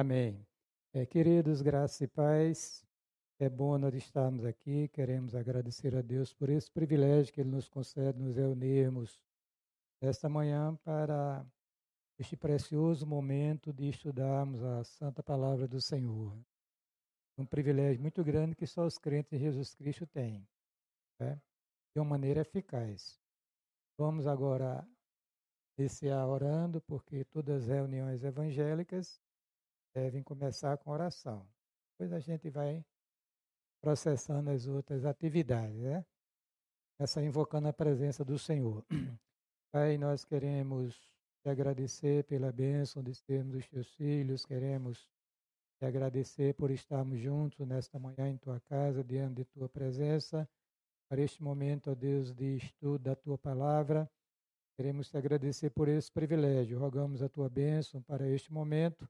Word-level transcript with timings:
Amém. 0.00 0.46
É, 0.94 1.04
queridos, 1.04 1.60
graças 1.60 2.00
e 2.00 2.06
paz, 2.06 2.86
é 3.40 3.48
bom 3.48 3.76
nós 3.76 3.92
estarmos 3.96 4.44
aqui. 4.44 4.86
Queremos 4.90 5.34
agradecer 5.34 5.96
a 5.96 6.00
Deus 6.00 6.32
por 6.32 6.48
esse 6.50 6.70
privilégio 6.70 7.34
que 7.34 7.40
Ele 7.40 7.50
nos 7.50 7.68
concede, 7.68 8.16
nos 8.16 8.36
reunirmos 8.36 9.20
esta 10.00 10.28
manhã 10.28 10.76
para 10.84 11.44
este 12.16 12.36
precioso 12.36 13.04
momento 13.08 13.72
de 13.72 13.88
estudarmos 13.88 14.62
a 14.62 14.84
Santa 14.84 15.20
Palavra 15.20 15.66
do 15.66 15.80
Senhor. 15.80 16.32
Um 17.36 17.44
privilégio 17.44 18.00
muito 18.00 18.22
grande 18.22 18.54
que 18.54 18.68
só 18.68 18.86
os 18.86 18.98
crentes 18.98 19.32
em 19.32 19.38
Jesus 19.40 19.74
Cristo 19.74 20.06
têm, 20.06 20.46
né? 21.18 21.42
de 21.92 22.00
uma 22.00 22.10
maneira 22.10 22.42
eficaz. 22.42 23.20
Vamos 23.98 24.28
agora 24.28 24.88
iniciar 25.76 26.24
orando, 26.24 26.80
porque 26.82 27.24
todas 27.24 27.62
as 27.62 27.68
reuniões 27.68 28.22
evangélicas 28.22 29.20
devem 29.94 30.22
começar 30.22 30.76
com 30.78 30.90
oração. 30.90 31.48
Depois 31.92 32.12
a 32.12 32.20
gente 32.20 32.48
vai 32.48 32.84
processando 33.80 34.50
as 34.50 34.66
outras 34.66 35.04
atividades, 35.04 35.76
né? 35.76 36.04
Essa 36.98 37.22
invocando 37.22 37.68
a 37.68 37.72
presença 37.72 38.24
do 38.24 38.38
Senhor. 38.38 38.84
Pai, 39.72 39.96
nós 39.98 40.24
queremos 40.24 40.96
te 41.42 41.48
agradecer 41.48 42.24
pela 42.24 42.50
bênção 42.50 43.02
de 43.02 43.12
termos 43.22 43.56
os 43.56 43.68
teus 43.68 43.92
filhos, 43.94 44.44
queremos 44.44 45.08
te 45.78 45.86
agradecer 45.86 46.54
por 46.54 46.70
estarmos 46.70 47.20
juntos 47.20 47.66
nesta 47.66 47.98
manhã 47.98 48.28
em 48.28 48.36
tua 48.36 48.60
casa, 48.60 49.04
diante 49.04 49.36
de 49.36 49.44
tua 49.44 49.68
presença, 49.68 50.48
para 51.08 51.20
este 51.20 51.42
momento, 51.42 51.90
ó 51.90 51.94
Deus, 51.94 52.34
de 52.34 52.56
estudo 52.56 52.98
da 52.98 53.14
tua 53.14 53.38
palavra. 53.38 54.10
Queremos 54.76 55.08
te 55.08 55.16
agradecer 55.16 55.70
por 55.70 55.88
esse 55.88 56.10
privilégio. 56.10 56.78
Rogamos 56.78 57.22
a 57.22 57.28
tua 57.28 57.48
bênção 57.48 58.02
para 58.02 58.28
este 58.28 58.52
momento 58.52 59.08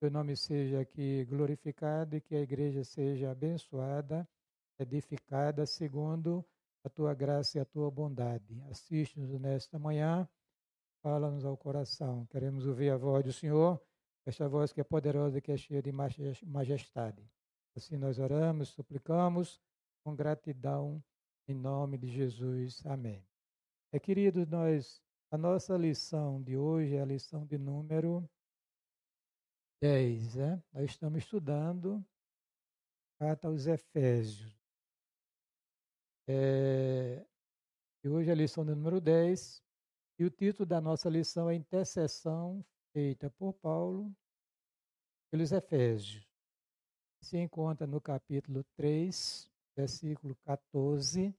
teu 0.00 0.10
nome 0.10 0.34
seja 0.34 0.80
aqui 0.80 1.26
glorificado 1.26 2.16
e 2.16 2.22
que 2.22 2.34
a 2.34 2.40
igreja 2.40 2.82
seja 2.82 3.30
abençoada, 3.30 4.26
edificada 4.78 5.66
segundo 5.66 6.42
a 6.82 6.88
tua 6.88 7.12
graça 7.12 7.58
e 7.58 7.60
a 7.60 7.66
tua 7.66 7.90
bondade. 7.90 8.62
Assiste-nos 8.70 9.30
nesta 9.38 9.78
manhã, 9.78 10.26
fala-nos 11.02 11.44
ao 11.44 11.54
coração. 11.54 12.24
Queremos 12.30 12.66
ouvir 12.66 12.88
a 12.88 12.96
voz 12.96 13.22
do 13.22 13.30
Senhor, 13.30 13.78
esta 14.24 14.48
voz 14.48 14.72
que 14.72 14.80
é 14.80 14.84
poderosa 14.84 15.36
e 15.36 15.42
que 15.42 15.52
é 15.52 15.56
cheia 15.58 15.82
de 15.82 15.92
majestade. 15.92 17.22
Assim 17.76 17.98
nós 17.98 18.18
oramos, 18.18 18.70
suplicamos 18.70 19.60
com 20.02 20.16
gratidão 20.16 21.04
em 21.46 21.54
nome 21.54 21.98
de 21.98 22.08
Jesus. 22.08 22.80
Amém. 22.86 23.22
É, 23.92 23.98
queridos, 23.98 24.46
nós 24.46 25.02
a 25.30 25.36
nossa 25.36 25.76
lição 25.76 26.42
de 26.42 26.56
hoje 26.56 26.96
é 26.96 27.02
a 27.02 27.04
lição 27.04 27.44
de 27.44 27.58
número 27.58 28.26
10, 29.80 30.34
né? 30.34 30.62
Nós 30.72 30.90
estamos 30.90 31.18
estudando 31.18 32.04
carta 33.18 33.48
aos 33.48 33.66
Efésios. 33.66 34.54
É, 36.28 37.24
e 38.04 38.08
hoje 38.08 38.28
é 38.28 38.32
a 38.32 38.36
lição 38.36 38.62
número 38.62 39.00
10. 39.00 39.62
E 40.18 40.24
o 40.24 40.30
título 40.30 40.66
da 40.66 40.80
nossa 40.82 41.08
lição 41.08 41.48
é 41.48 41.54
Intercessão 41.54 42.62
feita 42.92 43.30
por 43.30 43.54
Paulo 43.54 44.14
pelos 45.30 45.50
Efésios. 45.50 46.28
Se 47.22 47.38
encontra 47.38 47.86
no 47.86 48.02
capítulo 48.02 48.62
3, 48.76 49.50
versículo 49.74 50.36
14 50.44 51.34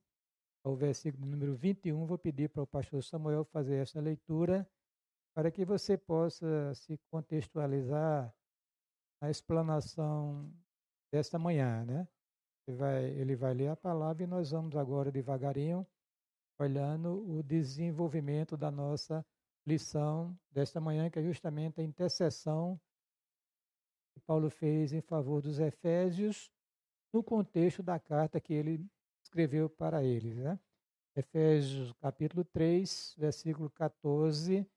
ao 0.63 0.75
versículo 0.75 1.27
número 1.27 1.55
21. 1.55 2.07
Vou 2.07 2.17
pedir 2.17 2.49
para 2.49 2.63
o 2.63 2.67
pastor 2.67 3.03
Samuel 3.03 3.45
fazer 3.45 3.75
esta 3.75 3.99
leitura 3.99 4.67
para 5.33 5.49
que 5.49 5.63
você 5.63 5.97
possa 5.97 6.73
se 6.73 6.97
contextualizar 7.09 8.33
na 9.21 9.29
explanação 9.29 10.51
desta 11.11 11.37
manhã, 11.37 11.85
né? 11.85 12.07
Ele 12.67 12.77
vai, 12.77 13.05
ele 13.05 13.35
vai 13.35 13.53
ler 13.53 13.67
a 13.69 13.75
palavra 13.75 14.23
e 14.23 14.27
nós 14.27 14.51
vamos 14.51 14.75
agora 14.75 15.11
devagarinho 15.11 15.85
olhando 16.59 17.27
o 17.27 17.41
desenvolvimento 17.41 18.55
da 18.55 18.69
nossa 18.69 19.25
lição 19.65 20.37
desta 20.51 20.79
manhã, 20.79 21.09
que 21.09 21.19
é 21.19 21.23
justamente 21.23 21.81
a 21.81 21.83
intercessão 21.83 22.79
que 24.13 24.19
Paulo 24.21 24.49
fez 24.49 24.93
em 24.93 25.01
favor 25.01 25.41
dos 25.41 25.59
Efésios 25.59 26.51
no 27.13 27.23
contexto 27.23 27.81
da 27.81 27.99
carta 27.99 28.39
que 28.39 28.53
ele 28.53 28.85
escreveu 29.23 29.69
para 29.69 30.03
eles, 30.03 30.37
né? 30.37 30.59
Efésios 31.15 31.93
capítulo 31.93 32.43
3, 32.45 33.15
versículo 33.17 33.69
14 33.69 34.69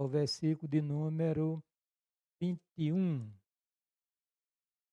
ao 0.00 0.08
versículo 0.08 0.66
de 0.66 0.80
número 0.80 1.62
21. 2.40 3.30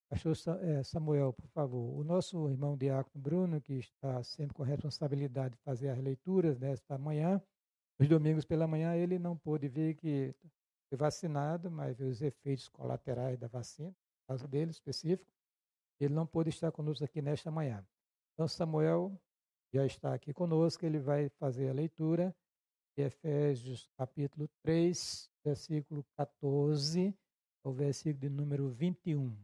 Pastor 0.09 0.35
é, 0.61 0.83
Samuel, 0.83 1.31
por 1.31 1.47
favor. 1.47 1.97
O 1.97 2.03
nosso 2.03 2.49
irmão 2.49 2.75
Diácono 2.75 3.23
Bruno, 3.23 3.61
que 3.61 3.75
está 3.75 4.21
sempre 4.21 4.53
com 4.53 4.63
a 4.63 4.65
responsabilidade 4.65 5.55
de 5.55 5.61
fazer 5.61 5.87
as 5.87 5.99
leituras 5.99 6.59
nesta 6.59 6.97
manhã, 6.97 7.41
os 7.97 8.09
domingos 8.09 8.43
pela 8.43 8.67
manhã, 8.67 8.97
ele 8.97 9.17
não 9.17 9.37
pôde 9.37 9.69
ver 9.69 9.95
que 9.95 10.35
foi 10.89 10.97
vacinado, 10.97 11.71
mas 11.71 11.95
viu 11.95 12.09
os 12.09 12.21
efeitos 12.21 12.67
colaterais 12.67 13.39
da 13.39 13.47
vacina, 13.47 13.87
no 13.87 14.27
caso 14.27 14.45
dele 14.45 14.71
específico, 14.71 15.31
ele 16.01 16.13
não 16.13 16.27
pôde 16.27 16.49
estar 16.49 16.69
conosco 16.73 17.05
aqui 17.05 17.21
nesta 17.21 17.49
manhã. 17.49 17.81
Então, 18.33 18.45
Samuel 18.45 19.17
já 19.73 19.85
está 19.85 20.13
aqui 20.13 20.33
conosco, 20.33 20.85
ele 20.85 20.99
vai 20.99 21.29
fazer 21.39 21.69
a 21.69 21.73
leitura 21.73 22.35
Efésios 22.99 23.87
capítulo 23.95 24.49
3, 24.63 25.29
versículo 25.45 26.03
14 26.15 27.15
ao 27.63 27.71
versículo 27.71 28.21
de 28.21 28.27
número 28.27 28.69
21. 28.71 29.37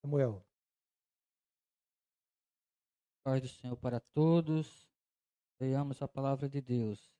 Samuel. 0.00 0.46
Paz 3.24 3.42
do 3.42 3.48
Senhor 3.48 3.76
para 3.76 3.98
todos. 3.98 4.88
Leiamos 5.60 6.00
a 6.00 6.06
palavra 6.06 6.48
de 6.48 6.60
Deus. 6.60 7.12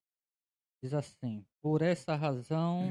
Diz 0.80 0.94
assim: 0.94 1.44
Por 1.60 1.82
essa 1.82 2.14
razão 2.14 2.84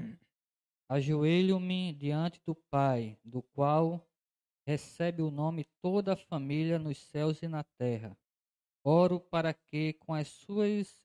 ajoelho-me 0.89 1.93
diante 1.93 2.41
do 2.45 2.55
Pai, 2.69 3.17
do 3.23 3.41
qual 3.41 4.05
recebe 4.67 5.21
o 5.21 5.31
nome 5.31 5.63
toda 5.81 6.11
a 6.11 6.17
família 6.17 6.77
nos 6.77 6.97
céus 6.97 7.41
e 7.41 7.47
na 7.47 7.63
terra. 7.63 8.17
Oro 8.83 9.17
para 9.17 9.53
que, 9.53 9.93
com 9.93 10.13
as 10.13 10.27
suas 10.27 11.04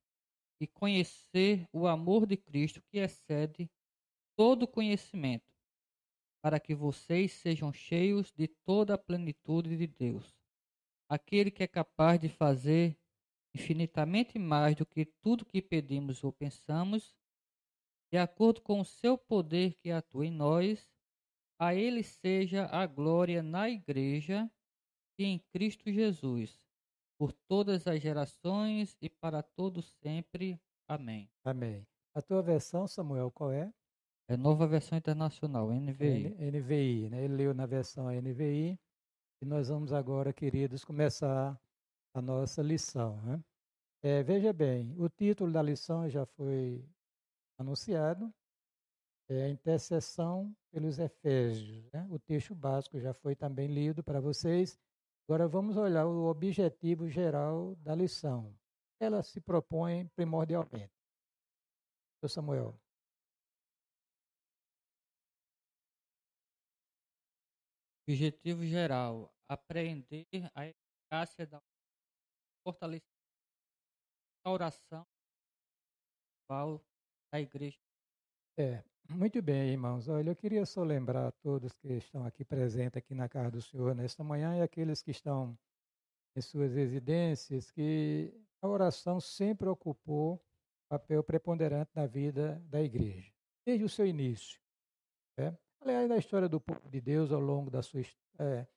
e 0.61 0.67
conhecer 0.67 1.67
o 1.73 1.87
amor 1.87 2.27
de 2.27 2.37
Cristo 2.37 2.83
que 2.83 2.99
excede 2.99 3.67
todo 4.37 4.67
conhecimento, 4.67 5.51
para 6.39 6.59
que 6.59 6.75
vocês 6.75 7.31
sejam 7.31 7.73
cheios 7.73 8.31
de 8.31 8.47
toda 8.47 8.93
a 8.93 8.97
plenitude 8.97 9.75
de 9.75 9.87
Deus. 9.87 10.39
Aquele 11.09 11.49
que 11.49 11.63
é 11.63 11.67
capaz 11.67 12.19
de 12.19 12.29
fazer 12.29 12.95
infinitamente 13.55 14.37
mais 14.37 14.75
do 14.75 14.85
que 14.85 15.03
tudo 15.03 15.45
que 15.45 15.63
pedimos 15.63 16.23
ou 16.23 16.31
pensamos, 16.31 17.17
de 18.11 18.19
acordo 18.19 18.61
com 18.61 18.79
o 18.79 18.85
seu 18.85 19.17
poder 19.17 19.73
que 19.81 19.89
atua 19.89 20.27
em 20.27 20.31
nós, 20.31 20.87
a 21.59 21.73
ele 21.73 22.03
seja 22.03 22.67
a 22.67 22.85
glória 22.85 23.41
na 23.41 23.67
igreja 23.67 24.49
e 25.17 25.25
em 25.25 25.39
Cristo 25.39 25.91
Jesus 25.91 26.70
por 27.21 27.31
todas 27.47 27.85
as 27.85 28.01
gerações 28.01 28.97
e 28.99 29.07
para 29.07 29.43
todos 29.43 29.85
sempre. 30.01 30.59
Amém. 30.87 31.29
Amém. 31.45 31.85
A 32.15 32.21
tua 32.23 32.41
versão, 32.41 32.87
Samuel, 32.87 33.29
qual 33.29 33.51
é? 33.51 33.71
É 34.27 34.35
nova 34.35 34.65
versão 34.65 34.97
internacional, 34.97 35.69
NVI. 35.71 36.35
N 36.39 36.51
NVI, 36.51 37.09
né? 37.11 37.23
Ele 37.23 37.35
leu 37.35 37.53
na 37.53 37.67
versão 37.67 38.07
NVI. 38.07 38.75
E 39.39 39.45
nós 39.45 39.69
vamos 39.69 39.93
agora, 39.93 40.33
queridos, 40.33 40.83
começar 40.83 41.61
a 42.11 42.21
nossa 42.23 42.63
lição. 42.63 43.21
Né? 43.21 43.39
É, 44.01 44.23
veja 44.23 44.51
bem, 44.51 44.95
o 44.97 45.07
título 45.07 45.53
da 45.53 45.61
lição 45.61 46.09
já 46.09 46.25
foi 46.25 46.83
anunciado. 47.55 48.33
É 49.29 49.43
a 49.43 49.49
intercessão 49.49 50.51
pelos 50.71 50.97
Efésios. 50.97 51.87
Né? 51.93 52.07
O 52.09 52.17
texto 52.17 52.55
básico 52.55 52.99
já 52.99 53.13
foi 53.13 53.35
também 53.35 53.67
lido 53.67 54.03
para 54.03 54.19
vocês. 54.19 54.79
Agora 55.31 55.47
vamos 55.47 55.77
olhar 55.77 56.05
o 56.05 56.25
objetivo 56.25 57.07
geral 57.07 57.73
da 57.77 57.95
lição. 57.95 58.53
Ela 58.99 59.23
se 59.23 59.39
propõe 59.39 60.05
primordialmente. 60.09 60.91
Seu 62.19 62.27
Samuel. 62.27 62.77
Objetivo 68.05 68.65
geral: 68.65 69.33
apreender 69.47 70.27
a 70.53 70.67
eficácia 70.67 71.47
da 71.47 71.61
fortalecimento 72.67 73.07
da 74.43 74.51
oração 74.51 75.07
da 77.31 77.39
igreja. 77.39 77.79
É, 78.59 78.83
muito 79.15 79.41
bem, 79.41 79.71
irmãos. 79.71 80.07
Olha, 80.07 80.29
eu 80.29 80.35
queria 80.35 80.65
só 80.65 80.83
lembrar 80.83 81.27
a 81.27 81.31
todos 81.31 81.73
que 81.73 81.87
estão 81.93 82.25
aqui 82.25 82.43
presentes 82.43 82.97
aqui 82.97 83.13
na 83.13 83.27
casa 83.27 83.51
do 83.51 83.61
Senhor 83.61 83.95
nesta 83.95 84.23
manhã 84.23 84.57
e 84.57 84.61
aqueles 84.61 85.01
que 85.01 85.11
estão 85.11 85.57
em 86.35 86.41
suas 86.41 86.73
residências 86.73 87.71
que 87.71 88.33
a 88.61 88.67
oração 88.67 89.19
sempre 89.19 89.67
ocupou 89.67 90.41
papel 90.89 91.23
preponderante 91.23 91.91
na 91.95 92.05
vida 92.05 92.61
da 92.65 92.81
igreja, 92.81 93.31
desde 93.65 93.83
o 93.83 93.89
seu 93.89 94.05
início. 94.05 94.59
É? 95.37 95.53
Aliás, 95.81 96.09
na 96.09 96.17
história 96.17 96.47
do 96.47 96.59
povo 96.59 96.89
de 96.89 97.01
Deus, 97.01 97.31
ao 97.31 97.39
longo 97.39 97.69
da 97.69 97.81
sua 97.81 98.01
é, 98.39 98.67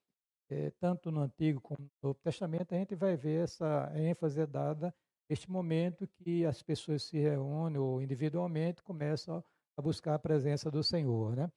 é, 0.51 0.71
tanto 0.73 1.11
no 1.11 1.21
Antigo 1.21 1.61
como 1.61 1.83
no 1.83 1.91
Novo 2.09 2.19
Testamento, 2.21 2.75
a 2.75 2.79
gente 2.79 2.95
vai 2.95 3.17
ver 3.17 3.45
essa 3.45 3.93
ênfase 3.95 4.47
dada 4.47 4.95
este 5.29 5.51
momento 5.51 6.07
que 6.07 6.45
as 6.45 6.63
pessoas 6.63 7.03
se 7.03 7.19
reúnem 7.19 7.79
ou 7.79 8.03
individualmente 8.03 8.83
começam 8.83 9.39
a 9.39 9.43
buscar 9.83 10.15
a 10.15 10.19
presença 10.19 10.71
do 10.71 10.83
Senhor, 10.83 11.37
né? 11.37 11.51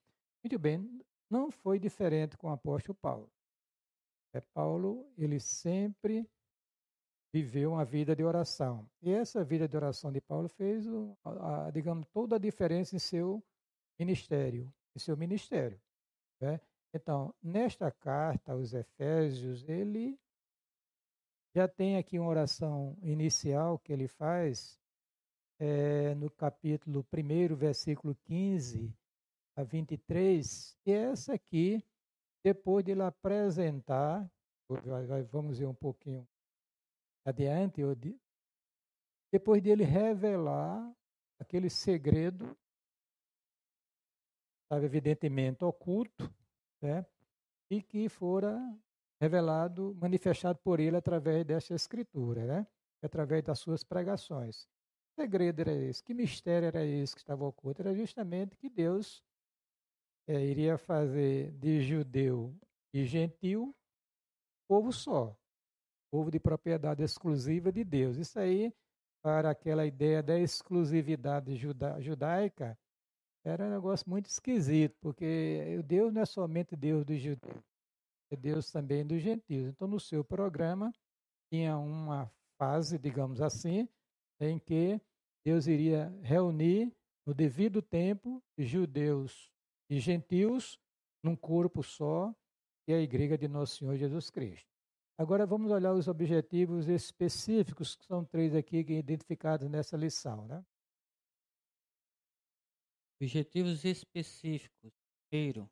Muito 0.43 0.57
bem, 0.57 1.01
não 1.29 1.51
foi 1.51 1.79
diferente 1.79 2.37
com 2.37 2.47
o 2.47 2.51
apóstolo 2.51 2.95
Paulo. 2.95 3.29
É, 4.33 4.41
Paulo, 4.53 5.09
ele 5.17 5.39
sempre 5.39 6.29
viveu 7.33 7.73
uma 7.73 7.85
vida 7.85 8.15
de 8.15 8.23
oração. 8.23 8.89
E 9.01 9.11
essa 9.11 9.43
vida 9.43 9.67
de 9.67 9.75
oração 9.75 10.11
de 10.11 10.21
Paulo 10.21 10.47
fez, 10.47 10.85
a, 11.23 11.67
a, 11.67 11.71
digamos, 11.71 12.07
toda 12.07 12.35
a 12.35 12.39
diferença 12.39 12.95
em 12.95 12.99
seu 12.99 13.43
ministério, 13.99 14.73
em 14.95 14.99
seu 14.99 15.17
ministério. 15.17 15.79
Né? 16.39 16.59
Então, 16.93 17.33
nesta 17.43 17.91
carta 17.91 18.53
aos 18.53 18.73
Efésios, 18.73 19.63
ele 19.67 20.17
já 21.53 21.67
tem 21.67 21.97
aqui 21.97 22.19
uma 22.19 22.29
oração 22.29 22.97
inicial 23.01 23.79
que 23.79 23.91
ele 23.91 24.07
faz 24.07 24.79
é, 25.59 26.13
no 26.15 26.29
capítulo 26.29 27.05
1, 27.13 27.55
versículo 27.55 28.15
15 28.23 28.93
a 29.55 29.63
23, 29.63 30.77
e 30.85 30.91
essa 30.91 31.33
aqui, 31.33 31.83
depois 32.43 32.85
de 32.85 32.91
ele 32.91 33.01
apresentar, 33.01 34.29
vamos 35.31 35.59
ir 35.59 35.65
um 35.65 35.73
pouquinho 35.73 36.27
adiante, 37.25 37.81
depois 39.31 39.61
de 39.61 39.69
ele 39.69 39.83
revelar 39.83 40.95
aquele 41.39 41.69
segredo, 41.69 42.55
estava 44.63 44.85
evidentemente 44.85 45.63
oculto, 45.63 46.31
né? 46.81 47.05
e 47.69 47.81
que 47.81 48.07
fora 48.07 48.57
revelado, 49.19 49.95
manifestado 49.95 50.59
por 50.59 50.79
ele 50.79 50.95
através 50.97 51.45
desta 51.45 51.73
escritura, 51.73 52.45
né? 52.45 52.67
através 53.01 53.43
das 53.43 53.59
suas 53.59 53.83
pregações. 53.83 54.67
Segredo 55.17 55.61
era 55.61 55.73
esse? 55.73 56.03
Que 56.03 56.13
mistério 56.13 56.67
era 56.67 56.85
esse 56.85 57.15
que 57.15 57.21
estava 57.21 57.43
oculto? 57.43 57.81
Era 57.81 57.91
justamente 57.95 58.55
que 58.55 58.69
Deus 58.69 59.23
é, 60.27 60.45
iria 60.45 60.77
fazer 60.77 61.51
de 61.53 61.81
judeu 61.81 62.55
e 62.93 63.03
gentil 63.03 63.75
povo 64.67 64.93
só, 64.93 65.35
povo 66.11 66.29
de 66.29 66.39
propriedade 66.39 67.01
exclusiva 67.01 67.71
de 67.71 67.83
Deus. 67.83 68.17
Isso 68.17 68.37
aí, 68.37 68.71
para 69.19 69.49
aquela 69.49 69.87
ideia 69.87 70.21
da 70.21 70.37
exclusividade 70.37 71.55
juda 71.55 71.99
judaica, 71.99 72.77
era 73.43 73.65
um 73.65 73.71
negócio 73.71 74.07
muito 74.07 74.27
esquisito, 74.27 74.95
porque 75.01 75.81
Deus 75.87 76.13
não 76.13 76.21
é 76.21 76.25
somente 76.25 76.75
Deus 76.75 77.03
dos 77.03 77.19
judeus, 77.19 77.63
é 78.29 78.35
Deus 78.35 78.69
também 78.71 79.03
dos 79.03 79.19
gentios. 79.23 79.67
Então, 79.69 79.87
no 79.87 79.99
seu 79.99 80.23
programa, 80.23 80.93
tinha 81.49 81.75
uma 81.75 82.31
fase, 82.59 82.99
digamos 82.99 83.41
assim, 83.41 83.89
em 84.39 84.59
que 84.59 85.01
Deus 85.47 85.65
iria 85.65 86.09
reunir 86.23 86.93
no 87.25 87.33
devido 87.33 87.81
tempo 87.81 88.43
judeus 88.57 89.49
e 89.89 89.97
gentios 89.97 90.77
num 91.23 91.37
corpo 91.37 91.81
só, 91.81 92.35
que 92.85 92.91
é 92.91 92.95
a 92.97 93.01
igreja 93.01 93.37
de 93.37 93.47
Nosso 93.47 93.77
Senhor 93.77 93.95
Jesus 93.95 94.29
Cristo. 94.29 94.67
Agora 95.17 95.45
vamos 95.45 95.71
olhar 95.71 95.93
os 95.93 96.09
objetivos 96.09 96.89
específicos, 96.89 97.95
que 97.95 98.03
são 98.03 98.25
três 98.25 98.53
aqui 98.53 98.79
identificados 98.79 99.69
nessa 99.69 99.95
lição. 99.95 100.45
Né? 100.49 100.61
Objetivos 103.21 103.85
específicos. 103.85 104.91
Primeiro, 105.29 105.71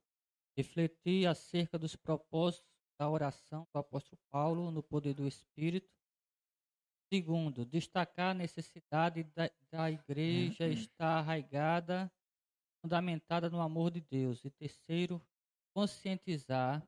refletir 0.58 1.28
acerca 1.28 1.78
dos 1.78 1.98
propósitos 1.98 2.72
da 2.98 3.10
oração 3.10 3.68
do 3.74 3.80
apóstolo 3.80 4.22
Paulo 4.32 4.72
no 4.72 4.82
poder 4.82 5.14
do 5.14 5.28
Espírito. 5.28 5.94
Segundo, 7.16 7.66
destacar 7.66 8.32
a 8.32 8.34
necessidade 8.34 9.24
da, 9.24 9.50
da 9.72 9.90
igreja 9.90 10.66
uhum. 10.66 10.72
estar 10.72 11.20
arraigada, 11.20 12.12
fundamentada 12.82 13.50
no 13.50 13.62
amor 13.62 13.90
de 13.90 14.02
Deus. 14.02 14.44
E 14.44 14.50
terceiro, 14.50 15.22
conscientizar 15.74 16.82
que 16.82 16.88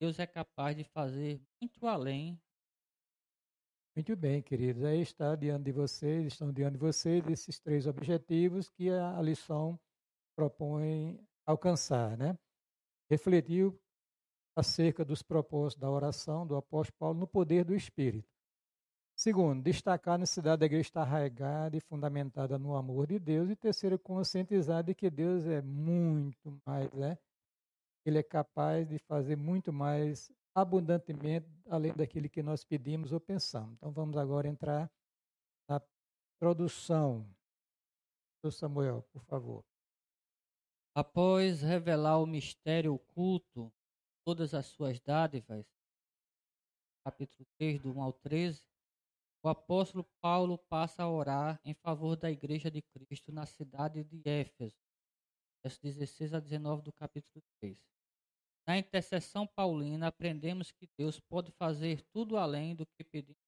Deus 0.00 0.18
é 0.18 0.26
capaz 0.26 0.76
de 0.76 0.82
fazer 0.82 1.40
muito 1.62 1.86
além. 1.86 2.36
Muito 3.94 4.16
bem, 4.16 4.42
queridos. 4.42 4.82
Aí 4.82 5.02
está 5.02 5.36
diante 5.36 5.66
de 5.66 5.72
vocês, 5.72 6.26
estão 6.26 6.52
diante 6.52 6.72
de 6.72 6.78
vocês 6.78 7.24
esses 7.28 7.60
três 7.60 7.86
objetivos 7.86 8.68
que 8.68 8.90
a 8.90 9.22
lição 9.22 9.78
propõe 10.34 11.24
alcançar, 11.46 12.16
né? 12.16 12.36
refletiu 13.08 13.80
acerca 14.56 15.04
dos 15.04 15.22
propósitos 15.22 15.80
da 15.80 15.88
oração 15.88 16.44
do 16.44 16.56
apóstolo 16.56 16.98
Paulo 16.98 17.20
no 17.20 17.28
poder 17.28 17.64
do 17.64 17.76
Espírito. 17.76 18.37
Segundo, 19.18 19.60
destacar 19.64 20.14
a 20.14 20.18
necessidade 20.18 20.60
da 20.60 20.66
igreja 20.66 20.82
estar 20.82 21.02
arraigada 21.02 21.76
e 21.76 21.80
fundamentada 21.80 22.56
no 22.56 22.76
amor 22.76 23.08
de 23.08 23.18
Deus. 23.18 23.50
E 23.50 23.56
terceiro, 23.56 23.98
conscientizar 23.98 24.84
de 24.84 24.94
que 24.94 25.10
Deus 25.10 25.44
é 25.44 25.60
muito 25.60 26.56
mais, 26.64 26.88
né? 26.92 27.18
Ele 28.06 28.18
é 28.18 28.22
capaz 28.22 28.88
de 28.88 28.96
fazer 29.00 29.34
muito 29.34 29.72
mais 29.72 30.30
abundantemente 30.54 31.48
além 31.68 31.92
daquilo 31.92 32.28
que 32.28 32.44
nós 32.44 32.62
pedimos 32.62 33.10
ou 33.10 33.18
pensamos. 33.18 33.74
Então 33.78 33.90
vamos 33.90 34.16
agora 34.16 34.46
entrar 34.46 34.88
na 35.68 35.82
produção. 36.38 37.28
Do 38.40 38.52
Samuel, 38.52 39.02
por 39.12 39.24
favor. 39.24 39.64
Após 40.94 41.60
revelar 41.60 42.18
o 42.18 42.26
mistério 42.26 42.94
oculto, 42.94 43.72
todas 44.24 44.54
as 44.54 44.66
suas 44.66 45.00
dádivas, 45.00 45.66
capítulo 47.04 47.44
3, 47.58 47.82
do 47.82 47.92
1 47.98 48.00
ao 48.00 48.12
13, 48.12 48.67
o 49.48 49.50
apóstolo 49.50 50.04
Paulo 50.20 50.58
passa 50.68 51.02
a 51.02 51.10
orar 51.10 51.58
em 51.64 51.72
favor 51.72 52.16
da 52.16 52.30
igreja 52.30 52.70
de 52.70 52.82
Cristo 52.82 53.32
na 53.32 53.46
cidade 53.46 54.04
de 54.04 54.28
Éfeso, 54.28 54.76
versos 55.64 55.80
16 55.80 56.34
a 56.34 56.40
19 56.40 56.82
do 56.82 56.92
capítulo 56.92 57.42
3. 57.58 57.82
Na 58.66 58.76
intercessão 58.76 59.46
paulina, 59.46 60.08
aprendemos 60.08 60.70
que 60.70 60.86
Deus 60.98 61.18
pode 61.18 61.50
fazer 61.52 62.02
tudo 62.12 62.36
além 62.36 62.76
do 62.76 62.84
que 62.84 63.02
pedimos. 63.02 63.40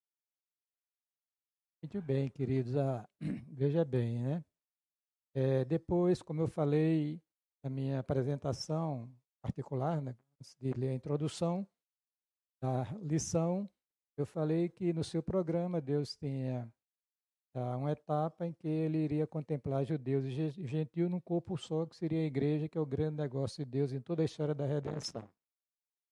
Muito 1.82 2.00
bem, 2.00 2.30
queridos. 2.30 2.76
Ah, 2.76 3.06
veja 3.52 3.84
bem, 3.84 4.20
né? 4.20 4.44
É, 5.34 5.66
depois, 5.66 6.22
como 6.22 6.40
eu 6.40 6.48
falei, 6.48 7.20
na 7.62 7.68
minha 7.68 8.00
apresentação 8.00 9.14
particular, 9.42 10.00
né, 10.00 10.16
de 10.58 10.72
ler 10.72 10.88
a 10.88 10.94
introdução 10.94 11.68
da 12.62 12.84
lição, 13.02 13.68
eu 14.16 14.26
falei 14.26 14.68
que 14.68 14.92
no 14.92 15.02
seu 15.02 15.22
programa 15.22 15.80
Deus 15.80 16.16
tinha 16.16 16.70
ah, 17.54 17.76
uma 17.76 17.92
etapa 17.92 18.46
em 18.46 18.52
que 18.52 18.68
ele 18.68 18.98
iria 18.98 19.26
contemplar 19.26 19.84
judeus 19.84 20.24
e 20.24 20.30
gentil 20.66 21.08
num 21.08 21.20
corpo 21.20 21.56
só, 21.56 21.86
que 21.86 21.96
seria 21.96 22.20
a 22.20 22.26
igreja, 22.26 22.68
que 22.68 22.78
é 22.78 22.80
o 22.80 22.86
grande 22.86 23.16
negócio 23.16 23.64
de 23.64 23.70
Deus 23.70 23.92
em 23.92 24.00
toda 24.00 24.22
a 24.22 24.24
história 24.24 24.54
da 24.54 24.66
redenção. 24.66 25.28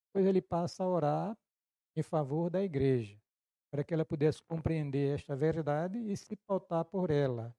Depois 0.09 0.27
ele 0.27 0.41
passa 0.41 0.85
a 0.85 0.89
orar 0.89 1.39
em 1.97 2.03
favor 2.03 2.51
da 2.51 2.63
igreja, 2.63 3.21
para 3.71 3.85
que 3.85 3.93
ela 3.93 4.05
pudesse 4.05 4.43
compreender 4.43 5.15
esta 5.15 5.37
verdade 5.37 5.99
e 5.99 6.17
se 6.17 6.35
pautar 6.37 6.85
por 6.85 7.11
ela, 7.11 7.55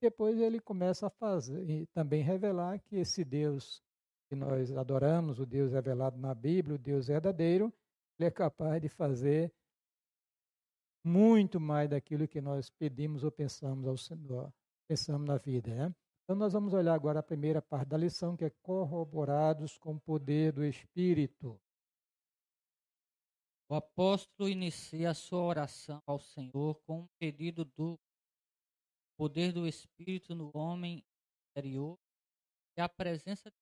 depois 0.00 0.38
ele 0.40 0.58
começa 0.58 1.08
a 1.08 1.10
fazer 1.10 1.68
e 1.68 1.86
também 1.88 2.22
revelar 2.22 2.78
que 2.78 2.96
esse 2.96 3.22
Deus 3.22 3.82
que 4.28 4.34
nós 4.34 4.70
adoramos, 4.76 5.38
o 5.38 5.44
Deus 5.44 5.72
revelado 5.72 6.16
na 6.16 6.34
Bíblia, 6.34 6.76
o 6.76 6.78
Deus 6.78 7.08
verdadeiro, 7.08 7.72
ele 8.18 8.28
é 8.28 8.30
capaz 8.30 8.80
de 8.80 8.88
fazer 8.88 9.52
muito 11.04 11.58
mais 11.60 11.88
daquilo 11.88 12.28
que 12.28 12.40
nós 12.40 12.70
pedimos 12.70 13.24
ou 13.24 13.30
pensamos 13.30 13.86
ao 13.86 13.96
Senhor, 13.96 14.52
pensamos 14.86 15.26
na 15.26 15.36
vida. 15.36 15.74
Né? 15.74 15.94
Então 16.24 16.36
nós 16.36 16.52
vamos 16.52 16.74
olhar 16.74 16.94
agora 16.94 17.20
a 17.20 17.22
primeira 17.22 17.60
parte 17.62 17.88
da 17.88 17.96
lição, 17.96 18.36
que 18.36 18.44
é 18.44 18.50
corroborados 18.62 19.78
com 19.78 19.94
o 19.94 20.00
poder 20.00 20.52
do 20.52 20.64
Espírito. 20.64 21.60
O 23.68 23.74
apóstolo 23.74 24.48
inicia 24.48 25.10
a 25.10 25.14
sua 25.14 25.42
oração 25.42 26.02
ao 26.04 26.18
Senhor 26.18 26.80
com 26.86 27.02
um 27.02 27.08
pedido 27.18 27.64
duplo 27.64 27.98
poder 29.16 29.52
do 29.52 29.66
Espírito 29.66 30.34
no 30.34 30.50
homem 30.54 31.04
interior 31.50 31.98
e 32.74 32.80
a 32.80 32.88
presença 32.88 33.50
de 33.50 33.56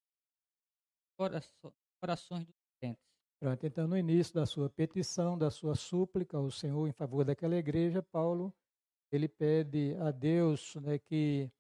corações 2.01 2.47
crentes. 2.79 3.08
Pronto, 3.41 3.65
então 3.65 3.87
no 3.87 3.97
início 3.97 4.35
da 4.35 4.45
sua 4.45 4.69
petição, 4.69 5.39
da 5.39 5.51
sua 5.51 5.75
súplica 5.75 6.37
ao 6.37 6.51
Senhor 6.51 6.89
em 6.89 6.93
favor 6.93 7.25
daquela 7.25 7.57
igreja, 7.57 8.03
Paulo 8.03 8.53
ele 9.11 9.29
pede 9.29 9.95
a 10.01 10.11
Deus 10.11 10.75
né, 10.77 10.99
que 10.99 11.51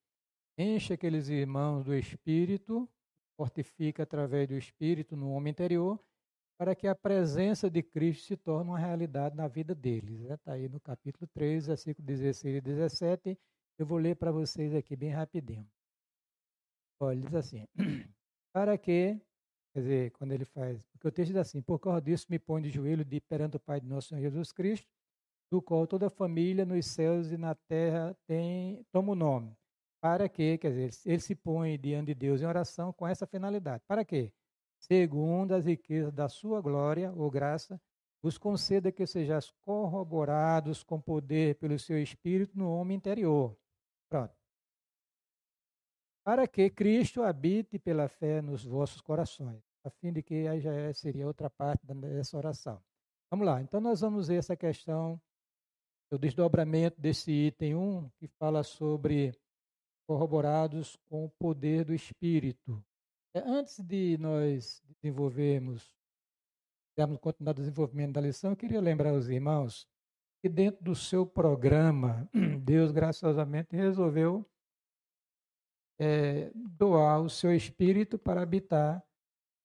enche 0.58 0.94
aqueles 0.94 1.28
irmãos 1.28 1.84
do 1.84 1.94
Espírito, 1.94 2.88
fortifica 3.36 4.02
através 4.02 4.48
do 4.48 4.54
Espírito 4.54 5.16
no 5.16 5.30
homem 5.30 5.52
interior, 5.52 5.98
para 6.58 6.74
que 6.74 6.88
a 6.88 6.94
presença 6.94 7.70
de 7.70 7.82
Cristo 7.82 8.26
se 8.26 8.36
torne 8.36 8.70
uma 8.70 8.78
realidade 8.78 9.36
na 9.36 9.46
vida 9.46 9.74
deles. 9.74 10.20
Está 10.20 10.28
né? 10.28 10.36
Tá 10.44 10.52
aí 10.54 10.68
no 10.68 10.80
capítulo 10.80 11.26
3, 11.32 11.68
versículo 11.68 12.04
16 12.04 12.56
e 12.56 12.60
17. 12.60 13.38
Eu 13.78 13.86
vou 13.86 13.96
ler 13.96 14.16
para 14.16 14.32
vocês 14.32 14.74
aqui 14.74 14.96
bem 14.96 15.10
rapidinho. 15.10 15.66
Olha, 17.00 17.20
diz 17.20 17.34
assim: 17.34 17.64
Para 18.52 18.76
que, 18.76 19.20
quer 19.78 19.82
dizer, 19.82 20.10
quando 20.12 20.32
ele 20.32 20.44
faz, 20.44 20.84
porque 20.86 21.08
o 21.08 21.12
texto 21.12 21.28
diz 21.28 21.36
assim: 21.36 21.62
Por 21.62 21.78
causa 21.78 22.00
disso 22.00 22.26
me 22.28 22.38
põe 22.38 22.60
de 22.60 22.70
joelho 22.70 23.04
de 23.04 23.20
perante 23.20 23.56
o 23.56 23.60
Pai 23.60 23.80
de 23.80 23.86
nosso 23.86 24.08
Senhor 24.08 24.20
Jesus 24.20 24.52
Cristo, 24.52 24.86
do 25.50 25.62
qual 25.62 25.86
toda 25.86 26.08
a 26.08 26.10
família 26.10 26.64
nos 26.64 26.86
céus 26.86 27.30
e 27.30 27.36
na 27.36 27.54
terra 27.54 28.16
tem, 28.26 28.84
toma 28.90 29.12
o 29.12 29.14
nome. 29.14 29.56
Para 30.00 30.28
que, 30.28 30.58
quer 30.58 30.70
dizer, 30.70 30.90
ele 31.06 31.20
se 31.20 31.34
põe 31.34 31.78
diante 31.78 32.06
de 32.08 32.14
Deus 32.14 32.40
em 32.40 32.46
oração 32.46 32.92
com 32.92 33.06
essa 33.06 33.26
finalidade. 33.26 33.82
Para 33.86 34.04
quê? 34.04 34.32
Segundo 34.78 35.52
as 35.52 35.64
riquezas 35.64 36.12
da 36.12 36.28
sua 36.28 36.60
glória 36.60 37.12
ou 37.16 37.30
graça, 37.30 37.80
vos 38.22 38.38
conceda 38.38 38.92
que 38.92 39.06
sejais 39.06 39.50
corroborados 39.64 40.84
com 40.84 41.00
poder 41.00 41.56
pelo 41.56 41.78
seu 41.78 42.00
Espírito 42.00 42.56
no 42.56 42.70
homem 42.70 42.96
interior. 42.96 43.56
Pronto 44.08 44.38
para 46.28 46.46
que 46.46 46.68
Cristo 46.68 47.22
habite 47.22 47.78
pela 47.78 48.06
fé 48.06 48.42
nos 48.42 48.62
vossos 48.62 49.00
corações, 49.00 49.64
a 49.84 49.90
fim 49.90 50.12
de 50.12 50.22
que 50.22 50.46
aí 50.46 50.60
já 50.60 50.72
é, 50.72 50.92
seria 50.92 51.26
outra 51.26 51.48
parte 51.48 51.86
dessa 51.86 52.36
oração. 52.36 52.82
Vamos 53.30 53.46
lá, 53.46 53.60
então 53.60 53.80
nós 53.80 54.00
vamos 54.00 54.28
ver 54.28 54.36
essa 54.36 54.56
questão 54.56 55.20
do 56.10 56.18
desdobramento 56.18 57.00
desse 57.00 57.30
item 57.30 57.74
1, 57.76 58.10
que 58.18 58.28
fala 58.38 58.62
sobre 58.62 59.34
corroborados 60.06 60.96
com 61.08 61.26
o 61.26 61.30
poder 61.30 61.84
do 61.84 61.94
Espírito. 61.94 62.82
É, 63.34 63.40
antes 63.40 63.78
de 63.80 64.16
nós 64.18 64.82
desenvolvermos, 64.88 65.94
darmos 66.96 67.18
continuar 67.18 67.52
o 67.52 67.54
desenvolvimento 67.54 68.14
da 68.14 68.20
lição, 68.22 68.52
eu 68.52 68.56
queria 68.56 68.80
lembrar 68.80 69.10
aos 69.10 69.28
irmãos 69.28 69.86
que 70.40 70.48
dentro 70.48 70.82
do 70.82 70.94
seu 70.94 71.26
programa, 71.26 72.28
Deus 72.64 72.90
graciosamente 72.90 73.76
resolveu 73.76 74.48
é, 75.98 76.50
doar 76.54 77.20
o 77.20 77.28
seu 77.28 77.54
espírito 77.54 78.18
para 78.18 78.40
habitar 78.40 79.04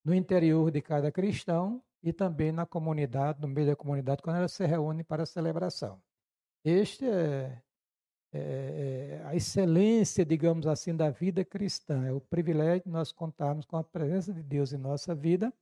no 0.03 0.13
interior 0.13 0.69
de 0.71 0.81
cada 0.81 1.11
cristão 1.11 1.81
e 2.01 2.11
também 2.11 2.51
na 2.51 2.65
comunidade, 2.65 3.41
no 3.41 3.47
meio 3.47 3.67
da 3.67 3.75
comunidade, 3.75 4.21
quando 4.21 4.37
ela 4.37 4.47
se 4.47 4.65
reúne 4.65 5.03
para 5.03 5.23
a 5.23 5.25
celebração. 5.25 6.01
Este 6.65 7.05
é, 7.05 7.61
é, 8.33 8.39
é, 8.39 9.21
a 9.25 9.35
excelência, 9.35 10.25
digamos 10.25 10.67
assim, 10.67 10.95
da 10.95 11.09
vida 11.09 11.45
cristã. 11.45 12.05
É 12.05 12.11
o 12.11 12.19
privilégio 12.19 12.83
de 12.85 12.89
nós 12.89 13.11
contarmos 13.11 13.65
com 13.65 13.77
a 13.77 13.83
presença 13.83 14.33
de 14.33 14.43
Deus 14.43 14.73
em 14.73 14.77
nossa 14.77 15.13
vida, 15.15 15.53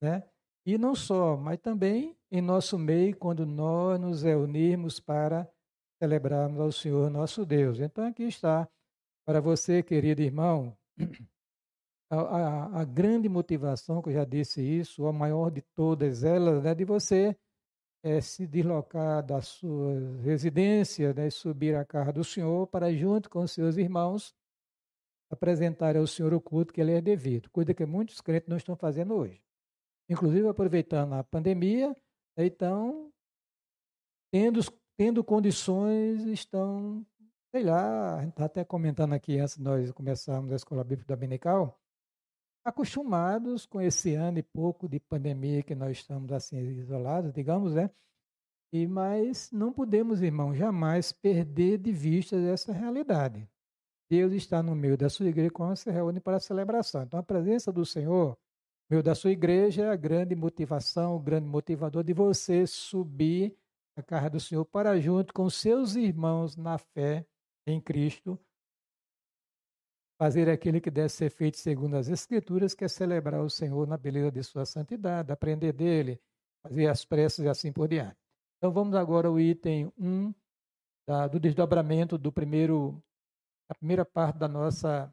né? 0.00 0.22
E 0.66 0.78
não 0.78 0.94
só, 0.94 1.36
mas 1.36 1.58
também 1.58 2.16
em 2.30 2.40
nosso 2.40 2.78
meio, 2.78 3.16
quando 3.16 3.44
nós 3.44 4.00
nos 4.00 4.22
reunirmos 4.22 4.98
para 4.98 5.48
celebrarmos 5.98 6.58
ao 6.60 6.72
Senhor 6.72 7.10
nosso 7.10 7.44
Deus. 7.44 7.80
Então 7.80 8.06
aqui 8.06 8.24
está 8.24 8.68
para 9.26 9.40
você, 9.40 9.82
querido 9.82 10.22
irmão, 10.22 10.76
a, 12.14 12.20
a, 12.20 12.80
a, 12.80 12.84
grande 12.84 13.28
motivação, 13.28 14.00
que 14.02 14.10
eu 14.10 14.14
já 14.14 14.24
disse 14.24 14.62
isso, 14.62 15.06
a 15.06 15.12
maior 15.12 15.50
de 15.50 15.62
todas 15.74 16.24
elas, 16.24 16.64
é 16.64 16.74
de 16.74 16.84
você 16.84 17.36
é, 18.02 18.20
se 18.20 18.46
deslocar 18.46 19.24
da 19.24 19.40
sua 19.40 19.94
residência, 20.22 21.12
né, 21.14 21.30
subir 21.30 21.74
a 21.74 21.84
casa 21.84 22.12
do 22.12 22.24
Senhor 22.24 22.66
para, 22.66 22.92
junto 22.92 23.28
com 23.28 23.46
seus 23.46 23.76
irmãos, 23.76 24.34
apresentar 25.30 25.96
ao 25.96 26.06
Senhor 26.06 26.32
o 26.32 26.40
culto 26.40 26.72
que 26.72 26.80
ele 26.80 26.92
é 26.92 27.00
devido, 27.00 27.50
coisa 27.50 27.74
que 27.74 27.84
muitos 27.84 28.20
crentes 28.20 28.48
não 28.48 28.56
estão 28.56 28.76
fazendo 28.76 29.14
hoje. 29.14 29.42
Inclusive, 30.08 30.46
aproveitando 30.48 31.14
a 31.14 31.24
pandemia, 31.24 31.96
então, 32.36 33.10
tendo, 34.30 34.60
tendo 34.96 35.24
condições, 35.24 36.26
estão 36.26 37.06
sei 37.54 37.62
lá, 37.62 38.16
a 38.16 38.20
gente 38.22 38.30
está 38.30 38.46
até 38.46 38.64
comentando 38.64 39.12
aqui 39.12 39.38
antes 39.38 39.56
de 39.56 39.62
nós 39.62 39.92
começarmos 39.92 40.50
a 40.50 40.56
escola 40.56 40.82
bíblica 40.82 41.14
dominical, 41.14 41.80
acostumados 42.64 43.66
com 43.66 43.80
esse 43.80 44.14
ano 44.14 44.38
e 44.38 44.42
pouco 44.42 44.88
de 44.88 44.98
pandemia 44.98 45.62
que 45.62 45.74
nós 45.74 45.98
estamos 45.98 46.32
assim 46.32 46.58
isolados, 46.58 47.32
digamos, 47.32 47.74
né? 47.74 47.90
E 48.72 48.86
mas 48.86 49.52
não 49.52 49.72
podemos, 49.72 50.22
irmão, 50.22 50.54
jamais 50.54 51.12
perder 51.12 51.78
de 51.78 51.92
vista 51.92 52.36
essa 52.36 52.72
realidade. 52.72 53.48
Deus 54.10 54.32
está 54.32 54.62
no 54.62 54.74
meio 54.74 54.96
da 54.96 55.08
sua 55.08 55.26
igreja 55.26 55.50
quando 55.50 55.76
se 55.76 55.90
reúne 55.90 56.20
para 56.20 56.38
a 56.38 56.40
celebração. 56.40 57.02
Então 57.02 57.20
a 57.20 57.22
presença 57.22 57.72
do 57.72 57.84
Senhor 57.84 58.36
no 58.90 58.96
meio 58.96 59.02
da 59.02 59.14
sua 59.14 59.30
igreja 59.30 59.84
é 59.84 59.90
a 59.90 59.96
grande 59.96 60.34
motivação, 60.34 61.16
o 61.16 61.20
grande 61.20 61.46
motivador 61.46 62.02
de 62.02 62.12
você 62.12 62.66
subir 62.66 63.56
a 63.96 64.02
casa 64.02 64.28
do 64.30 64.40
Senhor 64.40 64.64
para 64.64 65.00
junto 65.00 65.32
com 65.32 65.48
seus 65.48 65.94
irmãos 65.94 66.56
na 66.56 66.76
fé 66.78 67.26
em 67.66 67.80
Cristo, 67.80 68.38
fazer 70.18 70.48
aquilo 70.48 70.80
que 70.80 70.90
deve 70.90 71.08
ser 71.08 71.30
feito 71.30 71.58
segundo 71.58 71.96
as 71.96 72.08
Escrituras, 72.08 72.74
que 72.74 72.84
é 72.84 72.88
celebrar 72.88 73.40
o 73.42 73.50
Senhor 73.50 73.86
na 73.86 73.96
beleza 73.96 74.30
de 74.30 74.42
sua 74.42 74.64
santidade, 74.64 75.32
aprender 75.32 75.72
dele, 75.72 76.20
fazer 76.62 76.86
as 76.86 77.04
preces 77.04 77.44
e 77.44 77.48
assim 77.48 77.72
por 77.72 77.88
diante. 77.88 78.16
Então 78.58 78.72
vamos 78.72 78.94
agora 78.94 79.28
ao 79.28 79.38
item 79.38 79.92
1 79.98 80.32
da, 81.06 81.26
do 81.26 81.38
desdobramento 81.38 82.16
do 82.16 82.32
primeiro, 82.32 83.02
a 83.68 83.74
primeira 83.74 84.04
parte 84.04 84.38
da 84.38 84.48
nossa 84.48 85.12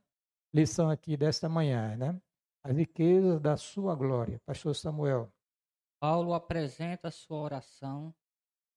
lição 0.54 0.90
aqui 0.90 1.18
desta 1.18 1.50
manhã, 1.50 1.96
né? 1.98 2.22
As 2.64 2.78
riquezas 2.78 3.42
da 3.42 3.58
sua 3.58 3.96
glória. 3.96 4.40
Pastor 4.46 4.76
Samuel. 4.76 5.32
Paulo 6.00 6.34
apresenta 6.34 7.12
sua 7.12 7.42
oração 7.42 8.14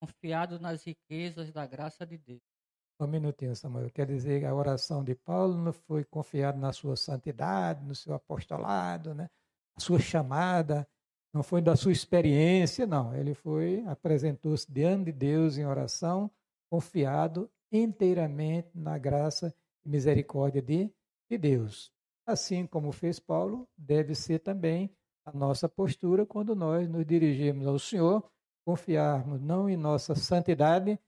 confiado 0.00 0.58
nas 0.58 0.84
riquezas 0.84 1.52
da 1.52 1.66
graça 1.66 2.06
de 2.06 2.18
Deus 2.18 2.53
um 3.00 3.06
minutinho, 3.06 3.54
Samuel. 3.56 3.90
Quer 3.90 4.06
dizer 4.06 4.44
a 4.44 4.54
oração 4.54 5.02
de 5.02 5.14
Paulo 5.14 5.56
não 5.56 5.72
foi 5.72 6.04
confiada 6.04 6.58
na 6.58 6.72
sua 6.72 6.96
santidade, 6.96 7.84
no 7.84 7.94
seu 7.94 8.14
apostolado, 8.14 9.14
né? 9.14 9.28
a 9.76 9.80
sua 9.80 9.98
chamada, 9.98 10.86
não 11.32 11.42
foi 11.42 11.60
da 11.60 11.74
sua 11.74 11.92
experiência, 11.92 12.86
não. 12.86 13.14
Ele 13.14 13.34
foi, 13.34 13.82
apresentou-se 13.86 14.70
diante 14.70 15.06
de 15.06 15.12
Deus 15.12 15.58
em 15.58 15.66
oração, 15.66 16.30
confiado 16.70 17.50
inteiramente 17.72 18.70
na 18.74 18.96
graça 18.96 19.52
e 19.84 19.88
misericórdia 19.88 20.62
de, 20.62 20.92
de 21.28 21.36
Deus. 21.36 21.92
Assim 22.26 22.66
como 22.66 22.92
fez 22.92 23.18
Paulo, 23.18 23.68
deve 23.76 24.14
ser 24.14 24.38
também 24.38 24.94
a 25.26 25.32
nossa 25.32 25.68
postura 25.68 26.24
quando 26.24 26.54
nós 26.54 26.88
nos 26.88 27.04
dirigimos 27.04 27.66
ao 27.66 27.78
Senhor, 27.78 28.22
confiarmos 28.64 29.40
não 29.40 29.68
em 29.68 29.76
nossa 29.76 30.14
santidade, 30.14 30.98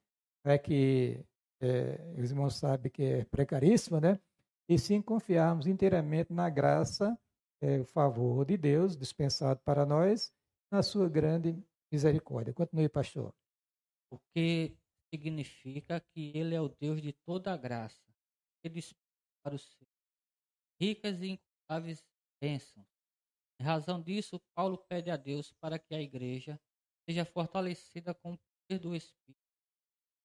para 0.43 0.59
que 0.59 1.25
é, 1.61 2.15
os 2.19 2.31
irmãos 2.31 2.57
sabem 2.57 2.91
que 2.91 3.03
é 3.03 3.25
precaríssima, 3.25 4.01
né? 4.01 4.21
E 4.69 4.79
sim 4.79 5.01
confiarmos 5.01 5.67
inteiramente 5.67 6.33
na 6.33 6.51
graça, 6.51 7.19
é, 7.61 7.79
o 7.81 7.85
favor 7.85 8.45
de 8.45 8.57
Deus 8.57 8.97
dispensado 8.97 9.61
para 9.61 9.87
nós, 9.87 10.33
na 10.71 10.83
sua 10.83 11.09
grande 11.09 11.57
misericórdia. 11.91 12.53
Continue, 12.53 12.89
pastor. 12.89 13.33
O 14.11 14.19
que 14.35 14.77
significa 15.13 16.01
que 16.01 16.33
Ele 16.35 16.55
é 16.55 16.61
o 16.61 16.69
Deus 16.69 17.01
de 17.01 17.13
toda 17.13 17.53
a 17.53 17.57
graça, 17.57 18.03
que 18.63 18.69
dispõe 18.69 19.01
para 19.43 19.55
os 19.55 19.63
seus 19.63 19.89
ricas 20.81 21.23
e 21.23 21.39
incontáveis 21.39 22.05
bênçãos. 22.41 22.87
Em 23.59 23.65
razão 23.65 24.03
disso, 24.03 24.41
Paulo 24.55 24.77
pede 24.77 25.11
a 25.11 25.17
Deus 25.17 25.53
para 25.61 25.79
que 25.79 25.95
a 25.95 26.01
igreja 26.01 26.61
seja 27.09 27.25
fortalecida 27.25 28.13
com 28.13 28.35
o 28.35 28.39
poder 28.39 28.81
do 28.81 28.95
Espírito 28.95 29.46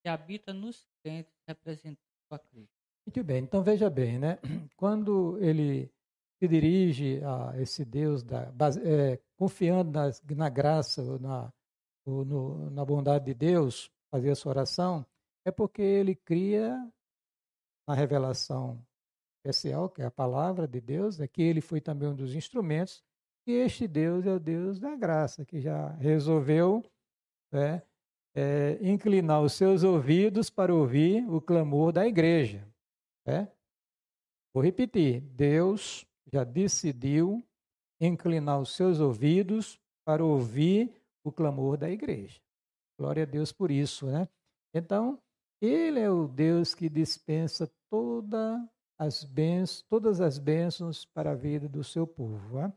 que 0.01 0.10
habita 0.10 0.53
nos 0.53 0.88
crentes 1.03 1.34
representando 1.48 1.98
a 2.31 2.39
Cristo. 2.39 2.75
Muito 3.05 3.24
bem, 3.24 3.43
então 3.43 3.63
veja 3.63 3.89
bem, 3.89 4.20
né? 4.20 4.39
Quando 4.77 5.38
ele 5.39 5.91
se 6.39 6.48
dirige 6.48 7.22
a 7.24 7.60
esse 7.62 7.86
Deus, 7.86 8.24
da, 8.24 8.51
é, 8.84 9.20
confiando 9.38 10.00
na 10.36 10.50
graça, 10.50 11.20
na, 11.20 11.53
no, 12.05 12.70
na 12.72 12.84
bondade 12.84 13.25
de 13.25 13.34
Deus, 13.34 13.91
fazer 14.10 14.31
a 14.31 14.36
sua 14.36 14.51
oração, 14.51 15.05
é 15.46 15.51
porque 15.51 15.81
ele 15.81 16.15
cria 16.15 16.77
a 17.88 17.93
revelação 17.93 18.84
especial, 19.38 19.89
que 19.89 20.01
é 20.01 20.05
a 20.05 20.12
palavra 20.12 20.67
de 20.67 20.79
Deus, 20.79 21.20
é 21.20 21.27
que 21.27 21.41
ele 21.41 21.62
foi 21.62 21.81
também 21.81 22.10
um 22.10 22.15
dos 22.15 22.36
instrumentos, 22.36 23.03
e 23.48 23.53
este 23.53 23.88
Deus 23.88 24.25
é 24.25 24.34
o 24.34 24.39
Deus 24.39 24.79
da 24.79 24.96
graça, 24.96 25.43
que 25.43 25.60
já 25.60 25.89
resolveu 25.93 26.84
né, 27.51 27.81
é, 28.35 28.77
inclinar 28.81 29.41
os 29.41 29.53
seus 29.53 29.83
ouvidos 29.83 30.50
para 30.50 30.73
ouvir 30.73 31.27
o 31.29 31.41
clamor 31.41 31.91
da 31.91 32.07
igreja. 32.07 32.67
Né? 33.25 33.51
Vou 34.53 34.63
repetir: 34.63 35.21
Deus 35.21 36.05
já 36.31 36.43
decidiu 36.43 37.43
inclinar 38.00 38.59
os 38.59 38.75
seus 38.75 39.00
ouvidos 39.00 39.79
para 40.05 40.23
ouvir 40.23 40.93
o 41.23 41.31
clamor 41.31 41.77
da 41.77 41.89
igreja. 41.89 42.39
Glória 43.00 43.23
a 43.23 43.25
Deus 43.25 43.51
por 43.51 43.69
isso, 43.71 44.07
né? 44.07 44.27
Então, 44.73 45.19
ele 45.61 46.00
é 46.00 46.09
o 46.09 46.27
Deus 46.27 46.73
que 46.73 46.89
dispensa 46.89 47.71
toda 47.89 48.67
as 48.97 49.23
bênçãos, 49.23 49.83
todas 49.89 50.21
as 50.21 50.38
bênçãos 50.39 51.05
para 51.05 51.31
a 51.31 51.35
vida 51.35 51.67
do 51.67 51.83
seu 51.83 52.07
povo. 52.07 52.59
Né? 52.59 52.73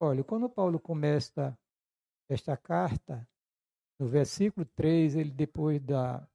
Olha, 0.00 0.24
quando 0.24 0.48
Paulo 0.48 0.78
começa 0.78 1.56
esta 2.28 2.56
carta, 2.56 3.26
no 3.98 4.06
versículo 4.06 4.64
3, 4.64 5.16
ele 5.16 5.30
depois 5.30 5.80
da, 5.80 6.26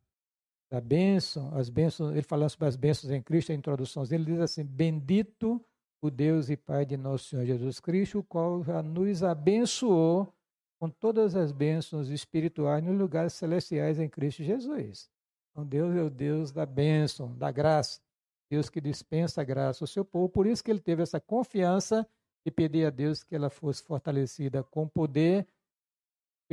da 0.70 0.82
bênção, 0.82 1.56
as 1.56 1.70
bênçãos, 1.70 2.12
ele 2.12 2.22
falando 2.22 2.50
sobre 2.50 2.68
as 2.68 2.76
bênçãos 2.76 3.12
em 3.12 3.22
Cristo, 3.22 3.52
a 3.52 3.56
introdução 3.56 4.04
dele 4.04 4.26
diz 4.26 4.40
assim: 4.40 4.66
Bendito 4.66 5.64
o 6.02 6.12
Deus 6.12 6.50
e 6.50 6.58
Pai 6.58 6.86
de 6.86 6.98
nosso 6.98 7.30
Senhor 7.30 7.46
Jesus 7.46 7.80
Cristo, 7.80 8.20
o 8.20 8.24
qual 8.24 8.64
já 8.64 8.84
nos 8.84 9.24
abençoou 9.24 10.34
com 10.78 10.90
todas 10.90 11.34
as 11.36 11.54
bênçãos 11.54 12.10
espirituais 12.10 12.84
nos 12.84 12.98
lugares 12.98 13.34
celestiais 13.34 14.00
em 14.00 14.10
Cristo 14.10 14.44
Jesus. 14.44 15.10
Então 15.52 15.66
Deus 15.66 15.96
é 15.96 16.02
o 16.02 16.10
Deus 16.10 16.52
da 16.52 16.66
bênção, 16.66 17.34
da 17.38 17.52
graça, 17.52 18.02
Deus 18.50 18.70
que 18.70 18.82
dispensa 18.82 19.40
a 19.40 19.44
graça 19.46 19.84
ao 19.84 19.88
seu 19.88 20.04
povo, 20.04 20.28
por 20.28 20.46
isso 20.46 20.62
que 20.62 20.70
ele 20.70 20.82
teve 20.82 21.02
essa 21.02 21.22
confiança 21.22 22.06
e 22.46 22.52
pedir 22.52 22.86
a 22.86 22.90
Deus 22.90 23.24
que 23.24 23.34
ela 23.34 23.50
fosse 23.50 23.82
fortalecida 23.82 24.62
com 24.64 24.88
poder 24.88 25.48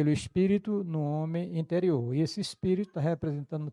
pelo 0.00 0.10
Espírito 0.10 0.82
no 0.82 1.02
homem 1.02 1.58
interior. 1.58 2.14
E 2.14 2.22
esse 2.22 2.40
Espírito 2.40 2.88
está 2.88 3.02
representando 3.02 3.70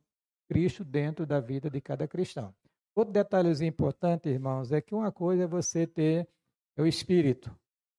Cristo 0.50 0.84
dentro 0.84 1.26
da 1.26 1.40
vida 1.40 1.70
de 1.70 1.80
cada 1.80 2.06
cristão. 2.06 2.54
Outro 2.94 3.14
detalhe 3.14 3.66
importante, 3.66 4.28
irmãos, 4.28 4.74
é 4.74 4.82
que 4.82 4.94
uma 4.94 5.10
coisa 5.10 5.44
é 5.44 5.48
você 5.48 5.88
ter 5.88 6.28
o 6.78 6.86
Espírito, 6.86 7.50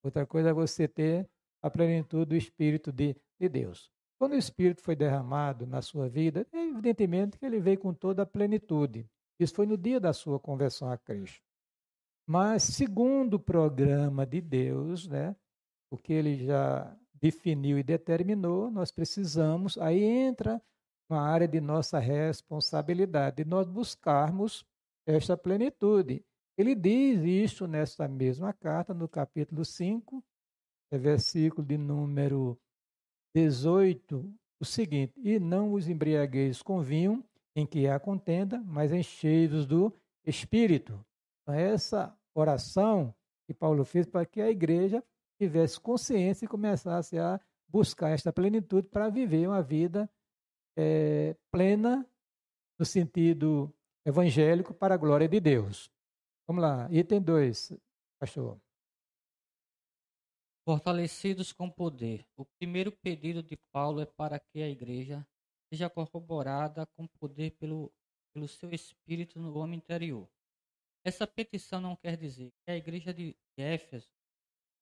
outra 0.05 0.27
coisa 0.27 0.51
é 0.51 0.53
você 0.53 0.87
ter 0.87 1.27
a 1.63 1.71
plenitude 1.71 2.27
do 2.27 2.37
Espírito 2.37 2.93
de, 2.93 3.17
de 3.41 3.49
Deus. 3.49 3.91
Quando 4.19 4.33
o 4.33 4.39
Espírito 4.39 4.83
foi 4.83 4.95
derramado 4.95 5.67
na 5.67 5.81
sua 5.81 6.07
vida, 6.07 6.47
evidentemente 6.53 7.39
que 7.39 7.47
ele 7.47 7.61
veio 7.61 7.79
com 7.79 7.95
toda 7.95 8.25
a 8.25 8.27
plenitude. 8.27 9.09
Isso 9.41 9.55
foi 9.55 9.65
no 9.65 9.79
dia 9.79 9.99
da 9.99 10.13
sua 10.13 10.39
conversão 10.39 10.93
a 10.93 10.99
Cristo. 10.99 11.43
Mas, 12.27 12.63
segundo 12.63 13.35
o 13.35 13.41
programa 13.41 14.27
de 14.27 14.43
Deus, 14.43 15.09
né, 15.09 15.35
o 15.91 15.97
que 15.97 16.13
ele 16.13 16.45
já 16.45 16.95
definiu 17.21 17.79
e 17.79 17.83
determinou, 17.83 18.71
nós 18.71 18.91
precisamos, 18.91 19.77
aí 19.79 20.03
entra 20.03 20.61
uma 21.11 21.21
área 21.21 21.49
de 21.49 21.61
nossa 21.61 21.99
responsabilidade, 21.99 23.43
de 23.43 23.45
nós 23.45 23.67
buscarmos 23.67 24.65
esta 25.07 25.37
plenitude. 25.37 26.25
Ele 26.57 26.75
diz 26.75 27.21
isso 27.23 27.67
nesta 27.67 28.07
mesma 28.07 28.53
carta, 28.53 28.93
no 28.93 29.09
capítulo 29.09 29.65
5, 29.65 30.23
é 30.91 30.99
versículo 30.99 31.67
de 31.67 31.79
número 31.79 32.59
18, 33.35 34.35
o 34.61 34.65
seguinte: 34.65 35.15
E 35.17 35.39
não 35.39 35.73
os 35.73 35.89
embriagueis 35.89 36.63
com 36.63 36.81
vinho, 36.81 37.25
em 37.55 37.67
que 37.67 37.87
há 37.87 37.99
contenda, 37.99 38.63
mas 38.67 38.93
enchei-vos 38.93 39.67
do 39.67 39.93
Espírito. 40.25 41.05
Então, 41.43 41.55
essa 41.55 42.17
oração 42.35 43.15
que 43.47 43.55
Paulo 43.55 43.85
fez 43.85 44.07
para 44.07 44.27
que 44.27 44.41
a 44.41 44.51
igreja 44.51 45.03
tivesse 45.39 45.81
consciência 45.81 46.45
e 46.45 46.49
começasse 46.49 47.19
a 47.19 47.41
buscar 47.69 48.11
esta 48.11 48.33
plenitude 48.33 48.89
para 48.89 49.09
viver 49.09 49.47
uma 49.47 49.63
vida 49.63 50.11
é, 50.77 51.37
plena 51.51 52.07
no 52.79 52.85
sentido 52.85 53.73
evangélico 54.05 54.75
para 54.75 54.95
a 54.95 54.99
glória 54.99 55.29
de 55.29 55.41
Deus. 55.41 55.91
Vamos 56.47 56.63
lá, 56.63 56.89
item 56.91 57.21
2, 57.21 57.73
pastor. 58.19 58.61
Fortalecidos 60.65 61.53
com 61.53 61.71
poder. 61.71 62.27
O 62.37 62.45
primeiro 62.45 62.93
pedido 62.93 63.43
de 63.43 63.57
Paulo 63.73 64.01
é 64.01 64.07
para 64.07 64.39
que 64.39 64.63
a 64.63 64.69
igreja 64.69 65.27
seja 65.73 65.91
corroborada 65.91 66.87
com 66.97 67.07
poder 67.07 67.53
pelo, 67.53 67.93
pelo 68.33 68.49
seu 68.49 68.71
espírito 68.71 69.39
no 69.39 69.57
homem 69.59 69.79
interior. 69.79 70.29
Essa 71.05 71.27
petição 71.27 71.81
não 71.81 71.97
quer 71.97 72.17
dizer 72.17 72.51
que 72.65 72.71
a 72.71 72.77
igreja 72.77 73.13
de 73.13 73.37
Éfeso 73.57 74.11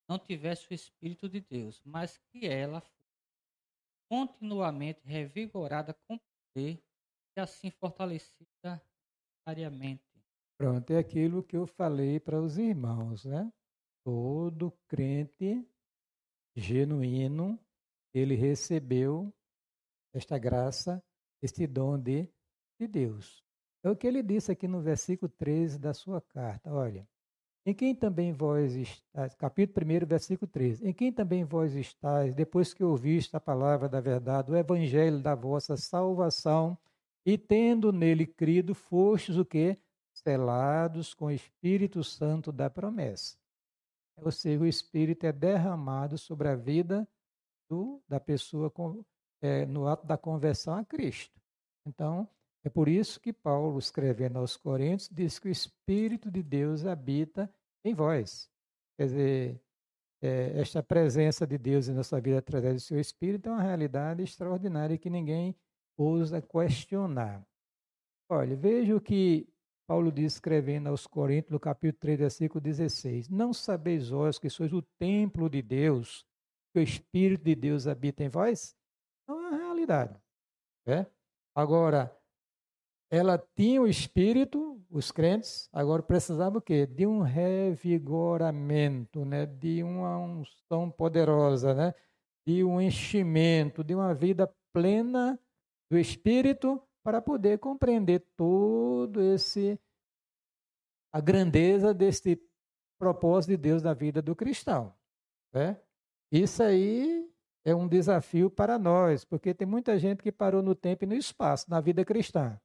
não 0.09 0.19
tivesse 0.19 0.71
o 0.71 0.75
Espírito 0.75 1.29
de 1.29 1.41
Deus, 1.41 1.81
mas 1.85 2.19
que 2.31 2.47
ela 2.47 2.83
continuamente 4.09 5.01
revigorada 5.05 5.95
com 6.07 6.19
poder 6.19 6.83
e 7.37 7.41
assim 7.41 7.71
fortalecida 7.71 8.83
diariamente. 9.47 10.03
Pronto, 10.59 10.91
é 10.91 10.99
aquilo 10.99 11.43
que 11.43 11.57
eu 11.57 11.67
falei 11.67 12.19
para 12.19 12.41
os 12.41 12.57
irmãos, 12.57 13.25
né? 13.25 13.53
Todo 14.05 14.73
crente 14.89 15.67
genuíno, 16.55 17.59
ele 18.15 18.35
recebeu 18.35 19.35
esta 20.15 20.39
graça, 20.39 21.05
este 21.43 21.67
dom 21.67 21.99
de, 21.99 22.33
de 22.81 22.87
Deus. 22.87 23.45
É 23.83 23.91
o 23.91 23.97
que 23.97 24.07
ele 24.07 24.23
disse 24.23 24.51
aqui 24.51 24.67
no 24.67 24.81
versículo 24.81 25.31
13 25.31 25.79
da 25.79 25.93
sua 25.93 26.21
carta. 26.23 26.73
Olha, 26.73 27.07
em 27.67 27.75
quem 27.75 27.97
também 27.97 28.33
vós 28.33 28.77
estáis, 28.77 29.35
capítulo 29.35 29.85
1, 29.85 30.07
versículo 30.07 30.49
13. 30.49 30.87
Em 30.87 30.93
quem 30.93 31.13
também 31.13 31.43
vós 31.43 31.75
estáis, 31.75 32.33
depois 32.33 32.73
que 32.73 32.85
ouviste 32.85 33.37
a 33.37 33.41
palavra 33.41 33.89
da 33.89 34.01
verdade, 34.01 34.53
o 34.53 34.57
evangelho 34.57 35.19
da 35.19 35.35
vossa 35.35 35.77
salvação, 35.77 36.79
e 37.25 37.37
tendo 37.37 37.93
nele 37.93 38.25
crido, 38.25 38.73
fostes 38.73 39.37
o 39.37 39.45
que? 39.45 39.77
Selados 40.13 41.13
com 41.13 41.27
o 41.27 41.31
Espírito 41.33 42.05
Santo 42.05 42.53
da 42.53 42.71
promessa. 42.71 43.37
Ou 44.17 44.31
seja, 44.31 44.63
o 44.63 44.67
Espírito 44.67 45.27
é 45.27 45.33
derramado 45.33 46.17
sobre 46.17 46.47
a 46.47 46.55
vida 46.55 47.07
do, 47.69 48.01
da 48.09 48.21
pessoa 48.21 48.71
com, 48.71 49.05
é, 49.43 49.67
no 49.67 49.89
ato 49.89 50.07
da 50.07 50.17
conversão 50.17 50.77
a 50.77 50.85
Cristo. 50.85 51.35
Então, 51.85 52.29
é 52.67 52.69
por 52.69 52.89
isso 52.89 53.21
que 53.21 53.33
Paulo, 53.33 53.79
escrevendo 53.79 54.41
aos 54.41 54.57
Coríntios, 54.57 55.09
diz 55.09 55.39
que 55.39 55.47
o 55.47 55.53
Espírito 55.53 56.33
de 56.33 56.43
Deus 56.43 56.85
habita 56.85 57.49
em 57.85 57.95
vós. 57.95 58.51
Quer 58.99 59.05
dizer, 59.05 59.63
é, 60.21 60.59
esta 60.59 60.83
presença 60.83 61.47
de 61.47 61.57
Deus 61.57 61.87
em 61.87 61.95
nossa 61.95 62.21
vida 62.21 62.39
através 62.39 62.75
do 62.75 62.81
seu 62.81 62.99
Espírito 62.99 63.49
é 63.49 63.53
uma 63.53 63.63
realidade 63.63 64.21
extraordinária 64.21 64.99
que 64.99 65.09
ninguém 65.09 65.55
ousa 65.97 66.43
questionar. 66.43 67.47
Olha, 68.29 68.57
veja 68.57 68.97
o 68.97 69.01
que 69.01 69.49
Paulo 69.87 70.11
diz, 70.11 70.33
escrevendo 70.33 70.89
aos 70.89 71.07
Coríntios, 71.07 71.53
no 71.53 71.61
capítulo 71.61 72.01
3, 72.01 72.19
versículo 72.19 72.61
16: 72.61 73.29
Não 73.29 73.53
sabeis 73.53 74.09
vós 74.09 74.41
que 74.41 74.51
sois 74.51 74.73
o 74.73 74.83
templo 74.99 75.49
de 75.49 75.63
Deus, 75.63 76.27
que 76.75 76.81
o 76.81 76.83
Espírito 76.83 77.45
de 77.45 77.55
Deus 77.55 77.87
habita 77.87 78.25
em 78.25 78.29
vós? 78.29 78.75
Não 79.29 79.37
é 79.37 79.51
uma 79.51 79.57
realidade. 79.57 80.21
É? 80.85 81.07
Agora, 81.55 82.13
ela 83.11 83.39
tinha 83.55 83.81
o 83.81 83.87
espírito, 83.87 84.83
os 84.91 85.13
crentes, 85.13 85.69
agora 85.73 86.03
precisava 86.03 86.59
o 86.59 86.63
quê? 86.63 86.87
De 86.87 87.07
um 87.07 87.21
revigoramento, 87.21 89.25
né? 89.25 89.47
de 89.47 89.83
uma 89.83 90.19
unção 90.19 90.91
poderosa, 90.91 91.75
né? 91.75 91.95
de 92.47 92.65
um 92.65 92.81
enchimento, 92.81 93.85
de 93.85 93.95
uma 93.95 94.15
vida 94.15 94.53
plena 94.73 95.39
do 95.91 95.99
espírito 95.99 96.83
para 97.03 97.23
poder 97.23 97.59
compreender 97.59 98.27
todo 98.37 99.23
esse 99.23 99.79
a 101.13 101.21
grandeza 101.21 101.95
deste 101.95 102.39
propósito 102.99 103.51
de 103.51 103.57
Deus 103.57 103.83
na 103.83 103.95
vida 103.95 104.21
do 104.21 104.35
cristão. 104.35 104.93
Né? 105.53 105.81
Isso 106.31 106.63
aí 106.63 107.31
é 107.65 107.75
um 107.75 107.89
desafio 107.89 108.51
para 108.51 108.79
nós, 108.79 109.25
porque 109.25 109.55
tem 109.55 109.67
muita 109.67 109.99
gente 109.99 110.23
que 110.23 110.31
parou 110.31 110.63
no 110.63 110.75
tempo 110.75 111.05
e 111.05 111.07
no 111.07 111.15
espaço 111.15 111.71
na 111.71 111.81
vida 111.81 112.05
cristã. 112.05 112.61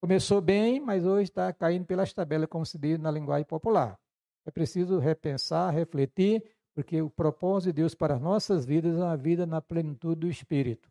Começou 0.00 0.40
bem, 0.40 0.78
mas 0.78 1.04
hoje 1.04 1.24
está 1.24 1.52
caindo 1.52 1.84
pelas 1.84 2.12
tabelas, 2.12 2.48
como 2.48 2.64
se 2.64 2.78
diz 2.78 2.98
na 3.00 3.10
linguagem 3.10 3.44
popular. 3.44 3.98
É 4.46 4.50
preciso 4.50 4.98
repensar, 4.98 5.74
refletir, 5.74 6.42
porque 6.72 7.02
o 7.02 7.10
propósito 7.10 7.70
de 7.70 7.82
Deus 7.82 7.96
para 7.96 8.14
as 8.14 8.20
nossas 8.20 8.64
vidas 8.64 8.96
é 8.96 9.02
uma 9.02 9.16
vida 9.16 9.44
na 9.44 9.60
plenitude 9.60 10.20
do 10.20 10.28
Espírito. 10.28 10.88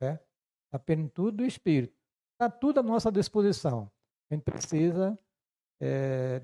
Né? 0.00 0.18
Na 0.72 0.78
plenitude 0.78 1.36
do 1.36 1.44
Espírito. 1.44 1.94
Está 2.32 2.48
tudo 2.48 2.80
à 2.80 2.82
nossa 2.82 3.12
disposição. 3.12 3.90
A 4.30 4.34
gente 4.34 4.42
precisa 4.42 5.18
é, 5.78 6.40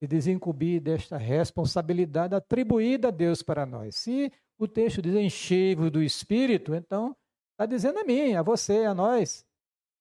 de 0.00 0.08
desincumbir 0.08 0.80
desta 0.80 1.18
responsabilidade 1.18 2.34
atribuída 2.34 3.08
a 3.08 3.10
Deus 3.10 3.42
para 3.42 3.66
nós. 3.66 3.94
Se 3.96 4.32
o 4.58 4.66
texto 4.66 5.02
diz 5.02 5.14
enchei-vos 5.14 5.90
do 5.90 6.02
Espírito, 6.02 6.74
então 6.74 7.14
está 7.52 7.66
dizendo 7.66 7.98
a 7.98 8.04
mim, 8.04 8.34
a 8.34 8.42
você, 8.42 8.86
a 8.86 8.94
nós. 8.94 9.46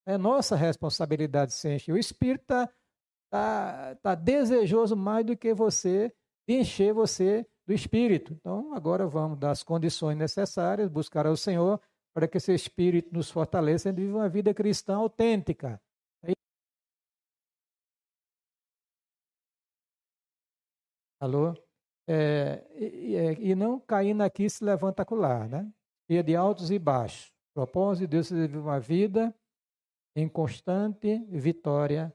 É 0.10 0.18
nossa 0.18 0.56
responsabilidade 0.56 1.54
se 1.54 1.70
encher. 1.70 1.94
O 1.94 1.98
Espírito 1.98 2.42
está 2.42 3.96
tá, 4.02 4.16
desejoso 4.16 4.96
mais 4.96 5.24
do 5.24 5.38
que 5.38 5.54
você 5.54 6.12
de 6.48 6.56
encher 6.56 6.92
você 6.94 7.48
do 7.68 7.74
Espírito. 7.74 8.34
Então, 8.34 8.74
agora 8.74 9.06
vamos 9.06 9.38
dar 9.38 9.52
as 9.52 9.62
condições 9.62 10.18
necessárias, 10.18 10.90
buscar 10.90 11.28
ao 11.28 11.38
Senhor 11.38 11.80
para 12.12 12.28
que 12.28 12.38
esse 12.38 12.52
Espírito 12.52 13.14
nos 13.14 13.30
fortaleça 13.30 13.90
e 13.90 13.92
viva 13.92 14.18
uma 14.18 14.28
vida 14.30 14.52
cristã 14.52 14.96
autêntica. 14.96 15.80
Alô? 21.22 21.54
é, 22.08 22.66
e, 22.74 23.52
e, 23.52 23.56
não 23.56 23.80
caindo 23.80 24.24
aqui 24.24 24.50
se 24.50 24.64
levanta 24.64 25.04
acolá, 25.04 25.48
né? 25.48 25.72
E 26.10 26.24
de 26.24 26.36
altos 26.36 26.72
e 26.72 26.80
baixos. 26.80 27.32
Propósito 27.54 28.02
de 28.02 28.08
Deus 28.08 28.32
é 28.32 28.36
viver 28.36 28.58
uma 28.58 28.80
vida 28.80 29.36
em 30.16 30.28
constante 30.28 31.20
vitória 31.30 32.14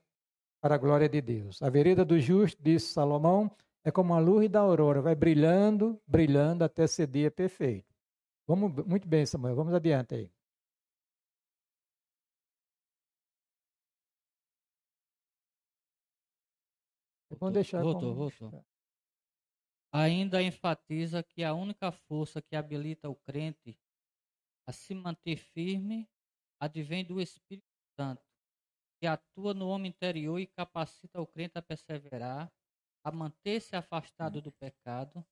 para 0.61 0.75
a 0.77 0.79
glória 0.79 1.09
de 1.09 1.21
Deus. 1.21 1.63
A 1.63 1.69
vereda 1.69 2.05
do 2.05 2.19
justo, 2.19 2.63
disse 2.63 2.93
Salomão, 2.93 3.55
é 3.85 3.91
como 3.91 4.15
a 4.15 4.19
luz 4.19 4.49
da 4.49 4.61
aurora, 4.61 5.03
vai 5.03 5.15
brilhando, 5.15 6.01
brilhando 6.07 6.65
até 6.65 6.87
ser 6.87 7.07
dia 7.07 7.31
perfeito. 7.31 7.95
Vamos, 8.47 8.73
muito 8.87 9.07
bem, 9.07 9.27
Samuel, 9.27 9.55
vamos 9.55 9.75
adiante 9.75 10.15
aí. 10.15 10.31
Vamos 17.39 17.55
deixar 17.55 17.83
voltou, 17.83 18.15
voltou. 18.15 18.65
Ainda 19.93 20.43
enfatiza 20.43 21.23
que 21.23 21.45
a 21.45 21.53
única 21.53 21.93
força 21.93 22.41
que 22.41 22.57
habilita 22.57 23.09
o 23.09 23.17
crente 23.17 23.79
a 24.67 24.73
se 24.73 24.95
manter 24.95 25.37
firme 25.37 26.09
advém 26.59 27.05
do 27.05 27.21
Espírito 27.21 27.74
Santo, 27.99 28.23
que 29.01 29.07
atua 29.07 29.55
no 29.55 29.69
homem 29.69 29.91
interior 29.91 30.39
e 30.39 30.47
capacita 30.47 31.21
o 31.21 31.27
crente 31.27 31.59
a 31.59 31.63
perseverar, 31.63 32.53
a 33.05 33.13
manter-se 33.13 33.77
afastado 33.77 34.41
do 34.41 34.51
pecado 34.53 35.25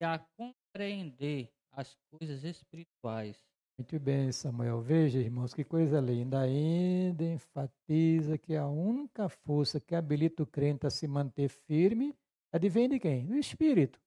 e 0.00 0.04
a 0.04 0.18
compreender 0.36 1.52
as 1.72 1.96
coisas 2.10 2.44
espirituais. 2.44 3.38
Muito 3.78 3.98
bem, 3.98 4.30
Samuel. 4.30 4.80
Veja, 4.82 5.18
irmãos, 5.18 5.54
que 5.54 5.64
coisa 5.64 6.00
linda. 6.00 6.40
Ainda 6.40 7.24
enfatiza 7.24 8.36
que 8.36 8.54
a 8.54 8.66
única 8.66 9.28
força 9.28 9.80
que 9.80 9.94
habilita 9.94 10.42
o 10.42 10.46
crente 10.46 10.86
a 10.86 10.90
se 10.90 11.08
manter 11.08 11.48
firme 11.48 12.14
advém 12.52 12.88
de 12.88 12.98
quem? 12.98 13.26
Do 13.26 13.36
Espírito. 13.36 13.98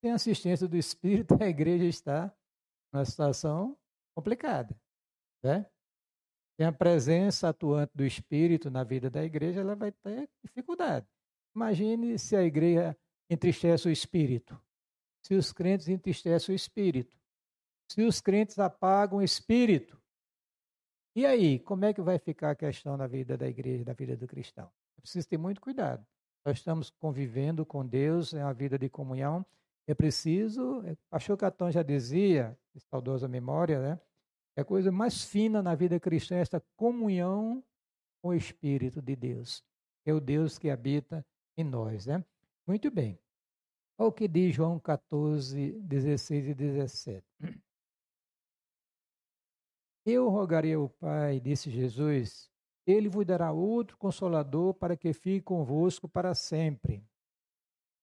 Sem 0.00 0.12
assistência 0.12 0.66
do 0.66 0.76
Espírito, 0.76 1.34
a 1.40 1.46
igreja 1.46 1.84
está 1.84 2.34
numa 2.92 3.04
situação 3.04 3.78
complicada. 4.16 4.76
Né? 5.44 5.64
Sem 6.56 6.66
a 6.66 6.72
presença 6.72 7.48
atuante 7.48 7.92
do 7.94 8.04
Espírito 8.04 8.70
na 8.70 8.84
vida 8.84 9.10
da 9.10 9.24
igreja, 9.24 9.60
ela 9.60 9.74
vai 9.74 9.90
ter 9.90 10.28
dificuldade. 10.42 11.06
Imagine 11.54 12.18
se 12.18 12.36
a 12.36 12.42
igreja 12.42 12.96
entristece 13.28 13.88
o 13.88 13.90
Espírito. 13.90 14.60
Se 15.22 15.34
os 15.34 15.52
crentes 15.52 15.88
entristecem 15.88 16.52
o 16.52 16.56
Espírito 16.56 17.16
se 17.92 18.02
os 18.02 18.22
crentes 18.22 18.58
apagam 18.58 19.18
o 19.18 19.22
espírito. 19.22 20.00
E 21.14 21.26
aí, 21.26 21.58
como 21.58 21.84
é 21.84 21.92
que 21.92 22.00
vai 22.00 22.18
ficar 22.18 22.52
a 22.52 22.54
questão 22.54 22.96
na 22.96 23.06
vida 23.06 23.36
da 23.36 23.46
igreja, 23.46 23.84
da 23.84 23.92
vida 23.92 24.16
do 24.16 24.26
cristão? 24.26 24.70
É 24.96 25.00
preciso 25.02 25.28
ter 25.28 25.36
muito 25.36 25.60
cuidado. 25.60 26.04
Nós 26.42 26.56
estamos 26.56 26.88
convivendo 26.88 27.66
com 27.66 27.86
Deus, 27.86 28.32
é 28.32 28.42
uma 28.42 28.54
vida 28.54 28.78
de 28.78 28.88
comunhão. 28.88 29.44
É 29.86 29.94
preciso, 29.94 30.80
o 30.80 30.86
é, 30.86 30.96
pastor 31.10 31.36
Catão 31.36 31.70
já 31.70 31.82
dizia, 31.82 32.58
saudosa 32.90 33.28
memória, 33.28 33.78
né? 33.78 34.00
É 34.56 34.60
a 34.60 34.64
coisa 34.64 34.92
mais 34.92 35.24
fina 35.24 35.62
na 35.62 35.74
vida 35.74 35.98
cristã 35.98 36.36
esta 36.36 36.62
comunhão 36.76 37.64
com 38.20 38.28
o 38.28 38.34
Espírito 38.34 39.00
de 39.00 39.16
Deus. 39.16 39.64
É 40.04 40.12
o 40.12 40.20
Deus 40.20 40.58
que 40.58 40.68
habita 40.68 41.24
em 41.56 41.64
nós, 41.64 42.06
né? 42.06 42.24
Muito 42.66 42.90
bem. 42.90 43.18
Olha 43.98 44.08
o 44.08 44.12
que 44.12 44.28
diz 44.28 44.54
João 44.54 44.78
14, 44.78 45.72
16 45.80 46.48
e 46.48 46.54
17. 46.54 47.24
Eu 50.04 50.28
rogarei 50.28 50.74
ao 50.74 50.88
Pai, 50.88 51.38
disse 51.38 51.70
Jesus, 51.70 52.50
ele 52.86 53.08
vos 53.08 53.24
dará 53.24 53.52
outro 53.52 53.96
consolador 53.96 54.74
para 54.74 54.96
que 54.96 55.12
fique 55.12 55.40
convosco 55.40 56.08
para 56.08 56.34
sempre. 56.34 57.04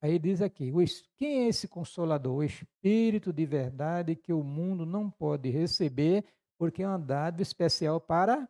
Aí 0.02 0.18
diz 0.18 0.42
aqui: 0.42 0.72
quem 1.18 1.44
é 1.44 1.48
esse 1.50 1.68
consolador? 1.68 2.38
O 2.38 2.44
Espírito 2.44 3.34
de 3.34 3.46
verdade 3.46 4.16
que 4.16 4.32
o 4.32 4.44
mundo 4.44 4.86
não 4.86 5.12
pode 5.12 5.50
receber, 5.50 6.24
porque 6.60 6.84
é 6.84 6.90
um 6.90 7.00
dado 7.00 7.42
especial 7.42 8.02
para, 8.02 8.48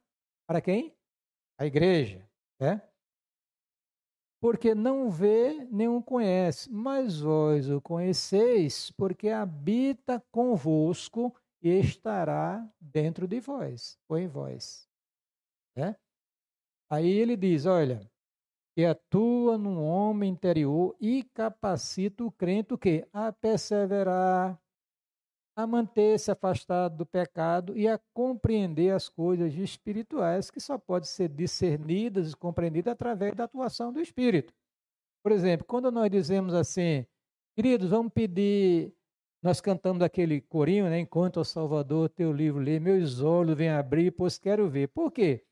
para 0.47 0.59
quem? 0.59 0.97
A 1.59 1.65
igreja. 1.67 2.27
Né? 2.59 2.81
Porque 4.41 4.73
não 4.73 5.11
vê, 5.11 5.67
nenhum 5.69 6.01
conhece, 6.01 6.71
mas 6.71 7.19
vós 7.19 7.69
o 7.69 7.79
conheceis, 7.79 8.89
porque 8.91 9.29
habita 9.29 10.23
convosco 10.31 11.35
e 11.61 11.69
estará 11.69 12.67
dentro 12.81 13.27
de 13.27 13.39
vós, 13.39 13.99
ou 14.07 14.17
em 14.17 14.27
vós. 14.27 14.89
Né? 15.75 15.95
Aí 16.89 17.09
ele 17.09 17.37
diz: 17.37 17.67
olha, 17.67 18.09
que 18.73 18.85
atua 18.85 19.57
num 19.57 19.83
homem 19.83 20.31
interior 20.31 20.95
e 20.99 21.21
capacita 21.23 22.23
o 22.23 22.31
crente 22.31 22.73
o 22.73 22.77
quê? 22.77 23.07
A 23.13 23.31
perseverar, 23.31 24.59
a 25.61 25.67
manter-se 25.67 26.31
afastado 26.31 26.97
do 26.97 27.05
pecado 27.05 27.77
e 27.77 27.87
a 27.87 27.99
compreender 28.13 28.91
as 28.91 29.09
coisas 29.09 29.53
espirituais 29.55 30.49
que 30.49 30.59
só 30.59 30.77
podem 30.77 31.07
ser 31.07 31.27
discernidas 31.27 32.31
e 32.31 32.35
compreendidas 32.35 32.93
através 32.93 33.35
da 33.35 33.43
atuação 33.43 33.91
do 33.91 33.99
Espírito. 33.99 34.53
Por 35.21 35.31
exemplo, 35.31 35.65
quando 35.65 35.91
nós 35.91 36.09
dizemos 36.09 36.53
assim, 36.53 37.05
queridos, 37.55 37.89
vamos 37.89 38.13
pedir 38.13 38.93
nós 39.41 39.61
cantamos 39.61 40.01
aquele 40.01 40.41
corinho, 40.41 40.89
né? 40.89 40.99
Enquanto 40.99 41.39
o 41.39 41.45
Salvador 41.45 42.09
teu 42.09 42.31
livro 42.31 42.59
lê, 42.59 42.77
meus 42.77 43.21
olhos 43.21 43.55
vêm 43.55 43.69
abrir, 43.69 44.11
pois 44.11 44.37
quero 44.37 44.69
ver. 44.69 44.89
Por 44.89 45.11
quê? 45.11 45.45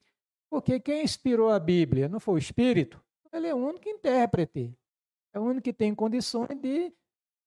Porque 0.50 0.80
quem 0.80 1.04
inspirou 1.04 1.50
a 1.50 1.60
Bíblia 1.60 2.10
não 2.10 2.20
foi 2.20 2.36
o 2.36 2.38
Espírito, 2.38 3.02
ele 3.32 3.48
é 3.48 3.54
o 3.54 3.58
único 3.58 3.88
intérprete. 3.88 4.78
É 5.34 5.40
o 5.40 5.44
único 5.44 5.64
que 5.64 5.74
tem 5.74 5.94
condições 5.94 6.58
de 6.60 6.94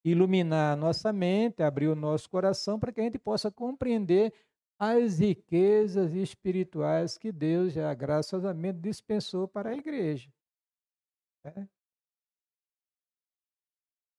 iluminar 0.05 0.73
a 0.73 0.77
nossa 0.77 1.13
mente, 1.13 1.63
abrir 1.63 1.89
o 1.89 1.95
nosso 1.95 2.29
coração 2.29 2.79
para 2.79 2.93
que 2.93 3.01
a 3.01 3.05
gente 3.05 3.19
possa 3.19 3.51
compreender 3.51 4.33
as 4.79 5.19
riquezas 5.19 6.15
espirituais 6.15 7.19
que 7.19 7.31
Deus 7.31 7.75
já 7.75 7.93
graciosamente 7.93 8.79
dispensou 8.79 9.47
para 9.47 9.71
a 9.71 9.77
igreja. 9.77 10.33
É. 11.45 11.67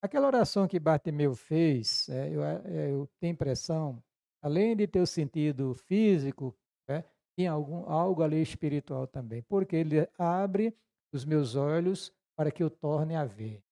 Aquela 0.04 0.28
oração 0.28 0.68
que 0.68 0.80
Bartimeu 0.80 1.36
fez, 1.36 2.10
é, 2.10 2.30
eu, 2.30 2.44
é, 2.44 2.92
eu, 2.92 3.08
tenho 3.20 3.34
impressão, 3.34 4.04
além 4.42 4.76
de 4.76 4.88
ter 4.88 5.00
o 5.00 5.08
sentido 5.08 5.74
físico, 5.76 6.56
é, 6.88 7.04
algum, 7.48 7.90
algo 7.90 8.22
ali 8.22 8.42
espiritual 8.42 9.08
também, 9.08 9.42
porque 9.44 9.76
ele 9.76 10.08
abre 10.18 10.76
os 11.12 11.26
meus 11.26 11.56
olhos 11.56 12.14
para 12.36 12.52
que 12.52 12.64
eu 12.64 12.70
torne 12.70 13.16
a 13.16 13.26
ver. 13.26 13.64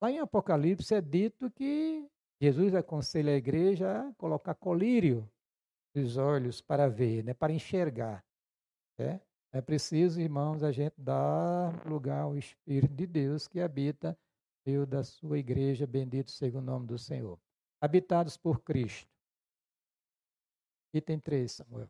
Lá 0.00 0.10
em 0.10 0.18
Apocalipse 0.18 0.94
é 0.94 1.00
dito 1.00 1.50
que 1.50 2.06
Jesus 2.40 2.74
aconselha 2.74 3.32
a 3.32 3.36
igreja 3.36 4.00
a 4.00 4.14
colocar 4.14 4.54
colírio 4.54 5.28
nos 5.94 6.18
olhos 6.18 6.60
para 6.60 6.86
ver, 6.86 7.24
né, 7.24 7.32
para 7.32 7.52
enxergar. 7.52 8.22
É, 8.98 9.20
é 9.52 9.60
preciso, 9.62 10.20
irmãos, 10.20 10.62
a 10.62 10.70
gente 10.70 10.94
dar 10.98 11.86
lugar 11.86 12.22
ao 12.22 12.36
Espírito 12.36 12.94
de 12.94 13.06
Deus 13.06 13.48
que 13.48 13.60
habita 13.60 14.18
meio 14.66 14.86
da 14.86 15.02
sua 15.02 15.38
igreja, 15.38 15.86
bendito 15.86 16.30
seja 16.30 16.58
o 16.58 16.62
nome 16.62 16.86
do 16.86 16.98
Senhor. 16.98 17.38
Habitados 17.80 18.36
por 18.36 18.60
Cristo. 18.60 19.08
Item 20.92 21.20
3, 21.20 21.52
Samuel. 21.52 21.88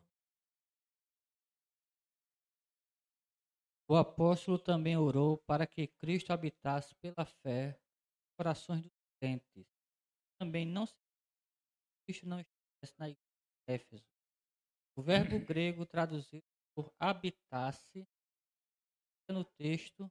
O 3.89 3.95
apóstolo 3.95 4.59
também 4.59 4.97
orou 4.97 5.37
para 5.37 5.65
que 5.65 5.87
Cristo 5.87 6.31
habitasse 6.31 6.93
pela 6.95 7.25
fé 7.25 7.77
corações 8.37 8.83
dos 8.83 8.91
crentes. 9.19 9.65
Também 10.39 10.65
não 10.65 10.85
se 10.85 10.95
Cristo 12.05 12.25
não 12.25 12.39
estivesse 12.39 12.97
na 12.99 13.09
igreja 13.09 13.27
de 13.67 13.73
Éfeso. 13.73 14.05
O 14.95 15.01
verbo 15.01 15.39
grego 15.39 15.85
traduzido 15.85 16.45
por 16.75 16.93
habitar-se 16.99 18.07
no 19.29 19.43
texto 19.43 20.09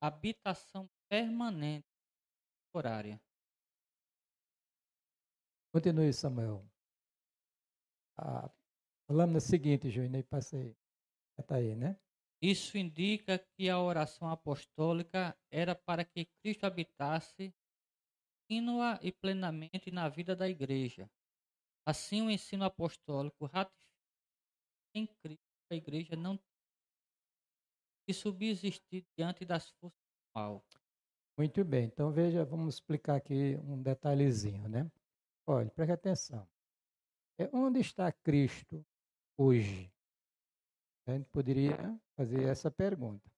habitação 0.00 0.88
permanente 1.08 1.86
horária. 2.72 3.20
Continue, 5.72 6.12
Samuel. 6.12 6.64
A 8.16 8.50
lâmina 9.08 9.40
seguinte, 9.40 9.90
Joinei, 9.90 10.22
passei. 10.22 10.76
Está 11.38 11.56
aí, 11.56 11.74
né? 11.74 11.98
Isso 12.40 12.78
indica 12.78 13.38
que 13.38 13.68
a 13.68 13.80
oração 13.80 14.28
apostólica 14.28 15.36
era 15.50 15.74
para 15.74 16.04
que 16.04 16.26
Cristo 16.42 16.64
habitasse 16.64 17.54
contínua 18.54 18.98
e 19.02 19.10
plenamente 19.10 19.90
na 19.90 20.08
vida 20.08 20.36
da 20.36 20.48
igreja. 20.48 21.10
Assim, 21.86 22.22
o 22.22 22.30
ensino 22.30 22.64
apostólico 22.64 23.46
ratifica 23.46 23.84
em 24.94 25.06
Cristo 25.06 25.42
a 25.70 25.74
igreja 25.74 26.14
não 26.14 26.38
e 28.06 28.14
subsistir 28.14 29.04
diante 29.16 29.44
das 29.44 29.70
forças 29.70 29.98
do 29.98 30.38
mal. 30.38 30.64
Muito 31.36 31.64
bem, 31.64 31.86
então 31.86 32.12
veja, 32.12 32.44
vamos 32.44 32.74
explicar 32.74 33.16
aqui 33.16 33.56
um 33.64 33.82
detalhezinho, 33.82 34.68
né? 34.68 34.90
Olha, 35.46 35.70
preste 35.70 35.92
atenção. 35.92 36.46
É, 37.38 37.48
onde 37.52 37.80
está 37.80 38.12
Cristo 38.12 38.84
hoje? 39.36 39.90
A 41.06 41.12
gente 41.12 41.28
poderia 41.30 41.98
fazer 42.16 42.44
essa 42.44 42.70
pergunta. 42.70 43.28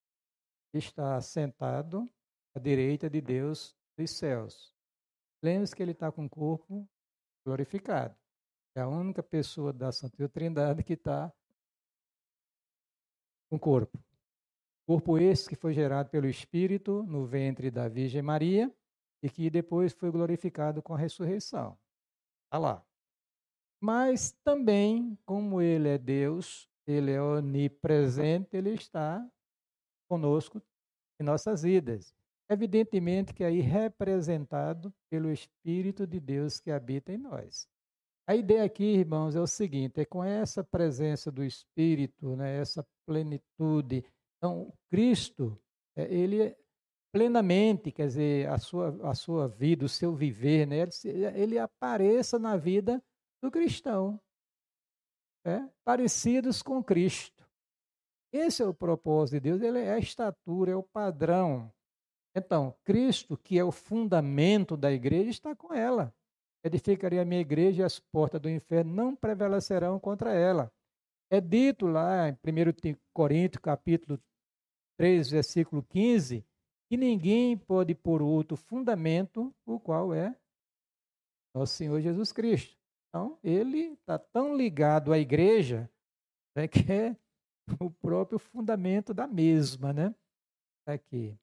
Está 0.75 1.21
sentado 1.23 2.07
à 2.55 2.59
direita 2.59 3.09
de 3.09 3.21
Deus 3.21 3.75
dos 3.97 4.11
céus. 4.11 4.76
Lembre-se 5.47 5.75
que 5.75 5.83
ele 5.83 5.93
está 5.93 6.11
com 6.11 6.27
o 6.27 6.31
corpo 6.31 6.89
glorificado. 7.45 8.17
É 8.75 8.81
a 8.81 8.89
única 8.89 9.23
pessoa 9.23 9.73
da 9.73 9.93
Santa 9.93 10.29
Trindade 10.29 10.83
que 10.83 10.95
está 10.95 11.33
com 13.49 13.57
o 13.57 13.61
corpo. 13.61 13.99
Corpo 14.87 15.19
esse 15.19 15.49
que 15.49 15.55
foi 15.55 15.73
gerado 15.73 16.11
pelo 16.11 16.27
Espírito 16.27 17.05
no 17.05 17.25
ventre 17.27 17.71
da 17.71 17.89
Virgem 17.89 18.23
Maria 18.23 18.75
e 19.23 19.31
que 19.31 19.49
depois 19.49 19.93
foi 19.93 20.11
glorificado 20.11 20.83
com 20.83 20.95
a 20.95 20.99
ressurreição. 20.99 21.79
Está 22.45 22.59
lá. 22.59 22.87
Mas 23.81 24.33
também, 24.45 25.17
como 25.25 25.63
ele 25.63 25.89
é 25.89 25.99
Deus, 25.99 26.69
ele 26.87 27.13
é 27.13 27.23
onipresente, 27.23 28.57
ele 28.57 28.71
está 28.71 29.25
conosco 30.09 30.61
em 31.21 31.25
nossas 31.25 31.63
vidas. 31.63 32.15
Evidentemente 32.49 33.35
que 33.35 33.43
aí 33.43 33.61
representado 33.61 34.95
pelo 35.11 35.33
Espírito 35.33 36.07
de 36.07 36.21
Deus 36.21 36.61
que 36.61 36.71
habita 36.71 37.13
em 37.13 37.19
nós. 37.19 37.69
A 38.29 38.35
ideia 38.35 38.65
aqui, 38.65 38.85
irmãos, 38.85 39.37
é 39.37 39.41
o 39.41 39.47
seguinte: 39.47 40.01
é 40.01 40.05
com 40.05 40.23
essa 40.23 40.63
presença 40.63 41.31
do 41.31 41.45
Espírito, 41.45 42.37
né, 42.37 42.59
essa 42.59 42.87
plenitude. 43.07 44.05
Então, 44.37 44.73
Cristo, 44.91 45.59
é, 45.97 46.13
ele 46.13 46.57
plenamente, 47.13 47.91
quer 47.91 48.09
dizer, 48.09 48.49
a 48.49 48.59
sua, 48.59 48.89
a 49.09 49.15
sua 49.15 49.49
vida, 49.49 49.87
o 49.87 49.89
seu 49.89 50.15
viver, 50.15 50.67
né, 50.67 50.77
ele 51.35 51.59
apareça 51.59 52.39
na 52.39 52.57
vida 52.57 53.03
do 53.43 53.51
cristão, 53.51 54.21
é, 55.45 55.67
parecidos 55.85 56.63
com 56.63 56.83
Cristo. 56.83 57.49
Esse 58.33 58.63
é 58.63 58.67
o 58.67 58.75
propósito 58.75 59.35
de 59.35 59.41
Deus, 59.41 59.63
ele 59.63 59.79
é 59.79 59.95
a 59.95 59.99
estatura, 59.99 60.73
é 60.73 60.77
o 60.77 60.83
padrão. 60.83 61.73
Então, 62.37 62.77
Cristo, 62.85 63.35
que 63.35 63.59
é 63.59 63.65
o 63.65 63.73
fundamento 63.73 64.77
da 64.77 64.93
igreja, 64.93 65.31
está 65.31 65.57
com 65.57 65.73
ela. 65.73 66.15
Edificarei 66.63 67.19
a 67.19 67.25
minha 67.25 67.41
igreja 67.41 67.81
e 67.81 67.85
as 67.85 67.99
portas 67.99 68.39
do 68.39 68.51
inferno 68.51 68.93
não 68.93 69.17
prevalecerão 69.17 69.99
contra 69.99 70.35
ela. 70.35 70.71
É 71.31 71.41
dito 71.41 71.87
lá 71.87 72.29
em 72.29 72.33
1 72.33 72.99
Coríntios, 73.15 73.63
capítulo 73.63 74.21
3, 74.99 75.31
versículo 75.31 75.83
15, 75.83 76.45
que 76.91 76.97
ninguém 76.99 77.57
pode 77.57 77.95
pôr 77.95 78.21
outro 78.21 78.55
fundamento, 78.55 79.55
o 79.65 79.81
qual 79.81 80.13
é 80.13 80.37
nosso 81.55 81.73
Senhor 81.73 82.03
Jesus 82.03 82.33
Cristo. 82.33 82.77
Então, 83.09 83.39
ele 83.43 83.95
está 83.95 84.19
tão 84.19 84.55
ligado 84.55 85.11
à 85.11 85.19
igreja 85.19 85.91
né, 86.55 86.69
que 86.69 86.93
é 86.93 87.17
o 87.81 87.91
próprio 87.91 88.39
fundamento 88.39 89.15
da 89.15 89.27
mesma, 89.27 89.91
né? 89.91 90.15
Tá 90.85 90.93
aqui. 90.93 91.35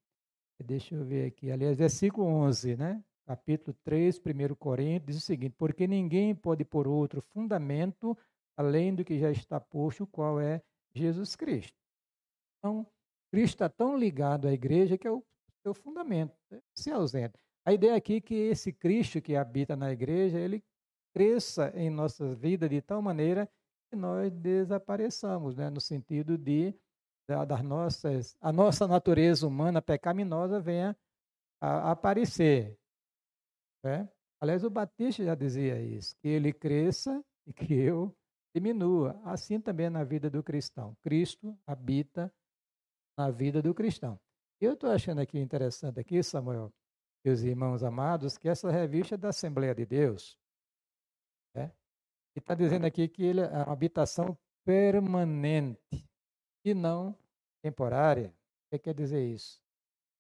Deixa 0.65 0.95
eu 0.95 1.04
ver 1.04 1.28
aqui. 1.28 1.52
Aliás, 1.52 1.78
versículo 1.78 2.26
11, 2.26 2.78
né? 2.78 3.04
Capítulo 3.26 3.76
3, 3.84 4.19
1 4.19 4.56
Coríntios, 4.56 5.06
diz 5.06 5.17
o 5.17 5.26
seguinte: 5.26 5.56
Porque 5.58 5.86
ninguém 5.86 6.34
pode 6.34 6.63
pôr 6.63 6.88
outro 6.88 7.21
fundamento 7.21 8.17
além 8.56 8.93
do 8.95 9.04
que 9.04 9.19
já 9.19 9.32
está 9.32 9.60
posto, 9.60 10.08
qual 10.08 10.39
é 10.39 10.62
Jesus 10.95 11.36
Cristo. 11.36 11.78
Então, 12.60 12.88
Cristo 13.32 13.56
está 13.56 13.69
tão 13.69 13.97
ligado 13.97 14.47
à 14.47 14.54
igreja 14.54 14.97
que 14.97 15.08
é 15.08 15.12
o 15.12 15.23
seu 15.63 15.73
fundamento, 15.73 16.34
né? 16.49 16.62
se 16.73 16.91
ausenta. 16.91 17.38
A 17.65 17.73
ideia 17.73 17.95
aqui 17.95 18.17
é 18.17 18.21
que 18.21 18.36
esse 18.36 18.71
Cristo 18.71 19.21
que 19.21 19.36
habita 19.36 19.76
na 19.76 19.91
igreja, 19.91 20.38
ele 20.38 20.63
cresça 21.13 21.73
em 21.76 21.89
nossa 21.89 22.36
vida 22.36 22.69
de 22.69 22.82
tal 22.82 23.02
maneira 23.02 23.49
que 23.89 23.97
nós 23.97 24.32
desapareçamos, 24.32 25.56
né? 25.56 25.69
no 25.69 25.82
sentido 25.82 26.38
de 26.38 26.73
das 27.27 27.63
nossas, 27.63 28.38
a 28.41 28.51
nossa 28.51 28.88
natureza 28.88 29.47
humana 29.47 29.81
pecaminosa 29.81 30.59
venha 30.59 30.95
a, 31.62 31.91
aparecer. 31.91 32.77
Né? 33.83 34.09
Aliás, 34.41 34.63
o 34.63 34.69
Batista 34.69 35.23
já 35.23 35.36
dizia 35.36 35.81
isso, 35.81 36.15
que 36.17 36.27
ele 36.27 36.51
cresça 36.51 37.23
e 37.47 37.53
que 37.53 37.73
eu 37.73 38.15
diminua. 38.53 39.19
Assim 39.23 39.59
também 39.59 39.89
na 39.89 40.03
vida 40.03 40.29
do 40.29 40.43
cristão. 40.43 40.95
Cristo 41.01 41.57
habita 41.65 42.33
na 43.17 43.31
vida 43.31 43.62
do 43.62 43.73
cristão. 43.73 44.19
Eu 44.59 44.73
estou 44.73 44.89
achando 44.89 45.21
aqui 45.21 45.39
interessante 45.39 45.99
aqui, 45.99 46.21
Samuel, 46.21 46.71
meus 47.25 47.41
irmãos 47.41 47.83
amados, 47.83 48.38
que 48.38 48.49
essa 48.49 48.69
revista 48.69 49.15
é 49.15 49.17
da 49.17 49.29
Assembleia 49.29 49.73
de 49.73 49.86
Deus. 49.86 50.38
Né? 51.55 51.71
E 52.36 52.39
está 52.39 52.53
dizendo 52.53 52.86
aqui 52.86 53.07
que 53.07 53.23
ele 53.23 53.41
é 53.41 53.47
uma 53.47 53.71
habitação 53.71 54.38
permanente 54.65 56.07
e 56.63 56.73
não 56.73 57.17
temporária. 57.62 58.28
O 58.28 58.69
que 58.71 58.80
quer 58.80 58.93
dizer 58.93 59.23
isso? 59.23 59.62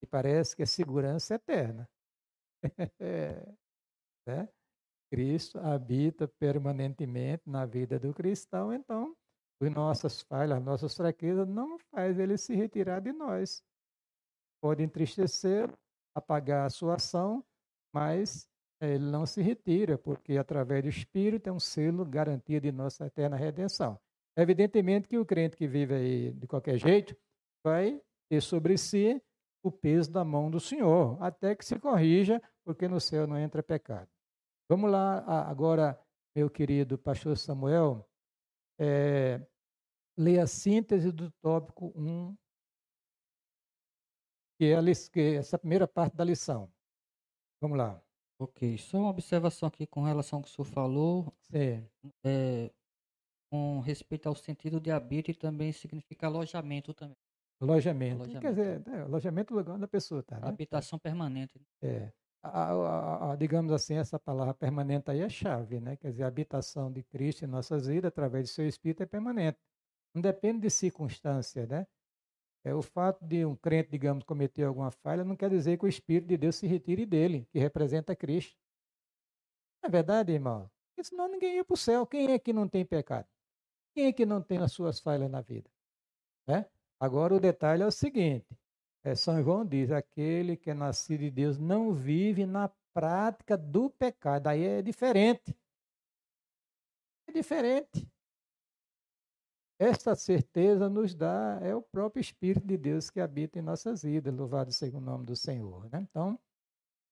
E 0.01 0.05
parece 0.05 0.55
que 0.55 0.63
é 0.63 0.65
segurança 0.65 1.35
eterna. 1.35 1.89
né? 4.25 4.49
Cristo 5.11 5.59
habita 5.59 6.27
permanentemente 6.27 7.43
na 7.45 7.65
vida 7.65 7.99
do 7.99 8.13
cristão, 8.13 8.73
então 8.73 9.15
as 9.61 9.69
nossas 9.71 10.21
falhas, 10.21 10.57
as 10.57 10.63
nossas 10.63 10.95
fraquezas 10.95 11.47
não 11.47 11.77
faz 11.91 12.19
ele 12.19 12.37
se 12.37 12.55
retirar 12.55 12.99
de 12.99 13.13
nós. 13.13 13.63
Pode 14.61 14.83
entristecer, 14.83 15.69
apagar 16.15 16.65
a 16.65 16.69
sua 16.69 16.95
ação, 16.95 17.43
mas 17.93 18.49
ele 18.81 19.05
não 19.05 19.25
se 19.25 19.41
retira, 19.41 19.97
porque 19.97 20.37
através 20.37 20.83
do 20.83 20.89
Espírito 20.89 21.47
é 21.47 21.51
um 21.51 21.59
selo 21.59 22.05
garantia 22.05 22.59
de 22.59 22.71
nossa 22.71 23.05
eterna 23.05 23.37
redenção. 23.37 23.99
Evidentemente 24.35 25.07
que 25.07 25.17
o 25.17 25.25
crente 25.25 25.55
que 25.55 25.67
vive 25.67 25.93
aí 25.93 26.33
de 26.33 26.47
qualquer 26.47 26.77
jeito 26.77 27.15
vai 27.63 28.01
ter 28.29 28.41
sobre 28.41 28.77
si 28.77 29.21
o 29.63 29.71
peso 29.71 30.11
da 30.11 30.25
mão 30.25 30.49
do 30.51 30.59
Senhor, 30.59 31.21
até 31.21 31.55
que 31.55 31.63
se 31.63 31.79
corrija, 31.79 32.41
porque 32.65 32.87
no 32.87 32.99
céu 32.99 33.25
não 33.25 33.37
entra 33.37 33.63
pecado. 33.63 34.09
Vamos 34.69 34.91
lá 34.91 35.19
agora, 35.47 35.99
meu 36.35 36.49
querido 36.49 36.97
pastor 36.97 37.37
Samuel, 37.37 38.05
é, 38.79 39.45
ler 40.17 40.39
a 40.39 40.47
síntese 40.47 41.11
do 41.11 41.31
tópico 41.41 41.93
1, 41.95 42.35
que 44.57 44.65
é, 44.65 44.77
que 45.11 45.19
é 45.19 45.35
essa 45.35 45.57
primeira 45.57 45.87
parte 45.87 46.15
da 46.15 46.23
lição. 46.23 46.71
Vamos 47.61 47.77
lá. 47.77 48.01
Ok, 48.39 48.77
só 48.77 48.97
uma 48.97 49.09
observação 49.09 49.67
aqui 49.67 49.87
com 49.87 50.01
relação 50.01 50.39
ao 50.39 50.43
que 50.43 50.49
o 50.49 50.51
senhor 50.51 50.65
falou. 50.65 51.33
Sim. 51.43 51.87
É, 52.25 52.71
com 53.53 53.79
respeito 53.81 54.27
ao 54.27 54.33
sentido 54.33 54.79
de 54.79 54.89
habito 54.89 55.29
e 55.29 55.33
também 55.35 55.71
significa 55.71 56.25
alojamento 56.25 56.91
também. 56.91 57.15
Alojamento. 57.61 58.23
alojamento. 58.23 58.41
Quer 58.41 58.49
dizer, 58.49 58.87
é, 58.87 59.01
alojamento 59.01 59.53
é 59.53 59.55
o 59.55 59.59
lugar 59.59 59.75
onde 59.75 59.83
a 59.83 59.87
pessoa 59.87 60.21
está. 60.21 60.39
Né? 60.39 60.47
Habitação 60.47 60.97
permanente. 60.97 61.61
É. 61.79 62.11
A, 62.41 62.71
a, 62.71 63.31
a, 63.31 63.35
digamos 63.35 63.71
assim, 63.71 63.93
essa 63.93 64.19
palavra 64.19 64.55
permanente 64.55 65.11
aí 65.11 65.21
é 65.21 65.29
chave, 65.29 65.79
né? 65.79 65.95
Quer 65.97 66.09
dizer, 66.09 66.23
a 66.23 66.27
habitação 66.27 66.91
de 66.91 67.03
Cristo 67.03 67.45
em 67.45 67.47
nossas 67.47 67.85
vidas, 67.85 68.07
através 68.07 68.49
do 68.49 68.53
seu 68.53 68.67
Espírito, 68.67 69.03
é 69.03 69.05
permanente. 69.05 69.59
Não 70.15 70.21
depende 70.21 70.61
de 70.61 70.71
circunstância, 70.71 71.67
né? 71.67 71.85
É, 72.63 72.73
o 72.73 72.81
fato 72.81 73.23
de 73.23 73.45
um 73.45 73.55
crente, 73.55 73.91
digamos, 73.91 74.23
cometer 74.23 74.63
alguma 74.63 74.89
falha 74.89 75.23
não 75.23 75.35
quer 75.35 75.51
dizer 75.51 75.77
que 75.77 75.85
o 75.85 75.87
Espírito 75.87 76.27
de 76.27 76.37
Deus 76.37 76.55
se 76.55 76.65
retire 76.65 77.05
dele, 77.05 77.47
que 77.51 77.59
representa 77.59 78.15
Cristo. 78.15 78.57
Não 79.83 79.89
é 79.89 79.91
verdade, 79.91 80.31
irmão? 80.31 80.71
Porque 80.89 81.03
senão 81.07 81.27
ninguém 81.27 81.57
ia 81.57 81.63
para 81.63 81.75
o 81.75 81.77
céu. 81.77 82.07
Quem 82.07 82.31
é 82.31 82.39
que 82.39 82.51
não 82.51 82.67
tem 82.67 82.83
pecado? 82.83 83.27
Quem 83.93 84.07
é 84.07 84.13
que 84.13 84.25
não 84.25 84.41
tem 84.41 84.57
as 84.57 84.71
suas 84.71 84.99
falhas 84.99 85.29
na 85.29 85.41
vida? 85.41 85.69
Né? 86.47 86.65
Agora 86.99 87.35
o 87.35 87.39
detalhe 87.39 87.83
é 87.83 87.85
o 87.85 87.91
seguinte: 87.91 88.47
é, 89.03 89.15
São 89.15 89.41
João 89.43 89.65
diz: 89.65 89.91
aquele 89.91 90.57
que 90.57 90.71
é 90.71 90.73
nascido 90.73 91.21
de 91.21 91.31
Deus 91.31 91.59
não 91.59 91.93
vive 91.93 92.45
na 92.45 92.69
prática 92.93 93.57
do 93.57 93.89
pecado. 93.89 94.47
Aí 94.47 94.63
é 94.63 94.81
diferente. 94.81 95.55
É 97.27 97.31
diferente. 97.31 98.07
Esta 99.79 100.15
certeza 100.15 100.87
nos 100.87 101.13
dá, 101.13 101.59
é 101.61 101.75
o 101.75 101.81
próprio 101.81 102.21
Espírito 102.21 102.65
de 102.65 102.77
Deus 102.77 103.09
que 103.09 103.19
habita 103.19 103.59
em 103.59 103.61
nossas 103.61 104.03
vidas, 104.03 104.33
louvado 104.33 104.71
seja 104.71 104.97
o 104.97 105.01
nome 105.01 105.25
do 105.25 105.35
Senhor. 105.35 105.89
Né? 105.91 106.07
Então, 106.09 106.39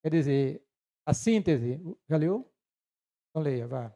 quer 0.02 0.10
dizer, 0.10 0.64
a 1.04 1.12
síntese, 1.12 1.80
já 2.08 2.16
leu? 2.16 2.50
Então 3.30 3.42
leia, 3.42 3.66
vá. 3.66 3.92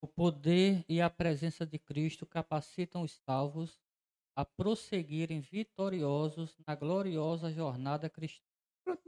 O 0.00 0.06
poder 0.06 0.84
e 0.88 1.00
a 1.00 1.10
presença 1.10 1.66
de 1.66 1.78
Cristo 1.78 2.24
capacitam 2.24 3.02
os 3.02 3.12
salvos 3.26 3.80
a 4.36 4.44
prosseguirem 4.44 5.40
vitoriosos 5.40 6.56
na 6.64 6.76
gloriosa 6.76 7.50
jornada 7.50 8.08
cristã. 8.08 8.46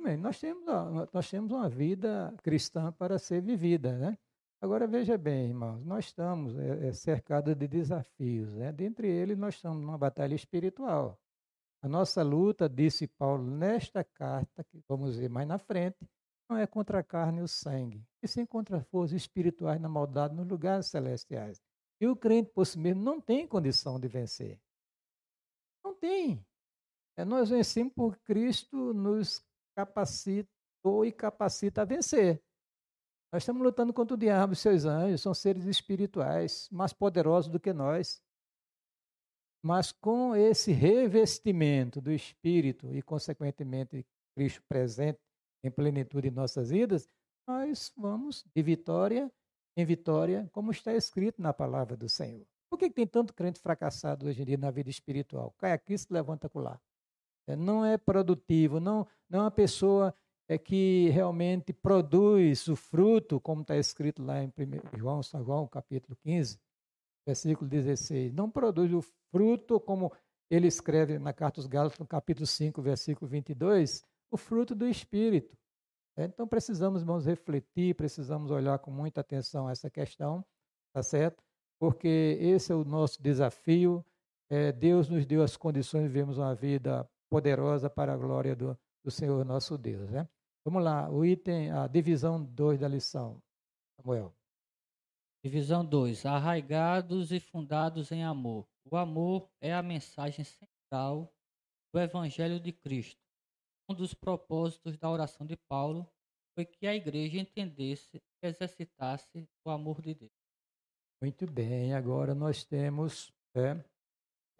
Bem, 0.03 0.16
nós 0.16 0.40
temos, 0.40 0.64
nós 1.12 1.31
temos 1.31 1.53
uma 1.53 1.68
vida 1.68 2.35
cristã 2.42 2.90
para 2.92 3.18
ser 3.18 3.40
vivida, 3.40 3.96
né? 3.96 4.18
Agora 4.61 4.87
veja 4.87 5.16
bem, 5.16 5.48
irmãos, 5.48 5.83
nós 5.85 6.07
estamos 6.07 6.59
é, 6.59 6.88
é, 6.88 6.92
cercados 6.92 7.55
de 7.55 7.68
desafios, 7.68 8.53
né? 8.55 8.72
Dentre 8.72 9.09
eles, 9.09 9.38
nós 9.38 9.55
estamos 9.55 9.81
numa 9.81 9.96
batalha 9.96 10.35
espiritual. 10.35 11.18
A 11.83 11.88
nossa 11.88 12.22
luta, 12.22 12.68
disse 12.68 13.07
Paulo 13.07 13.42
nesta 13.42 14.03
carta, 14.05 14.64
que 14.64 14.83
vamos 14.88 15.16
ver 15.16 15.31
mais 15.31 15.46
na 15.46 15.59
frente, 15.59 16.07
não 16.51 16.59
é 16.59 16.67
contra 16.67 16.99
a 16.99 17.03
carne 17.03 17.39
e 17.39 17.43
o 17.43 17.49
sangue, 17.49 18.05
e 18.21 18.27
sim 18.27 18.45
contra 18.45 18.83
forças 18.83 19.17
espirituais 19.17 19.81
na 19.81 19.89
maldade 19.89 20.35
nos 20.35 20.49
lugares 20.49 20.87
celestiais. 20.87 21.63
E 22.01 22.09
o 22.09 22.17
crente 22.17 22.51
por 22.51 22.67
si 22.67 22.77
mesmo 22.77 23.01
não 23.03 23.21
tem 23.21 23.47
condição 23.47 24.01
de 24.01 24.09
vencer. 24.09 24.61
Não 25.85 25.95
tem. 25.95 26.45
É, 27.17 27.25
nós 27.25 27.51
vencemos 27.51 27.93
por 27.95 28.17
Cristo 28.19 28.93
nos 28.93 29.45
capacitou 29.77 31.05
e 31.05 31.13
capacita 31.13 31.83
a 31.83 31.85
vencer. 31.85 32.43
Nós 33.33 33.45
estamos 33.45 33.63
lutando 33.63 33.93
contra 33.93 34.15
o 34.15 34.19
diabo 34.19 34.55
e 34.55 34.57
seus 34.57 34.85
anjos, 34.85 35.21
são 35.21 35.33
seres 35.33 35.67
espirituais, 35.67 36.69
mais 36.73 36.93
poderosos 36.93 37.49
do 37.49 37.61
que 37.61 37.73
nós. 37.73 38.21
Mas 39.63 39.93
com 39.93 40.35
esse 40.35 40.73
revestimento 40.73 42.01
do 42.01 42.11
Espírito 42.11 42.93
e, 42.93 43.03
consequentemente, 43.03 44.05
Cristo 44.35 44.63
presente 44.69 45.21
em 45.62 45.70
plenitude 45.70 46.29
em 46.29 46.31
nossas 46.31 46.70
vidas, 46.70 47.09
nós 47.46 47.92
vamos 47.96 48.44
de 48.55 48.62
vitória 48.62 49.31
em 49.77 49.85
vitória, 49.85 50.49
como 50.53 50.70
está 50.70 50.94
escrito 50.94 51.40
na 51.40 51.53
palavra 51.53 51.96
do 51.96 52.09
Senhor. 52.09 52.46
Por 52.68 52.79
que 52.79 52.90
tem 52.90 53.07
tanto 53.07 53.35
crente 53.35 53.59
fracassado 53.59 54.27
hoje 54.27 54.42
em 54.42 54.44
dia 54.44 54.57
na 54.57 54.70
vida 54.70 54.90
espiritual? 54.90 55.55
Cai 55.59 55.73
aqui, 55.73 55.96
se 55.96 56.07
levanta 56.12 56.51
lá. 56.55 56.81
É, 57.46 57.57
não 57.57 57.85
é 57.85 57.96
produtivo, 57.99 58.79
não, 58.79 59.07
não 59.29 59.40
é 59.40 59.42
uma 59.42 59.51
pessoa 59.51 60.14
é 60.49 60.59
que 60.59 61.09
realmente 61.11 61.73
produz 61.73 62.66
o 62.66 62.75
fruto, 62.75 63.40
como 63.40 63.62
está 63.62 63.77
escrito 63.77 64.20
lá 64.20 64.42
em 64.42 64.53
João, 64.96 65.23
São 65.23 65.44
João, 65.44 65.68
capítulo 65.68 66.16
15, 66.16 66.59
versículo 67.25 67.70
16. 67.70 68.33
Não 68.33 68.51
produz 68.51 68.92
o 68.92 69.01
fruto, 69.31 69.79
como 69.79 70.12
ele 70.51 70.66
escreve 70.66 71.20
na 71.20 71.33
carta 71.33 71.61
aos 71.61 71.68
Gálatas, 71.68 72.01
no 72.01 72.07
capítulo 72.07 72.49
5, 72.49 72.83
versículo 72.83 73.31
22, 73.31 74.03
o 74.31 74.37
fruto 74.37 74.75
do 74.75 74.87
Espírito. 74.87 75.57
É, 76.16 76.25
então 76.25 76.47
precisamos, 76.47 77.03
irmãos, 77.03 77.27
refletir, 77.27 77.95
precisamos 77.95 78.51
olhar 78.51 78.79
com 78.79 78.90
muita 78.90 79.21
atenção 79.21 79.69
essa 79.69 79.90
questão, 79.90 80.45
tá 80.93 81.03
certo? 81.03 81.43
Porque 81.79 82.37
esse 82.40 82.73
é 82.73 82.75
o 82.75 82.85
nosso 82.85 83.23
desafio. 83.23 84.05
É, 84.51 84.73
Deus 84.73 85.09
nos 85.09 85.25
deu 85.25 85.43
as 85.43 85.57
condições 85.57 86.03
de 86.03 86.09
vivermos 86.09 86.38
uma 86.38 86.55
vida 86.55 87.09
poderosa 87.31 87.88
para 87.88 88.12
a 88.12 88.16
glória 88.16 88.55
do, 88.55 88.79
do 89.05 89.11
Senhor 89.11 89.45
nosso 89.45 89.79
Deus, 89.79 90.11
né? 90.11 90.29
Vamos 90.64 90.83
lá, 90.83 91.09
o 91.09 91.25
item, 91.25 91.71
a 91.71 91.87
divisão 91.87 92.43
2 92.45 92.81
da 92.81 92.88
lição. 92.88 93.43
Samuel. 93.97 94.35
Divisão 95.43 95.85
2. 95.85 96.27
Arraigados 96.27 97.33
e 97.33 97.40
fundados 97.40 98.12
em 98.12 98.23
amor. 98.23 98.69
O 98.85 98.97
amor 98.97 99.49
é 99.61 99.73
a 99.73 99.83
mensagem 99.83 100.45
central 100.45 101.33
do 101.95 101.99
Evangelho 101.99 102.61
de 102.61 102.73
Cristo. 102.73 103.30
Um 103.90 103.94
dos 103.94 104.14
propósitos 104.14 104.96
da 104.96 105.11
oração 105.11 105.44
de 105.44 105.57
Paulo 105.68 106.09
foi 106.55 106.64
que 106.64 106.87
a 106.87 106.94
igreja 106.94 107.40
entendesse 107.40 108.18
e 108.18 108.46
exercitasse 108.46 109.48
o 109.66 109.70
amor 109.70 110.00
de 110.00 110.14
Deus. 110.14 110.31
Muito 111.20 111.44
bem, 111.50 111.92
agora 111.92 112.33
nós 112.33 112.62
temos 112.62 113.35
é, 113.53 113.83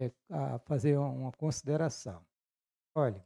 é, 0.01 0.11
a 0.29 0.59
fazer 0.59 0.97
uma 0.97 1.31
consideração. 1.31 2.27
Olha, 2.93 3.25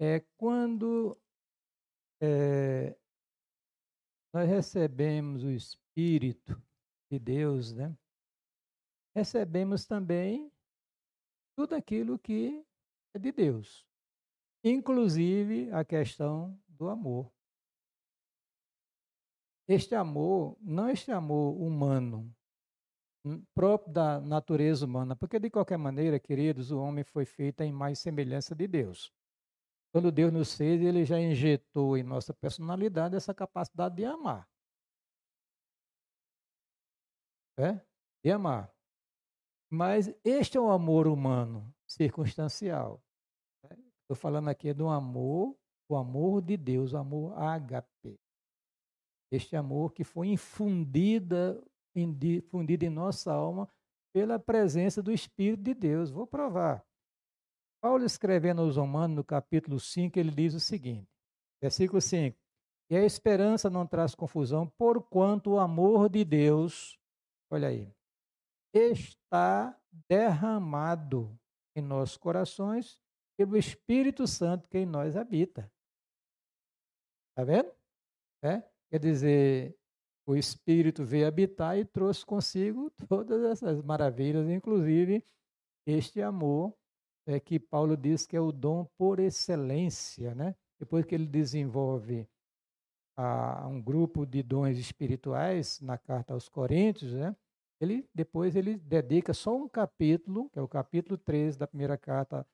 é, 0.00 0.18
quando 0.36 1.16
é, 2.20 2.98
nós 4.34 4.48
recebemos 4.48 5.44
o 5.44 5.52
Espírito 5.52 6.60
de 7.12 7.20
Deus, 7.20 7.72
né? 7.72 7.96
Recebemos 9.14 9.86
também 9.86 10.52
tudo 11.56 11.76
aquilo 11.76 12.18
que 12.18 12.66
é 13.14 13.20
de 13.20 13.30
Deus, 13.30 13.86
inclusive 14.64 15.70
a 15.70 15.84
questão 15.84 16.58
do 16.66 16.88
amor. 16.88 17.30
Este 19.68 19.94
amor, 19.94 20.56
não 20.60 20.88
este 20.88 21.12
amor 21.12 21.54
humano, 21.60 22.34
hum, 23.24 23.42
próprio 23.54 23.92
da 23.92 24.20
natureza 24.20 24.84
humana, 24.86 25.14
porque 25.14 25.38
de 25.38 25.50
qualquer 25.50 25.78
maneira, 25.78 26.18
queridos, 26.18 26.70
o 26.70 26.80
homem 26.80 27.04
foi 27.04 27.24
feito 27.24 27.62
em 27.62 27.72
mais 27.72 27.98
semelhança 27.98 28.54
de 28.54 28.66
Deus. 28.66 29.12
Quando 29.92 30.10
Deus 30.10 30.32
nos 30.32 30.54
fez, 30.54 30.82
ele 30.82 31.04
já 31.04 31.20
injetou 31.20 31.96
em 31.96 32.02
nossa 32.02 32.34
personalidade 32.34 33.14
essa 33.14 33.32
capacidade 33.32 33.94
de 33.94 34.04
amar. 34.04 34.48
É? 37.56 37.80
De 38.24 38.32
amar. 38.32 38.74
Mas 39.70 40.12
este 40.24 40.56
é 40.56 40.60
o 40.60 40.70
amor 40.70 41.06
humano, 41.06 41.72
circunstancial. 41.86 43.03
Estou 44.04 44.16
falando 44.16 44.48
aqui 44.48 44.74
do 44.74 44.88
amor, 44.88 45.56
o 45.88 45.96
amor 45.96 46.42
de 46.42 46.58
Deus, 46.58 46.92
o 46.92 46.98
amor 46.98 47.34
HP. 47.38 48.18
Este 49.32 49.56
amor 49.56 49.94
que 49.94 50.04
foi 50.04 50.28
infundida, 50.28 51.58
infundido 51.96 52.84
em 52.84 52.90
nossa 52.90 53.32
alma 53.32 53.66
pela 54.12 54.38
presença 54.38 55.02
do 55.02 55.10
Espírito 55.10 55.62
de 55.62 55.72
Deus. 55.72 56.10
Vou 56.10 56.26
provar. 56.26 56.84
Paulo 57.80 58.04
escrevendo 58.04 58.60
aos 58.60 58.76
Romanos, 58.76 59.16
no 59.16 59.24
capítulo 59.24 59.80
5, 59.80 60.18
ele 60.18 60.30
diz 60.30 60.52
o 60.52 60.60
seguinte, 60.60 61.08
versículo 61.60 62.00
5, 62.00 62.38
E 62.90 62.96
a 62.96 63.04
esperança 63.04 63.70
não 63.70 63.86
traz 63.86 64.14
confusão, 64.14 64.66
porquanto 64.78 65.52
o 65.52 65.58
amor 65.58 66.10
de 66.10 66.24
Deus, 66.24 66.98
olha 67.50 67.68
aí, 67.68 67.90
está 68.74 69.78
derramado 70.08 71.38
em 71.74 71.82
nossos 71.82 72.16
corações 72.16 73.02
pelo 73.36 73.56
Espírito 73.56 74.26
Santo 74.26 74.68
que 74.68 74.78
em 74.78 74.86
nós 74.86 75.16
habita. 75.16 75.70
Está 77.30 77.44
vendo? 77.44 77.72
É? 78.42 78.62
Quer 78.90 79.00
dizer, 79.00 79.76
o 80.26 80.36
Espírito 80.36 81.04
veio 81.04 81.26
habitar 81.26 81.76
e 81.78 81.84
trouxe 81.84 82.24
consigo 82.24 82.90
todas 83.08 83.42
essas 83.42 83.82
maravilhas, 83.82 84.48
inclusive 84.48 85.24
este 85.86 86.22
amor 86.22 86.74
é 87.26 87.38
que 87.38 87.58
Paulo 87.58 87.96
diz 87.96 88.26
que 88.26 88.36
é 88.36 88.40
o 88.40 88.52
dom 88.52 88.86
por 88.96 89.18
excelência, 89.18 90.34
né? 90.34 90.54
Depois 90.78 91.04
que 91.04 91.14
ele 91.14 91.26
desenvolve 91.26 92.28
a, 93.16 93.66
um 93.66 93.80
grupo 93.80 94.26
de 94.26 94.42
dons 94.42 94.76
espirituais 94.78 95.80
na 95.80 95.96
carta 95.98 96.34
aos 96.34 96.48
Coríntios, 96.48 97.14
né? 97.14 97.34
Ele 97.80 98.08
depois 98.14 98.56
ele 98.56 98.76
dedica 98.76 99.34
só 99.34 99.56
um 99.56 99.68
capítulo, 99.68 100.48
que 100.50 100.58
é 100.58 100.62
o 100.62 100.68
capítulo 100.68 101.18
13 101.18 101.58
da 101.58 101.66
primeira 101.66 101.98
carta 101.98 102.46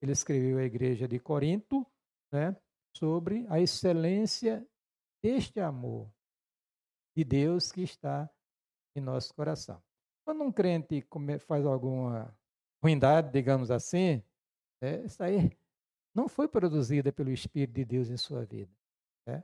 ele 0.00 0.12
escreveu 0.12 0.58
à 0.58 0.62
igreja 0.62 1.06
de 1.08 1.18
Corinto, 1.18 1.86
né? 2.32 2.56
Sobre 2.96 3.46
a 3.48 3.60
excelência 3.60 4.66
deste 5.22 5.60
amor 5.60 6.10
de 7.16 7.24
Deus 7.24 7.72
que 7.72 7.82
está 7.82 8.30
em 8.96 9.00
nosso 9.00 9.34
coração. 9.34 9.82
Quando 10.24 10.42
um 10.42 10.52
crente 10.52 11.06
faz 11.46 11.64
alguma 11.64 12.36
ruindade, 12.82 13.32
digamos 13.32 13.70
assim, 13.70 14.22
né, 14.80 15.04
isso 15.04 15.22
aí 15.22 15.50
não 16.14 16.28
foi 16.28 16.48
produzida 16.48 17.12
pelo 17.12 17.30
Espírito 17.30 17.74
de 17.74 17.84
Deus 17.84 18.10
em 18.10 18.16
sua 18.16 18.44
vida. 18.44 18.72
Né? 19.26 19.42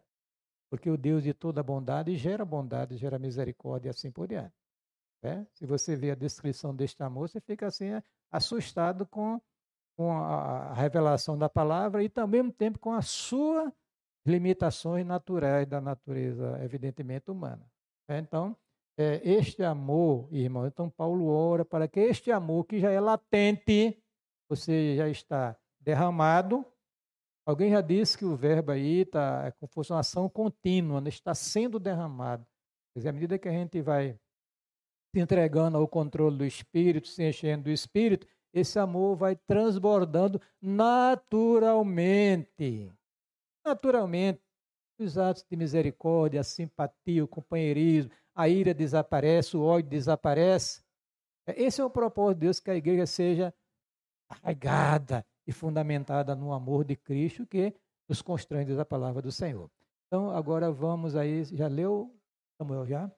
Porque 0.70 0.90
o 0.90 0.96
Deus 0.96 1.22
de 1.22 1.32
toda 1.32 1.62
bondade 1.62 2.16
gera 2.16 2.44
bondade, 2.44 2.96
gera 2.96 3.18
misericórdia 3.18 3.88
e 3.88 3.90
assim 3.90 4.10
por 4.10 4.28
diante. 4.28 4.54
Né? 5.22 5.46
Se 5.54 5.66
você 5.66 5.96
vê 5.96 6.10
a 6.10 6.14
descrição 6.14 6.74
deste 6.74 7.02
amor, 7.02 7.28
você 7.28 7.40
fica 7.40 7.66
assim 7.66 7.86
assustado 8.30 9.06
com, 9.06 9.40
com 9.96 10.12
a, 10.12 10.72
revelação 10.74 11.38
da 11.38 11.48
palavra 11.48 12.02
e, 12.02 12.10
ao 12.16 12.26
mesmo 12.26 12.52
tempo, 12.52 12.78
com 12.78 12.92
as 12.92 13.08
suas 13.08 13.72
limitações 14.26 15.06
naturais 15.06 15.66
da 15.66 15.80
natureza, 15.80 16.58
evidentemente, 16.62 17.30
humana. 17.30 17.64
Né? 18.08 18.18
Então, 18.18 18.56
é, 18.96 19.20
este 19.24 19.62
amor, 19.62 20.28
irmão, 20.32 20.66
então 20.66 20.88
Paulo 20.88 21.26
ora 21.26 21.64
para 21.64 21.88
que 21.88 22.00
este 22.00 22.30
amor 22.30 22.64
que 22.64 22.78
já 22.78 22.90
é 22.90 23.00
latente, 23.00 24.00
você 24.48 24.96
já 24.96 25.08
está 25.08 25.56
derramado. 25.80 26.64
Alguém 27.46 27.70
já 27.70 27.80
disse 27.80 28.16
que 28.16 28.24
o 28.24 28.36
verbo 28.36 28.72
aí 28.72 29.00
está 29.00 29.46
é 29.46 29.90
uma 29.90 30.00
ação 30.00 30.28
contínua, 30.28 31.00
né? 31.00 31.08
está 31.08 31.34
sendo 31.34 31.78
derramado. 31.78 32.46
Quer 32.92 33.00
dizer, 33.00 33.08
à 33.08 33.12
medida 33.12 33.38
que 33.38 33.48
a 33.48 33.52
gente 33.52 33.82
vai 33.82 34.18
se 35.14 35.20
entregando 35.20 35.76
ao 35.76 35.86
controle 35.86 36.38
do 36.38 36.44
Espírito, 36.44 37.08
se 37.08 37.22
enchendo 37.22 37.64
do 37.64 37.70
Espírito, 37.70 38.26
esse 38.54 38.78
amor 38.78 39.16
vai 39.16 39.34
transbordando 39.34 40.40
naturalmente. 40.62 42.92
Naturalmente, 43.66 44.40
os 44.98 45.18
atos 45.18 45.44
de 45.50 45.56
misericórdia, 45.56 46.40
a 46.40 46.44
simpatia, 46.44 47.24
o 47.24 47.28
companheirismo, 47.28 48.12
a 48.32 48.48
ira 48.48 48.72
desaparece, 48.72 49.56
o 49.56 49.62
ódio 49.62 49.90
desaparece. 49.90 50.84
Esse 51.48 51.80
é 51.80 51.84
o 51.84 51.90
propósito 51.90 52.38
de 52.38 52.46
Deus, 52.46 52.60
que 52.60 52.70
a 52.70 52.76
igreja 52.76 53.06
seja 53.06 53.52
arraigada 54.28 55.26
e 55.46 55.52
fundamentada 55.52 56.34
no 56.36 56.52
amor 56.52 56.84
de 56.84 56.96
Cristo, 56.96 57.44
que 57.44 57.74
nos 58.08 58.22
constrange 58.22 58.74
da 58.74 58.84
palavra 58.84 59.20
do 59.20 59.32
Senhor. 59.32 59.68
Então, 60.06 60.30
agora 60.30 60.70
vamos 60.70 61.16
aí, 61.16 61.44
já 61.44 61.66
leu, 61.66 62.14
Samuel, 62.56 62.86
já? 62.86 63.10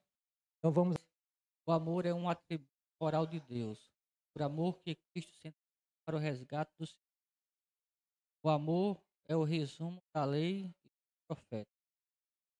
Então 0.58 0.72
vamos. 0.72 0.96
O 1.66 1.72
amor 1.72 2.06
é 2.06 2.14
um 2.14 2.28
atributo 2.28 2.70
moral 3.00 3.26
de 3.26 3.40
Deus, 3.40 3.92
por 4.36 4.42
amor 4.42 4.78
que 4.82 4.94
Cristo 5.14 5.32
sente 5.40 5.56
para 6.04 6.14
o 6.14 6.18
resgate 6.18 6.70
do 6.78 6.86
Senhor. 6.86 7.00
O 8.44 8.50
amor 8.50 9.02
é 9.26 9.34
o 9.34 9.44
resumo 9.44 10.02
da 10.14 10.26
lei 10.26 10.66
e 10.66 10.88
do 10.90 11.26
profeta. 11.26 11.70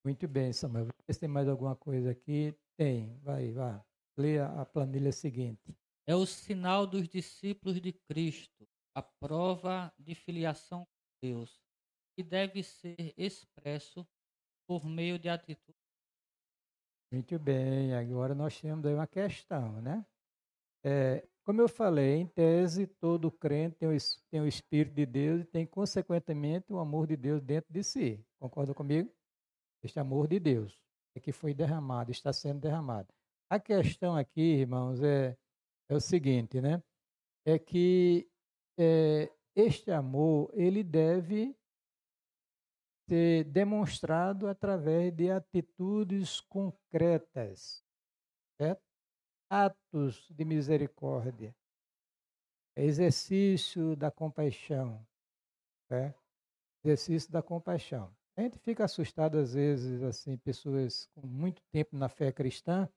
Muito 0.03 0.27
bem, 0.27 0.55
Samuel. 0.55 0.89
Se 1.11 1.21
tem 1.21 1.29
mais 1.29 1.47
alguma 1.47 1.77
coisa 1.77 2.13
aqui, 2.13 2.57
tem. 2.79 3.19
Vai, 3.19 3.53
vá. 3.53 3.85
Leia 4.17 4.47
a 4.59 4.65
planilha 4.65 5.13
seguinte. 5.13 5.77
É 6.07 6.17
o 6.17 6.25
sinal 6.25 6.87
dos 6.87 7.07
discípulos 7.07 7.79
de 7.79 7.93
Cristo, 7.93 8.67
a 8.95 9.03
prova 9.03 9.93
de 9.99 10.15
filiação 10.15 10.87
com 10.87 11.29
Deus. 11.29 11.61
que 12.17 12.23
deve 12.23 12.63
ser 12.63 13.13
expresso 13.19 14.09
por 14.67 14.87
meio 14.87 15.19
de 15.19 15.29
atitude. 15.29 15.77
Muito 17.13 17.39
bem, 17.39 17.95
agora 17.95 18.35
nós 18.35 18.59
temos 18.59 18.87
aí 18.87 18.95
uma 18.95 19.07
questão, 19.07 19.83
né? 19.83 20.07
É, 20.83 21.29
como 21.47 21.61
eu 21.61 21.69
falei, 21.69 22.17
em 22.17 22.27
tese, 22.27 22.89
todo 22.89 23.31
crente 23.31 23.77
tem 24.29 24.41
o, 24.41 24.47
Espírito 24.49 24.95
de 24.95 25.07
Deus 25.07 25.43
e 25.43 25.45
tem, 25.45 25.65
consequentemente, 25.65 26.73
o 26.73 26.81
amor 26.81 27.07
de 27.07 27.17
Deus 27.17 27.41
dentro 27.41 27.73
de 27.73 27.85
si. 27.85 28.21
Concorda 28.41 28.75
comigo? 28.75 29.09
Este 29.81 30.01
amor 30.01 30.27
de 30.27 30.41
Deus 30.41 30.77
é 31.15 31.21
que 31.21 31.31
foi 31.31 31.55
derramado, 31.55 32.11
está 32.11 32.33
sendo 32.33 32.61
derramado. 32.61 33.15
A 33.49 33.61
questão 33.61 34.17
aqui, 34.17 34.41
irmãos, 34.41 35.01
é, 35.01 35.39
é 35.89 35.95
o 35.95 36.01
seguinte, 36.01 36.61
né? 36.61 36.83
É 37.45 37.61
que 37.61 38.29
é, 38.77 39.31
este 39.55 39.93
amor, 39.93 40.51
ele 40.53 40.83
deve 40.83 41.57
ser 43.09 43.45
demonstrado 43.45 44.49
através 44.49 45.15
de 45.15 45.31
atitudes 45.31 46.41
concretas, 46.41 47.85
certo? 48.61 48.86
Atos 49.49 50.29
de 50.31 50.45
misericórdia, 50.45 51.55
exercício 52.77 53.97
da 53.97 54.11
compaixão, 54.11 55.07
certo? 55.89 56.21
exercício 56.85 57.31
da 57.33 57.43
compaixão. 57.43 58.15
A 58.37 58.43
gente 58.43 58.59
fica 58.59 58.85
assustado 58.85 59.39
às 59.39 59.55
vezes, 59.55 60.03
assim, 60.03 60.37
pessoas 60.37 61.07
com 61.15 61.27
muito 61.27 61.63
tempo 61.73 61.97
na 61.97 62.09
fé 62.09 62.31
cristã, 62.31 62.89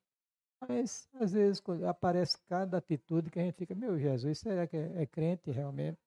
mas 0.62 1.08
às 1.14 1.32
vezes 1.32 1.62
aparece 1.88 2.38
cada 2.48 2.78
atitude 2.78 3.32
que 3.32 3.40
a 3.40 3.44
gente 3.44 3.56
fica, 3.56 3.74
meu 3.74 3.98
Jesus, 3.98 4.40
será 4.40 4.68
que 4.68 4.76
é, 4.76 5.04
é 5.04 5.06
crente 5.06 5.50
realmente? 5.52 5.98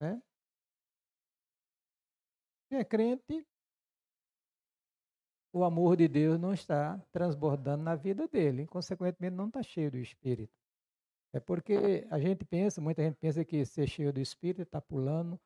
Né? 0.00 0.20
Se 2.68 2.76
é 2.76 2.84
crente, 2.84 3.46
o 5.52 5.64
amor 5.64 5.96
de 5.96 6.06
Deus 6.08 6.38
não 6.38 6.52
está 6.52 6.98
transbordando 7.12 7.82
na 7.82 7.96
vida 7.96 8.28
dele, 8.28 8.66
consequentemente 8.66 9.34
não 9.34 9.48
está 9.48 9.62
cheio 9.62 9.90
do 9.90 9.98
Espírito. 9.98 10.52
É 11.32 11.40
porque 11.40 12.06
a 12.10 12.18
gente 12.18 12.44
pensa, 12.44 12.80
muita 12.80 13.02
gente 13.02 13.16
pensa 13.16 13.44
que 13.44 13.64
ser 13.64 13.86
cheio 13.86 14.12
do 14.12 14.20
Espírito 14.20 14.62
está 14.62 14.80
pulando, 14.80 15.38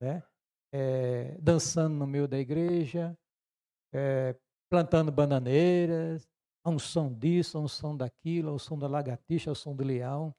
né? 0.00 0.22
É, 0.72 1.36
dançando 1.40 1.94
no 1.94 2.06
meio 2.06 2.26
da 2.26 2.38
igreja, 2.38 3.16
é, 3.92 4.36
plantando 4.68 5.12
bananeiras, 5.12 6.28
a 6.64 6.70
um 6.70 6.78
som 6.78 7.12
disso, 7.12 7.58
a 7.58 7.60
um 7.60 7.68
som 7.68 7.96
daquilo, 7.96 8.50
a 8.50 8.52
um 8.54 8.58
som 8.58 8.76
da 8.76 8.88
lagartixa, 8.88 9.50
ao 9.50 9.54
som 9.54 9.74
do 9.76 9.84
leão, 9.84 10.34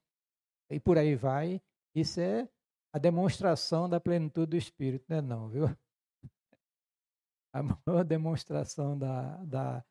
e 0.70 0.78
por 0.78 0.98
aí 0.98 1.14
vai. 1.14 1.62
Isso 1.94 2.20
é 2.20 2.48
a 2.92 2.98
demonstração 2.98 3.88
da 3.88 3.98
plenitude 4.00 4.50
do 4.50 4.56
Espírito, 4.56 5.06
não 5.08 5.16
é 5.16 5.22
não, 5.22 5.48
viu? 5.48 5.68
A 7.56 7.62
maior 7.62 8.04
demonstração 8.04 8.98
da, 8.98 9.36
da 9.44 9.84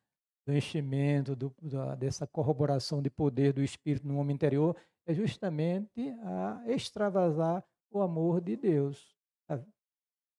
do 0.46 0.54
enchimento, 0.54 1.34
do, 1.34 1.52
da, 1.60 1.96
dessa 1.96 2.24
corroboração 2.24 3.02
de 3.02 3.10
poder 3.10 3.52
do 3.52 3.62
Espírito 3.62 4.06
no 4.06 4.18
homem 4.18 4.34
interior, 4.34 4.76
é 5.04 5.12
justamente 5.12 6.10
a 6.22 6.62
extravasar 6.68 7.64
o 7.90 8.00
amor 8.00 8.40
de 8.40 8.56
Deus, 8.56 9.12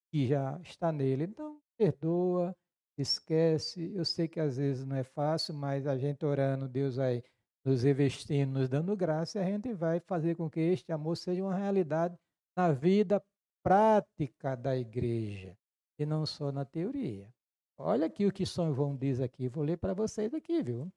que 0.10 0.28
já 0.28 0.58
está 0.64 0.94
nele. 0.94 1.26
Então, 1.26 1.60
perdoa, 1.78 2.56
esquece. 2.98 3.92
Eu 3.94 4.06
sei 4.06 4.30
que 4.30 4.40
às 4.40 4.56
vezes 4.56 4.86
não 4.86 4.96
é 4.96 5.04
fácil, 5.04 5.54
mas 5.54 5.86
a 5.86 5.98
gente 5.98 6.26
orando, 6.26 6.70
Deus 6.70 6.96
vai 6.96 7.22
nos 7.66 7.84
revestindo, 7.84 8.54
nos 8.54 8.70
dando 8.70 8.96
graça, 8.96 9.42
a 9.42 9.44
gente 9.44 9.74
vai 9.74 10.00
fazer 10.00 10.36
com 10.36 10.50
que 10.50 10.62
este 10.62 10.94
amor 10.94 11.18
seja 11.18 11.44
uma 11.44 11.56
realidade 11.56 12.18
na 12.56 12.72
vida 12.72 13.22
prática 13.62 14.56
da 14.56 14.78
igreja 14.78 15.58
e 15.98 16.06
não 16.06 16.26
só 16.26 16.52
na 16.52 16.66
teoria. 16.66 17.34
Olha 17.78 18.08
aqui 18.08 18.26
o 18.26 18.32
que 18.32 18.46
São 18.46 18.74
João 18.74 18.96
diz 18.96 19.20
aqui, 19.20 19.48
vou 19.48 19.64
ler 19.64 19.78
para 19.78 19.94
vocês 19.94 20.34
aqui, 20.34 20.62
viu? 20.64 20.92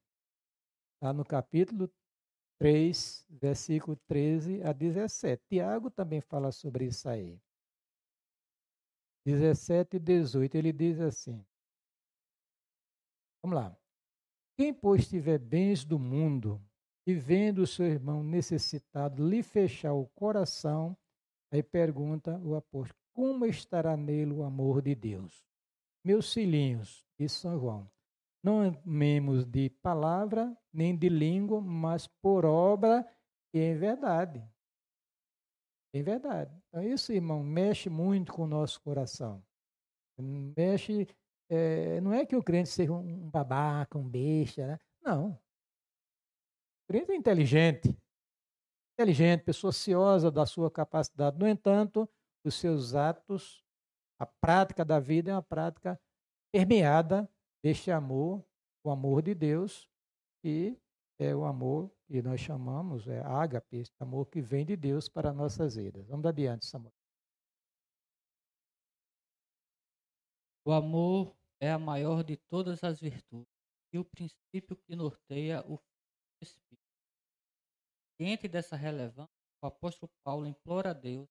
Está 0.95 1.13
no 1.13 1.25
capítulo 1.25 1.91
3, 2.59 3.27
versículo 3.29 3.97
13 4.07 4.63
a 4.63 4.73
17. 4.73 5.43
Tiago 5.49 5.91
também 5.91 6.21
fala 6.21 6.53
sobre 6.53 6.87
isso 6.87 7.09
aí. 7.09 7.41
17 9.25 9.97
e 9.97 9.99
18, 10.01 10.55
ele 10.57 10.73
diz 10.73 11.01
assim: 11.01 11.45
Vamos 13.43 13.57
lá. 13.57 13.77
Quem, 14.57 14.75
pois, 14.75 15.09
tiver 15.09 15.39
bens 15.39 15.85
do 15.85 15.99
mundo 15.99 16.61
e 17.07 17.15
vendo 17.15 17.63
o 17.63 17.67
seu 17.67 17.87
irmão 17.87 18.23
necessitado 18.23 19.27
lhe 19.27 19.43
fechar 19.43 19.95
o 19.95 20.07
coração, 20.09 20.97
aí 21.51 21.63
pergunta 21.63 22.39
o 22.39 22.55
apóstolo: 22.55 23.00
como 23.21 23.45
estará 23.45 23.99
nele 23.99 24.33
o 24.33 24.43
amor 24.43 24.81
de 24.81 24.95
Deus? 24.95 25.45
Meus 26.03 26.33
filhinhos, 26.33 27.07
disse 27.19 27.41
São 27.41 27.61
João, 27.61 27.91
não 28.43 28.63
amemos 28.63 29.45
de 29.45 29.69
palavra 29.69 30.57
nem 30.73 30.97
de 30.97 31.11
língua, 31.11 31.61
mas 31.61 32.07
por 32.07 32.47
obra 32.47 33.07
e 33.53 33.61
em 33.61 33.77
verdade. 33.77 34.43
Em 35.93 36.03
verdade. 36.03 36.51
Então, 36.69 36.83
isso, 36.83 37.13
irmão, 37.13 37.45
mexe 37.45 37.91
muito 37.91 38.33
com 38.33 38.45
o 38.45 38.47
nosso 38.47 38.81
coração. 38.81 39.45
Mexe. 40.19 41.07
É, 41.51 42.01
não 42.01 42.15
é 42.15 42.25
que 42.25 42.37
o 42.37 42.43
crente 42.43 42.71
seja 42.71 42.91
um 42.91 43.29
babaca, 43.29 43.99
um 43.99 44.09
besta, 44.09 44.67
né? 44.67 44.79
Não. 45.03 45.33
O 45.33 46.87
crente 46.89 47.13
é 47.13 47.17
inteligente. 47.17 47.95
Inteligente, 48.95 49.45
pessoa 49.45 49.75
ciosa 49.75 50.31
da 50.31 50.47
sua 50.47 50.71
capacidade. 50.71 51.39
No 51.39 51.47
entanto, 51.47 52.09
os 52.45 52.55
seus 52.55 52.95
atos, 52.95 53.65
a 54.19 54.27
prática 54.27 54.85
da 54.85 54.99
vida 54.99 55.31
é 55.31 55.35
uma 55.35 55.43
prática 55.43 56.01
permeada 56.53 57.31
deste 57.63 57.91
amor, 57.91 58.45
o 58.85 58.91
amor 58.91 59.23
de 59.23 59.35
Deus, 59.35 59.89
que 60.43 60.79
é 61.19 61.35
o 61.35 61.45
amor 61.45 61.91
que 62.07 62.23
nós 62.23 62.41
chamamos, 62.41 63.07
é 63.07 63.21
ágape, 63.21 63.77
esse 63.77 63.93
amor 64.01 64.27
que 64.27 64.41
vem 64.41 64.65
de 64.65 64.77
Deus 64.77 65.09
para 65.09 65.33
nossas 65.33 65.77
vidas. 65.77 66.07
Vamos 66.07 66.27
adiante, 66.27 66.67
Samuel. 66.67 66.93
O 70.65 70.73
amor 70.73 71.35
é 71.61 71.71
a 71.71 71.79
maior 71.79 72.23
de 72.23 72.37
todas 72.37 72.83
as 72.85 73.01
virtudes 73.01 73.49
e 73.93 73.99
o 73.99 74.05
princípio 74.05 74.77
que 74.77 74.95
norteia 74.95 75.65
o 75.67 75.79
Espírito. 76.41 76.81
Diante 78.19 78.49
dessa 78.49 78.77
relevância, 78.77 79.31
o 79.63 79.67
apóstolo 79.67 80.11
Paulo 80.23 80.47
implora 80.47 80.91
a 80.91 80.95
Deus 80.95 81.29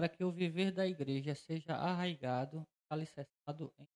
para 0.00 0.08
que 0.08 0.24
o 0.24 0.32
viver 0.32 0.72
da 0.72 0.86
igreja 0.86 1.34
seja 1.34 1.74
arraigado, 1.74 2.66
alicerçado 2.88 3.70
em. 3.78 3.86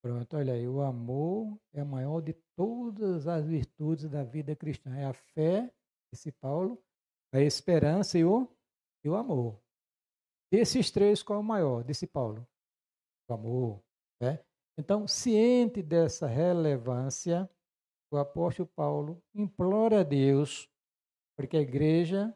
Pronto, 0.00 0.36
olha 0.36 0.52
aí, 0.52 0.68
o 0.68 0.80
amor 0.80 1.58
é 1.72 1.80
a 1.80 1.84
maior 1.84 2.20
de 2.20 2.34
todas 2.54 3.26
as 3.26 3.44
virtudes 3.44 4.08
da 4.08 4.22
vida 4.22 4.54
cristã. 4.54 4.94
É 4.94 5.06
a 5.06 5.12
fé, 5.12 5.74
disse 6.12 6.30
Paulo, 6.30 6.80
a 7.32 7.40
esperança 7.40 8.16
e 8.16 8.24
o, 8.24 8.48
e 9.02 9.08
o 9.08 9.16
amor. 9.16 9.60
Desses 10.52 10.92
três, 10.92 11.20
qual 11.20 11.40
é 11.40 11.42
o 11.42 11.44
maior? 11.44 11.82
Disse 11.82 12.06
Paulo. 12.06 12.46
O 13.28 13.34
amor. 13.34 13.82
Né? 14.22 14.38
Então, 14.78 15.08
ciente 15.08 15.82
dessa 15.82 16.28
relevância, 16.28 17.50
o 18.08 18.18
apóstolo 18.18 18.68
Paulo 18.68 19.20
implora 19.34 20.02
a 20.02 20.04
Deus 20.04 20.70
para 21.36 21.48
que 21.48 21.56
a 21.56 21.60
igreja, 21.60 22.32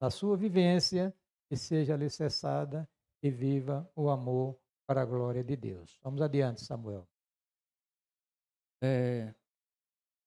na 0.00 0.08
sua 0.08 0.38
vivência, 0.38 1.14
que 1.54 1.56
seja 1.56 1.94
alicerçada 1.94 2.88
e 3.22 3.30
viva 3.30 3.88
o 3.94 4.10
amor 4.10 4.58
para 4.88 5.02
a 5.02 5.04
glória 5.04 5.44
de 5.44 5.54
Deus. 5.54 5.96
Vamos 6.02 6.20
adiante, 6.20 6.64
Samuel. 6.64 7.08
É, 8.82 9.32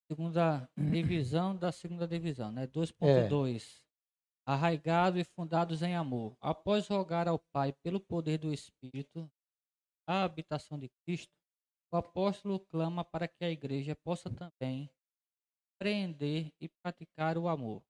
segunda 0.09 0.69
divisão 0.78 1.53
da 1.53 1.69
segunda 1.69 2.07
divisão, 2.07 2.49
né? 2.49 2.65
2.2. 2.67 3.82
É. 3.82 3.88
Arraigados 4.45 5.19
e 5.19 5.25
fundados 5.25 5.82
em 5.82 5.97
amor. 5.97 6.38
Após 6.39 6.88
rogar 6.88 7.28
ao 7.28 7.38
Pai 7.38 7.73
pelo 7.84 7.99
poder 7.99 8.38
do 8.38 8.53
Espírito, 8.53 9.30
a 10.07 10.23
habitação 10.23 10.80
de 10.80 10.89
Cristo, 11.05 11.34
o 11.91 11.97
apóstolo 11.97 12.57
clama 12.57 13.03
para 13.03 13.28
que 13.28 13.43
a 13.43 13.51
igreja 13.51 13.97
possa 13.97 14.30
também 14.30 14.89
prender 15.78 16.53
e 16.61 16.69
praticar 16.82 17.38
o 17.38 17.49
amor. 17.49 17.84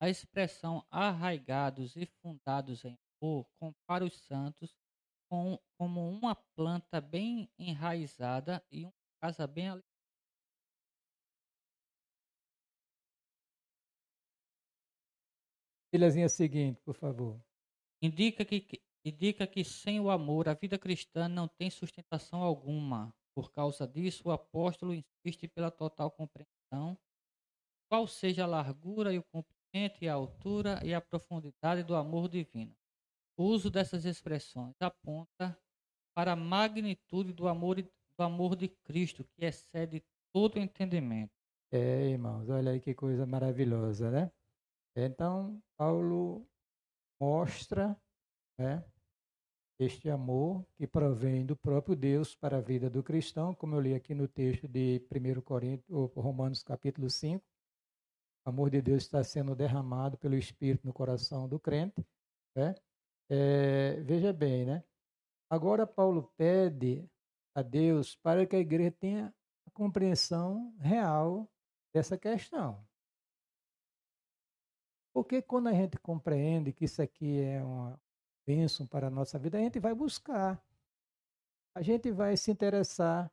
A 0.00 0.08
expressão 0.08 0.86
arraigados 0.90 1.96
e 1.96 2.06
fundados 2.22 2.84
em 2.84 2.96
amor 3.20 3.46
compara 3.58 4.04
os 4.04 4.14
santos 4.14 4.76
com, 5.28 5.58
como 5.76 6.08
uma 6.08 6.36
planta 6.56 7.00
bem 7.00 7.50
enraizada 7.58 8.64
e 8.70 8.84
uma 8.84 8.92
casa 9.20 9.46
bem 9.46 9.68
Filhazinha 15.90 16.28
seguinte, 16.28 16.80
por 16.82 16.94
favor. 16.94 17.42
Indica 18.02 18.44
que, 18.44 18.66
indica 19.04 19.46
que 19.46 19.64
sem 19.64 19.98
o 19.98 20.10
amor 20.10 20.48
a 20.48 20.54
vida 20.54 20.78
cristã 20.78 21.28
não 21.28 21.48
tem 21.48 21.70
sustentação 21.70 22.42
alguma. 22.42 23.12
Por 23.34 23.50
causa 23.52 23.86
disso, 23.86 24.28
o 24.28 24.32
apóstolo 24.32 24.94
insiste 24.94 25.48
pela 25.48 25.70
total 25.70 26.10
compreensão, 26.10 26.98
qual 27.90 28.06
seja 28.06 28.44
a 28.44 28.46
largura 28.46 29.12
e 29.12 29.18
o 29.18 29.24
comprimento 29.24 29.57
a 30.08 30.12
altura 30.12 30.80
e 30.84 30.92
a 30.92 31.00
profundidade 31.00 31.82
do 31.82 31.94
amor 31.94 32.28
divino. 32.28 32.74
O 33.36 33.44
uso 33.44 33.70
dessas 33.70 34.04
expressões 34.04 34.74
aponta 34.80 35.56
para 36.14 36.32
a 36.32 36.36
magnitude 36.36 37.32
do 37.32 37.46
amor, 37.46 37.76
do 37.76 38.24
amor 38.24 38.56
de 38.56 38.68
Cristo, 38.68 39.24
que 39.24 39.44
excede 39.44 40.02
todo 40.32 40.58
entendimento. 40.58 41.32
É, 41.70 42.08
irmãos, 42.08 42.48
olha 42.48 42.72
aí 42.72 42.80
que 42.80 42.94
coisa 42.94 43.24
maravilhosa, 43.26 44.10
né? 44.10 44.32
Então, 44.96 45.62
Paulo 45.76 46.44
mostra 47.20 47.96
né, 48.58 48.84
este 49.78 50.10
amor 50.10 50.66
que 50.76 50.86
provém 50.86 51.46
do 51.46 51.56
próprio 51.56 51.94
Deus 51.94 52.34
para 52.34 52.56
a 52.56 52.60
vida 52.60 52.90
do 52.90 53.02
cristão, 53.02 53.54
como 53.54 53.76
eu 53.76 53.80
li 53.80 53.94
aqui 53.94 54.14
no 54.14 54.26
texto 54.26 54.66
de 54.66 55.00
1 55.10 55.40
Coríntios, 55.42 56.10
Romanos 56.16 56.62
capítulo 56.64 57.08
5. 57.08 57.44
O 58.48 58.50
amor 58.50 58.70
de 58.70 58.80
Deus 58.80 59.02
está 59.02 59.22
sendo 59.22 59.54
derramado 59.54 60.16
pelo 60.16 60.34
Espírito 60.34 60.86
no 60.86 60.92
coração 60.94 61.46
do 61.46 61.60
crente. 61.60 62.02
Né? 62.56 62.74
É, 63.28 64.00
veja 64.00 64.32
bem, 64.32 64.64
né? 64.64 64.82
Agora 65.50 65.86
Paulo 65.86 66.32
pede 66.34 67.06
a 67.54 67.60
Deus 67.60 68.16
para 68.16 68.46
que 68.46 68.56
a 68.56 68.58
igreja 68.58 68.90
tenha 68.90 69.34
a 69.66 69.70
compreensão 69.70 70.74
real 70.78 71.46
dessa 71.92 72.16
questão. 72.16 72.82
Porque 75.12 75.42
quando 75.42 75.66
a 75.66 75.74
gente 75.74 75.98
compreende 75.98 76.72
que 76.72 76.86
isso 76.86 77.02
aqui 77.02 77.42
é 77.42 77.62
uma 77.62 78.00
bênção 78.46 78.86
para 78.86 79.08
a 79.08 79.10
nossa 79.10 79.38
vida, 79.38 79.58
a 79.58 79.60
gente 79.60 79.78
vai 79.78 79.94
buscar. 79.94 80.58
A 81.74 81.82
gente 81.82 82.10
vai 82.10 82.34
se 82.34 82.50
interessar. 82.50 83.30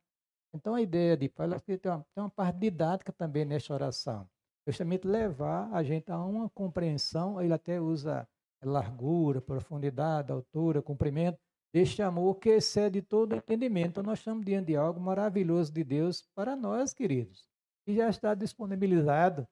Então 0.53 0.75
a 0.75 0.81
ideia 0.81 1.15
de 1.15 1.29
Paulo 1.29 1.57
tem 1.61 1.79
uma, 1.85 2.05
tem 2.13 2.21
uma 2.21 2.29
parte 2.29 2.59
didática 2.59 3.13
também 3.13 3.45
nesta 3.45 3.73
oração. 3.73 4.29
Justamente 4.67 5.07
levar 5.07 5.71
a 5.71 5.83
gente 5.83 6.11
a 6.11 6.17
uma 6.17 6.49
compreensão, 6.49 7.41
ele 7.41 7.53
até 7.53 7.79
usa 7.79 8.27
largura, 8.63 9.41
profundidade, 9.41 10.31
altura, 10.31 10.81
comprimento, 10.81 11.39
este 11.73 12.01
amor 12.01 12.35
que 12.35 12.49
excede 12.49 13.01
todo 13.01 13.35
entendimento. 13.35 13.89
Então, 13.89 14.03
nós 14.03 14.19
estamos 14.19 14.45
diante 14.45 14.67
de 14.67 14.75
algo 14.75 14.99
maravilhoso 14.99 15.71
de 15.71 15.83
Deus 15.83 16.23
para 16.33 16.55
nós, 16.55 16.93
queridos. 16.93 17.47
E 17.85 17.95
já 17.95 18.09
está 18.09 18.33
disponibilizado, 18.33 19.47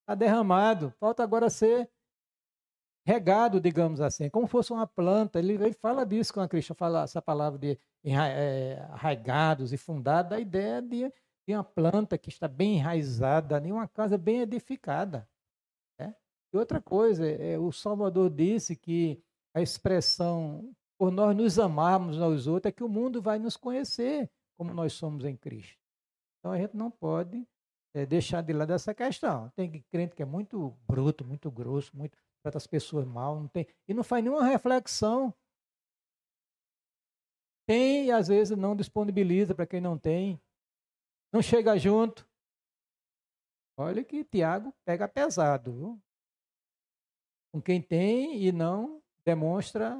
está 0.00 0.14
derramado. 0.14 0.90
Falta 0.98 1.22
agora 1.22 1.50
ser 1.50 1.90
regado, 3.04 3.60
digamos 3.60 4.00
assim, 4.00 4.30
como 4.30 4.46
fosse 4.46 4.72
uma 4.72 4.86
planta. 4.86 5.38
Ele, 5.38 5.54
ele 5.54 5.72
fala 5.72 6.06
disso 6.06 6.32
quando 6.32 6.46
a 6.46 6.48
Cristo 6.48 6.74
fala 6.74 7.02
essa 7.02 7.20
palavra 7.20 7.58
de 7.58 7.78
é, 8.04 8.84
arraigados 8.90 9.72
e 9.72 9.76
fundados, 9.76 10.32
a 10.32 10.40
ideia 10.40 10.80
de, 10.80 11.12
de 11.46 11.54
uma 11.54 11.64
planta 11.64 12.18
que 12.18 12.28
está 12.28 12.48
bem 12.48 12.76
enraizada, 12.76 13.58
em 13.58 13.72
uma 13.72 13.86
casa 13.86 14.18
bem 14.18 14.40
edificada. 14.40 15.28
Né? 15.98 16.14
E 16.52 16.56
outra 16.56 16.80
coisa, 16.80 17.26
é, 17.26 17.58
o 17.58 17.70
Salvador 17.70 18.30
disse 18.30 18.74
que 18.74 19.22
a 19.54 19.62
expressão 19.62 20.74
por 20.98 21.10
nós 21.10 21.36
nos 21.36 21.58
amarmos 21.58 22.20
aos 22.20 22.46
outros, 22.46 22.70
é 22.70 22.72
que 22.72 22.82
o 22.82 22.88
mundo 22.88 23.20
vai 23.20 23.38
nos 23.38 23.56
conhecer 23.56 24.30
como 24.58 24.72
nós 24.72 24.94
somos 24.94 25.24
em 25.24 25.36
Cristo. 25.36 25.78
Então 26.38 26.52
a 26.52 26.58
gente 26.58 26.76
não 26.76 26.90
pode 26.90 27.46
é, 27.94 28.06
deixar 28.06 28.42
de 28.42 28.52
lado 28.52 28.72
essa 28.72 28.94
questão. 28.94 29.50
Tem 29.50 29.84
crente 29.90 30.14
que 30.14 30.22
é 30.22 30.26
muito 30.26 30.70
bruto, 30.88 31.24
muito 31.24 31.50
grosso, 31.50 31.96
muito 31.96 32.16
trata 32.42 32.58
as 32.58 32.66
pessoas 32.66 33.06
mal, 33.06 33.40
não 33.40 33.48
tem 33.48 33.66
e 33.88 33.92
não 33.92 34.04
faz 34.04 34.24
nenhuma 34.24 34.44
reflexão. 34.44 35.34
Tem 37.66 38.06
e 38.06 38.12
às 38.12 38.28
vezes 38.28 38.56
não 38.56 38.76
disponibiliza 38.76 39.54
para 39.54 39.66
quem 39.66 39.80
não 39.80 39.98
tem. 39.98 40.40
Não 41.36 41.42
chega 41.42 41.76
junto. 41.76 42.26
Olha 43.76 44.02
que 44.02 44.24
Tiago 44.24 44.72
pega 44.86 45.06
pesado, 45.06 45.70
viu? 45.70 46.02
Com 47.52 47.60
quem 47.60 47.82
tem 47.82 48.42
e 48.42 48.50
não 48.50 49.02
demonstra 49.22 49.94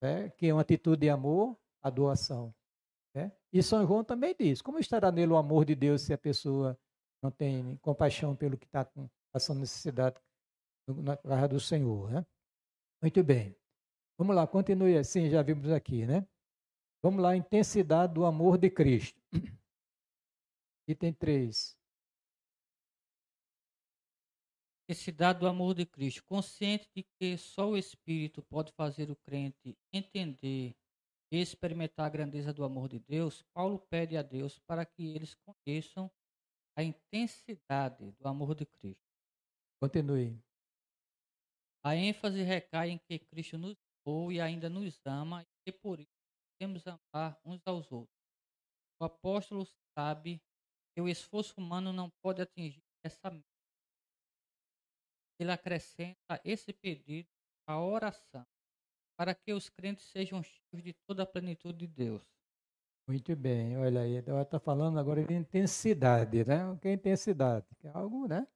né, 0.00 0.30
que 0.30 0.46
é 0.46 0.52
uma 0.52 0.60
atitude 0.60 1.00
de 1.00 1.10
amor, 1.10 1.58
a 1.82 1.90
doação. 1.90 2.54
Né? 3.16 3.32
E 3.52 3.60
São 3.64 3.84
João 3.84 4.04
também 4.04 4.32
diz: 4.38 4.62
como 4.62 4.78
estará 4.78 5.10
nele 5.10 5.32
o 5.32 5.36
amor 5.36 5.64
de 5.64 5.74
Deus 5.74 6.02
se 6.02 6.12
a 6.12 6.18
pessoa 6.18 6.78
não 7.20 7.32
tem 7.32 7.76
compaixão 7.78 8.36
pelo 8.36 8.56
que 8.56 8.66
está 8.66 8.88
passando 9.32 9.58
necessidade 9.58 10.20
na 10.86 11.16
casa 11.16 11.48
do 11.48 11.58
Senhor? 11.58 12.12
Né? 12.12 12.24
Muito 13.02 13.24
bem. 13.24 13.56
Vamos 14.16 14.36
lá, 14.36 14.46
continue 14.46 14.96
assim, 14.96 15.28
já 15.28 15.42
vimos 15.42 15.68
aqui, 15.68 16.06
né? 16.06 16.24
Vamos 17.02 17.20
lá, 17.20 17.36
intensidade 17.36 18.14
do 18.14 18.24
amor 18.24 18.56
de 18.56 18.70
Cristo. 18.70 19.20
Item 20.88 21.12
3. 21.12 21.76
necessidade 24.88 25.40
do 25.40 25.48
amor 25.48 25.74
de 25.74 25.84
Cristo, 25.84 26.24
consciente 26.24 26.88
de 26.94 27.02
que 27.02 27.36
só 27.36 27.70
o 27.70 27.76
Espírito 27.76 28.40
pode 28.42 28.72
fazer 28.72 29.10
o 29.10 29.16
crente 29.16 29.76
entender 29.92 30.76
e 31.32 31.40
experimentar 31.40 32.06
a 32.06 32.10
grandeza 32.10 32.52
do 32.52 32.62
amor 32.62 32.88
de 32.88 33.00
Deus, 33.00 33.42
Paulo 33.52 33.80
pede 33.90 34.16
a 34.16 34.22
Deus 34.22 34.60
para 34.60 34.86
que 34.86 35.04
eles 35.04 35.34
conheçam 35.34 36.10
a 36.76 36.84
intensidade 36.84 38.12
do 38.12 38.28
amor 38.28 38.54
de 38.54 38.64
Cristo. 38.64 39.02
Continue. 39.80 40.40
A 41.84 41.96
ênfase 41.96 42.42
recai 42.42 42.90
em 42.90 42.98
que 42.98 43.18
Cristo 43.18 43.58
nos 43.58 43.76
amou 44.04 44.30
e 44.30 44.40
ainda 44.40 44.68
nos 44.70 45.00
ama 45.04 45.44
e 45.66 45.72
por 45.72 45.98
isso 45.98 46.10
temos 46.60 46.84
amar 46.86 47.38
uns 47.44 47.60
aos 47.66 47.90
outros. 47.90 48.16
O 49.00 49.04
apóstolo 49.04 49.66
sabe 49.96 50.40
que 50.96 51.00
o 51.02 51.08
esforço 51.08 51.54
humano 51.58 51.92
não 51.92 52.10
pode 52.22 52.40
atingir 52.40 52.82
essa 53.04 53.30
meta 53.30 53.56
ele 55.38 55.50
acrescenta 55.52 56.40
esse 56.44 56.72
pedido 56.72 57.28
à 57.66 57.80
oração, 57.80 58.44
para 59.18 59.34
que 59.34 59.52
os 59.52 59.68
crentes 59.68 60.04
sejam 60.06 60.42
cheios 60.42 60.82
de 60.82 60.94
toda 61.06 61.22
a 61.22 61.26
plenitude 61.26 61.78
de 61.78 61.86
Deus. 61.86 62.22
Muito 63.08 63.36
bem, 63.36 63.76
olha 63.76 64.00
aí, 64.00 64.16
ela 64.26 64.42
está 64.42 64.58
falando 64.58 64.98
agora 64.98 65.24
de 65.24 65.34
intensidade, 65.34 66.44
né? 66.44 66.68
O 66.68 66.78
que 66.78 66.88
é 66.88 66.92
intensidade? 66.92 67.66
Que 67.78 67.86
é 67.86 67.90
algo, 67.90 68.26
né? 68.26 68.46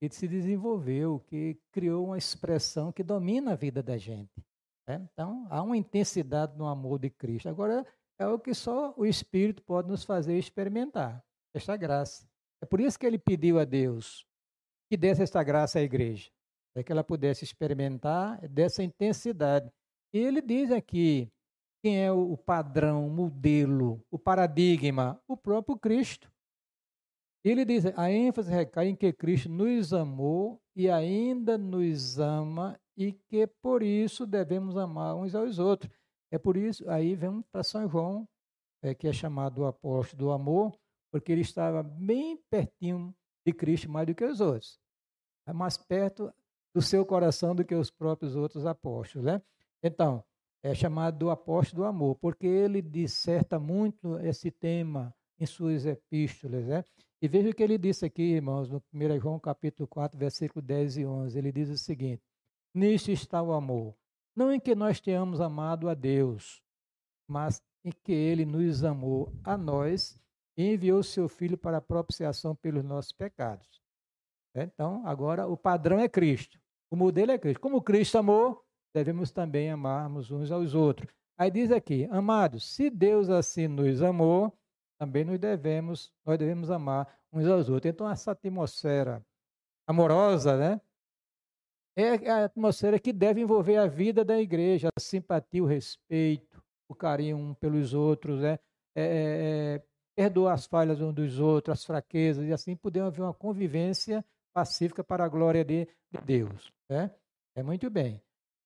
Que 0.00 0.08
se 0.10 0.26
desenvolveu, 0.26 1.20
que 1.20 1.60
criou 1.70 2.06
uma 2.06 2.18
expressão 2.18 2.90
que 2.90 3.02
domina 3.02 3.52
a 3.52 3.56
vida 3.56 3.82
da 3.82 3.98
gente. 3.98 4.42
Né? 4.88 5.06
Então, 5.12 5.46
há 5.50 5.62
uma 5.62 5.76
intensidade 5.76 6.56
no 6.56 6.66
amor 6.66 6.98
de 6.98 7.10
Cristo. 7.10 7.48
Agora, 7.48 7.86
é 8.22 8.26
o 8.26 8.38
que 8.38 8.54
só 8.54 8.94
o 8.96 9.04
Espírito 9.04 9.62
pode 9.62 9.88
nos 9.88 10.04
fazer 10.04 10.38
experimentar, 10.38 11.22
esta 11.54 11.76
graça. 11.76 12.26
É 12.62 12.66
por 12.66 12.80
isso 12.80 12.98
que 12.98 13.06
ele 13.06 13.18
pediu 13.18 13.58
a 13.58 13.64
Deus 13.64 14.26
que 14.88 14.96
desse 14.96 15.22
esta 15.22 15.42
graça 15.42 15.78
à 15.78 15.82
igreja, 15.82 16.30
para 16.74 16.84
que 16.84 16.92
ela 16.92 17.02
pudesse 17.02 17.44
experimentar 17.44 18.46
dessa 18.48 18.82
intensidade. 18.82 19.72
E 20.12 20.18
ele 20.18 20.42
diz 20.42 20.70
aqui 20.70 21.32
quem 21.82 22.04
é 22.04 22.12
o 22.12 22.36
padrão, 22.36 23.06
o 23.06 23.10
modelo, 23.10 24.04
o 24.10 24.18
paradigma, 24.18 25.18
o 25.26 25.34
próprio 25.34 25.78
Cristo. 25.78 26.30
Ele 27.42 27.64
diz: 27.64 27.86
a 27.96 28.10
ênfase 28.10 28.50
recai 28.50 28.88
em 28.88 28.94
que 28.94 29.12
Cristo 29.12 29.48
nos 29.48 29.92
amou 29.92 30.60
e 30.76 30.90
ainda 30.90 31.56
nos 31.56 32.18
ama 32.18 32.78
e 32.96 33.12
que 33.12 33.46
por 33.46 33.82
isso 33.82 34.26
devemos 34.26 34.76
amar 34.76 35.16
uns 35.16 35.34
aos 35.34 35.58
outros. 35.58 35.90
É 36.32 36.38
por 36.38 36.56
isso, 36.56 36.88
aí 36.90 37.14
vem 37.14 37.42
para 37.52 37.62
São 37.62 37.88
João, 37.88 38.26
é, 38.82 38.94
que 38.94 39.06
é 39.06 39.12
chamado 39.12 39.66
apóstolo 39.66 40.18
do 40.18 40.30
amor, 40.32 40.72
porque 41.12 41.30
ele 41.30 41.42
estava 41.42 41.82
bem 41.82 42.36
pertinho 42.50 43.14
de 43.46 43.52
Cristo 43.52 43.88
mais 43.88 44.06
do 44.06 44.14
que 44.14 44.24
os 44.24 44.40
outros 44.40 44.82
é 45.46 45.52
mais 45.52 45.76
perto 45.76 46.32
do 46.74 46.80
seu 46.80 47.04
coração 47.04 47.54
do 47.54 47.64
que 47.64 47.74
os 47.74 47.90
próprios 47.90 48.34
outros 48.34 48.64
apóstolos, 48.64 49.26
né? 49.26 49.42
Então, 49.82 50.24
é 50.62 50.74
chamado 50.74 51.18
do 51.18 51.30
apóstolo 51.30 51.82
do 51.82 51.88
amor, 51.88 52.16
porque 52.16 52.46
ele 52.46 52.80
disserta 52.80 53.58
muito 53.58 54.18
esse 54.20 54.50
tema 54.50 55.14
em 55.38 55.44
suas 55.44 55.84
epístolas, 55.84 56.66
né? 56.66 56.84
E 57.20 57.28
veja 57.28 57.50
o 57.50 57.54
que 57.54 57.62
ele 57.62 57.78
disse 57.78 58.04
aqui, 58.04 58.22
irmãos, 58.22 58.70
no 58.70 58.82
1 58.92 59.20
João 59.20 59.38
capítulo 59.38 59.86
4, 59.88 60.18
versículo 60.18 60.64
10 60.64 60.98
e 60.98 61.06
11. 61.06 61.38
Ele 61.38 61.52
diz 61.52 61.68
o 61.68 61.76
seguinte: 61.76 62.22
Nisto 62.74 63.10
está 63.10 63.42
o 63.42 63.52
amor, 63.52 63.94
não 64.34 64.52
em 64.52 64.60
que 64.60 64.74
nós 64.74 65.00
tenhamos 65.00 65.40
amado 65.40 65.88
a 65.88 65.94
Deus, 65.94 66.62
mas 67.28 67.62
em 67.84 67.90
que 67.90 68.12
ele 68.12 68.44
nos 68.44 68.84
amou 68.84 69.32
a 69.44 69.56
nós 69.56 70.18
e 70.56 70.72
enviou 70.72 71.02
seu 71.02 71.28
filho 71.28 71.56
para 71.56 71.78
a 71.78 71.82
propiciação 71.82 72.54
pelos 72.54 72.84
nossos 72.84 73.12
pecados. 73.12 73.82
Então, 74.54 75.06
agora 75.06 75.46
o 75.46 75.56
padrão 75.56 75.98
é 75.98 76.08
Cristo. 76.08 76.58
O 76.90 76.96
modelo 76.96 77.32
é 77.32 77.38
Cristo. 77.38 77.60
Como 77.60 77.82
Cristo 77.82 78.18
amou, 78.18 78.62
devemos 78.94 79.30
também 79.30 79.70
amarmos 79.70 80.30
uns 80.30 80.50
aos 80.50 80.74
outros. 80.74 81.12
Aí 81.38 81.50
diz 81.50 81.72
aqui, 81.72 82.06
amados, 82.10 82.74
se 82.74 82.90
Deus 82.90 83.30
assim 83.30 83.66
nos 83.66 84.02
amou, 84.02 84.52
também 84.98 85.24
nós 85.24 85.38
devemos, 85.38 86.12
nós 86.24 86.38
devemos 86.38 86.70
amar 86.70 87.18
uns 87.32 87.46
aos 87.46 87.68
outros. 87.68 87.90
Então, 87.90 88.08
essa 88.08 88.32
atmosfera 88.32 89.24
amorosa, 89.86 90.56
né? 90.56 90.80
É 91.96 92.30
a 92.30 92.44
atmosfera 92.46 92.98
que 92.98 93.12
deve 93.12 93.40
envolver 93.42 93.76
a 93.76 93.86
vida 93.86 94.24
da 94.24 94.40
igreja, 94.40 94.88
a 94.96 95.00
simpatia, 95.00 95.62
o 95.62 95.66
respeito, 95.66 96.62
o 96.88 96.94
carinho 96.94 97.36
um 97.36 97.54
pelos 97.54 97.92
outros, 97.92 98.40
né? 98.40 98.58
É, 98.94 99.02
é, 99.02 99.74
é 99.76 99.82
perdoar 100.14 100.54
as 100.54 100.66
falhas 100.66 101.00
uns 101.00 101.14
dos 101.14 101.38
outros, 101.38 101.78
as 101.78 101.84
fraquezas, 101.84 102.46
e 102.46 102.52
assim 102.52 102.76
poder 102.76 103.00
haver 103.00 103.22
uma 103.22 103.34
convivência 103.34 104.24
pacífica 104.54 105.02
para 105.02 105.24
a 105.24 105.28
glória 105.28 105.64
de, 105.64 105.86
de 106.10 106.20
Deus. 106.24 106.72
Né? 106.88 107.10
É 107.56 107.62
muito 107.62 107.88
bem. 107.90 108.20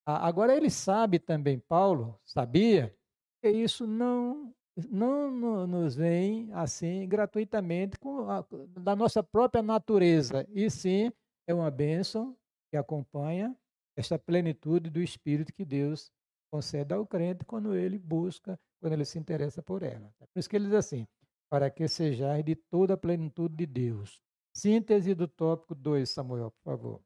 Agora 0.05 0.57
ele 0.57 0.71
sabe 0.71 1.19
também, 1.19 1.59
Paulo 1.59 2.19
sabia, 2.25 2.95
que 3.43 3.51
isso 3.51 3.87
não 3.87 4.55
não 4.91 5.67
nos 5.67 5.97
vem 5.97 6.53
assim 6.53 7.09
gratuitamente 7.09 7.97
a, 8.29 8.45
da 8.79 8.95
nossa 8.95 9.23
própria 9.23 9.63
natureza, 9.63 10.47
e 10.51 10.69
sim 10.71 11.11
é 11.49 11.55
uma 11.55 11.71
bênção 11.71 12.37
que 12.71 12.77
acompanha 12.77 13.57
esta 13.97 14.19
plenitude 14.19 14.91
do 14.91 15.01
Espírito 15.01 15.53
que 15.53 15.65
Deus 15.65 16.11
concede 16.51 16.95
ao 16.95 17.07
crente 17.07 17.45
quando 17.45 17.75
ele 17.75 17.99
busca, 17.99 18.59
quando 18.81 18.93
ele 18.93 19.05
se 19.05 19.19
interessa 19.19 19.63
por 19.63 19.83
ela. 19.83 20.13
Por 20.19 20.39
isso 20.39 20.49
que 20.49 20.57
ele 20.57 20.67
diz 20.67 20.75
assim, 20.75 21.07
para 21.51 21.71
que 21.71 21.89
sejais 21.89 22.45
de 22.45 22.57
toda 22.57 22.95
a 22.95 22.99
plenitude 22.99 23.55
de 23.57 23.67
Deus. 23.67 24.21
Síntese 24.55 25.15
do 25.15 25.29
tópico 25.29 25.75
2, 25.75 26.09
Samuel, 26.09 26.51
por 26.51 26.63
favor. 26.63 27.03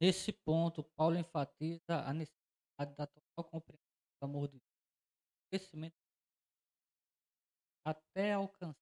Nesse 0.00 0.32
ponto, 0.32 0.82
Paulo 0.96 1.16
enfatiza 1.16 1.80
a 1.88 2.12
necessidade 2.12 2.96
da 2.96 3.06
total 3.06 3.44
compreensão 3.50 3.86
do 4.20 4.24
amor 4.24 4.48
de 4.48 4.58
Deus 4.58 4.72
crescimento 5.52 5.94
até 7.84 8.32
alcançar. 8.32 8.74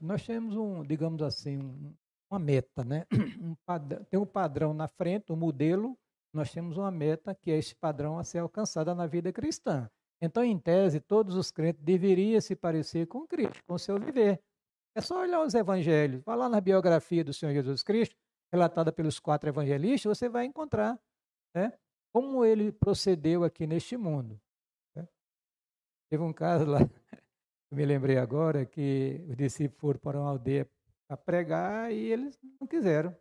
Nós 0.00 0.24
temos 0.24 0.56
um, 0.56 0.82
digamos 0.82 1.20
assim, 1.22 1.58
um, 1.58 1.94
uma 2.32 2.38
meta, 2.38 2.84
né? 2.84 3.06
Um 3.42 3.54
padrão, 3.66 4.04
tem 4.04 4.18
um 4.20 4.26
padrão 4.26 4.72
na 4.72 4.88
frente, 4.88 5.32
um 5.32 5.36
modelo, 5.36 5.98
nós 6.32 6.50
temos 6.50 6.78
uma 6.78 6.90
meta 6.90 7.34
que 7.34 7.50
é 7.50 7.58
esse 7.58 7.74
padrão 7.74 8.18
a 8.18 8.24
ser 8.24 8.38
alcançada 8.38 8.94
na 8.94 9.06
vida 9.06 9.32
cristã. 9.32 9.90
Então, 10.22 10.42
em 10.44 10.58
tese, 10.58 11.00
todos 11.00 11.34
os 11.34 11.50
crentes 11.50 11.82
deveriam 11.82 12.40
se 12.40 12.54
parecer 12.54 13.06
com 13.06 13.26
Cristo, 13.26 13.60
com 13.66 13.76
seu 13.76 13.98
viver. 13.98 14.40
É 14.96 15.00
só 15.00 15.20
olhar 15.20 15.42
os 15.42 15.54
evangelhos. 15.54 16.22
Vá 16.24 16.34
lá 16.34 16.48
na 16.48 16.60
biografia 16.60 17.24
do 17.24 17.34
Senhor 17.34 17.52
Jesus 17.52 17.82
Cristo, 17.82 18.14
relatada 18.52 18.92
pelos 18.92 19.18
quatro 19.18 19.48
evangelistas, 19.48 20.18
você 20.18 20.28
vai 20.28 20.44
encontrar 20.44 20.98
né, 21.54 21.72
como 22.12 22.44
ele 22.44 22.70
procedeu 22.70 23.42
aqui 23.42 23.66
neste 23.66 23.96
mundo. 23.96 24.40
Teve 26.10 26.22
um 26.22 26.32
caso 26.32 26.66
lá, 26.66 26.78
eu 27.72 27.76
me 27.76 27.84
lembrei 27.86 28.18
agora, 28.18 28.66
que 28.66 29.24
os 29.28 29.36
discípulos 29.36 29.80
foram 29.80 29.98
para 29.98 30.20
uma 30.20 30.28
aldeia 30.28 30.68
para 31.06 31.16
pregar 31.16 31.92
e 31.92 32.12
eles 32.12 32.38
não 32.60 32.66
quiseram 32.66 33.16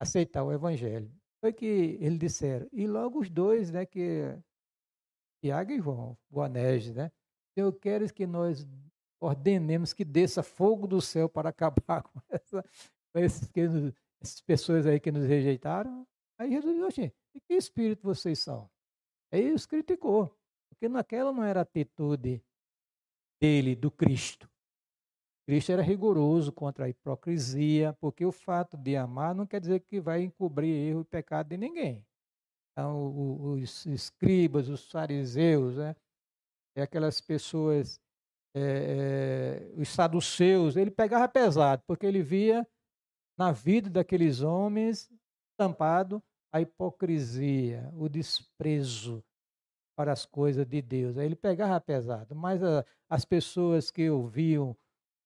aceitar 0.00 0.42
o 0.44 0.52
evangelho. 0.52 1.10
Foi 1.40 1.52
que 1.52 1.98
eles 2.00 2.18
disseram, 2.18 2.68
e 2.72 2.86
logo 2.86 3.20
os 3.20 3.30
dois, 3.30 3.70
né, 3.70 3.86
que 3.86 4.38
Tiago 5.42 5.72
e 5.72 5.80
João, 5.80 6.18
Boanerges, 6.28 6.94
né, 6.94 7.10
eu 7.56 7.72
quero 7.72 8.12
que 8.12 8.26
nós 8.26 8.66
ordenemos 9.20 9.92
que 9.92 10.04
desça 10.04 10.42
fogo 10.42 10.86
do 10.86 11.00
céu 11.00 11.28
para 11.28 11.50
acabar 11.50 12.02
com, 12.04 12.20
essa, 12.30 12.64
com 13.12 13.18
esses, 13.18 13.48
que, 13.50 13.60
essas 14.20 14.40
pessoas 14.40 14.86
aí 14.86 14.98
que 14.98 15.12
nos 15.12 15.24
rejeitaram. 15.24 16.06
Aí 16.38 16.50
Jesus 16.50 16.94
disse, 16.94 17.12
que 17.46 17.54
espírito 17.54 18.02
vocês 18.02 18.38
são? 18.38 18.68
Aí 19.30 19.52
os 19.52 19.66
criticou. 19.66 20.34
Porque 20.70 20.88
naquela 20.88 21.32
não 21.32 21.44
era 21.44 21.60
a 21.60 21.62
atitude 21.62 22.42
dele, 23.40 23.76
do 23.76 23.90
Cristo. 23.90 24.49
Cristo 25.50 25.72
era 25.72 25.82
rigoroso 25.82 26.52
contra 26.52 26.84
a 26.84 26.88
hipocrisia, 26.88 27.92
porque 27.94 28.24
o 28.24 28.30
fato 28.30 28.76
de 28.76 28.96
amar 28.96 29.34
não 29.34 29.44
quer 29.44 29.58
dizer 29.58 29.80
que 29.80 30.00
vai 30.00 30.22
encobrir 30.22 30.72
erro 30.72 31.00
e 31.00 31.04
pecado 31.04 31.48
de 31.48 31.56
ninguém. 31.56 32.06
Então, 32.70 33.50
os 33.54 33.84
escribas, 33.86 34.68
os 34.68 34.88
fariseus, 34.88 35.74
né? 35.74 35.96
É 36.76 36.82
aquelas 36.82 37.20
pessoas, 37.20 38.00
é, 38.54 39.72
é, 39.74 39.80
os 39.80 39.88
saduceus, 39.88 40.76
ele 40.76 40.92
pegava 40.92 41.26
pesado, 41.26 41.82
porque 41.84 42.06
ele 42.06 42.22
via 42.22 42.64
na 43.36 43.50
vida 43.50 43.90
daqueles 43.90 44.42
homens 44.42 45.10
tampado 45.58 46.22
a 46.52 46.60
hipocrisia, 46.60 47.90
o 47.96 48.08
desprezo, 48.08 49.20
para 49.96 50.12
as 50.12 50.24
coisas 50.24 50.64
de 50.64 50.80
Deus. 50.80 51.18
Aí 51.18 51.26
ele 51.26 51.34
pegava 51.34 51.80
pesado, 51.80 52.36
mas 52.36 52.62
a, 52.62 52.86
as 53.08 53.24
pessoas 53.24 53.90
que 53.90 54.08
ouviam 54.08 54.76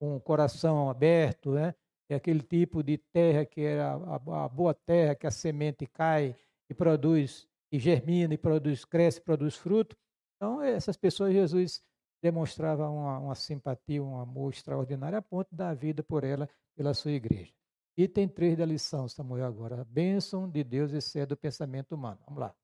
com 0.04 0.16
o 0.16 0.20
coração 0.20 0.90
aberto, 0.90 1.52
né? 1.52 1.74
É 2.10 2.14
aquele 2.14 2.42
tipo 2.42 2.82
de 2.82 2.98
terra 2.98 3.46
que 3.46 3.62
era 3.62 3.94
a, 3.94 4.44
a, 4.44 4.48
boa 4.48 4.74
terra, 4.74 5.14
que 5.14 5.26
a 5.26 5.30
semente 5.30 5.86
cai 5.86 6.36
e 6.68 6.74
produz, 6.74 7.48
e 7.72 7.78
germina, 7.78 8.34
e 8.34 8.38
produz, 8.38 8.84
cresce, 8.84 9.20
produz 9.20 9.56
fruto. 9.56 9.96
Então, 10.36 10.60
essas 10.60 10.98
pessoas, 10.98 11.32
Jesus 11.32 11.82
demonstrava 12.22 12.88
uma, 12.90 13.18
uma 13.18 13.34
simpatia, 13.34 14.02
um 14.02 14.18
amor 14.18 14.52
extraordinário 14.52 15.16
a 15.16 15.22
ponto 15.22 15.54
da 15.54 15.72
vida 15.72 16.02
por 16.02 16.22
ela, 16.22 16.48
pela 16.76 16.92
sua 16.92 17.12
igreja. 17.12 17.54
Item 17.96 18.28
3 18.28 18.58
da 18.58 18.66
lição, 18.66 19.08
Samuel, 19.08 19.46
agora. 19.46 19.80
A 19.80 19.84
bênção 19.84 20.50
de 20.50 20.62
Deus 20.62 20.92
excede 20.92 21.32
o 21.32 21.36
pensamento 21.36 21.94
humano. 21.94 22.20
Vamos 22.26 22.40
lá. 22.40 22.54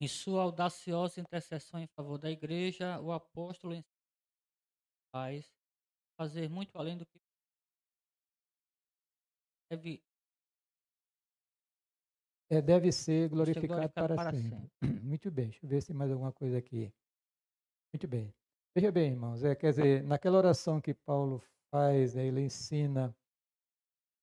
Em 0.00 0.08
sua 0.08 0.42
audaciosa 0.42 1.20
intercessão 1.20 1.78
em 1.78 1.86
favor 1.86 2.18
da 2.18 2.30
igreja, 2.30 3.00
o 3.00 3.12
apóstolo 3.12 3.80
faz 5.12 5.59
fazer 6.20 6.50
muito 6.50 6.76
além 6.76 6.98
do 6.98 7.06
que 7.06 7.18
deve, 9.70 10.02
é, 12.50 12.60
deve 12.60 12.92
ser 12.92 13.30
glorificado, 13.30 13.68
glorificado 13.68 13.94
para, 13.94 14.14
para 14.14 14.32
sempre. 14.32 14.70
sempre. 14.82 15.00
Muito 15.00 15.30
bem, 15.30 15.46
deixa 15.46 15.64
eu 15.64 15.68
ver 15.70 15.80
se 15.80 15.86
tem 15.86 15.96
mais 15.96 16.10
alguma 16.10 16.30
coisa 16.30 16.58
aqui. 16.58 16.92
Muito 17.94 18.06
bem. 18.06 18.34
Veja 18.76 18.92
bem, 18.92 19.12
irmãos, 19.12 19.42
é, 19.42 19.54
quer 19.54 19.70
dizer, 19.70 20.02
naquela 20.02 20.36
oração 20.36 20.78
que 20.78 20.92
Paulo 20.92 21.42
faz, 21.70 22.14
né, 22.14 22.26
ele 22.26 22.42
ensina, 22.42 23.16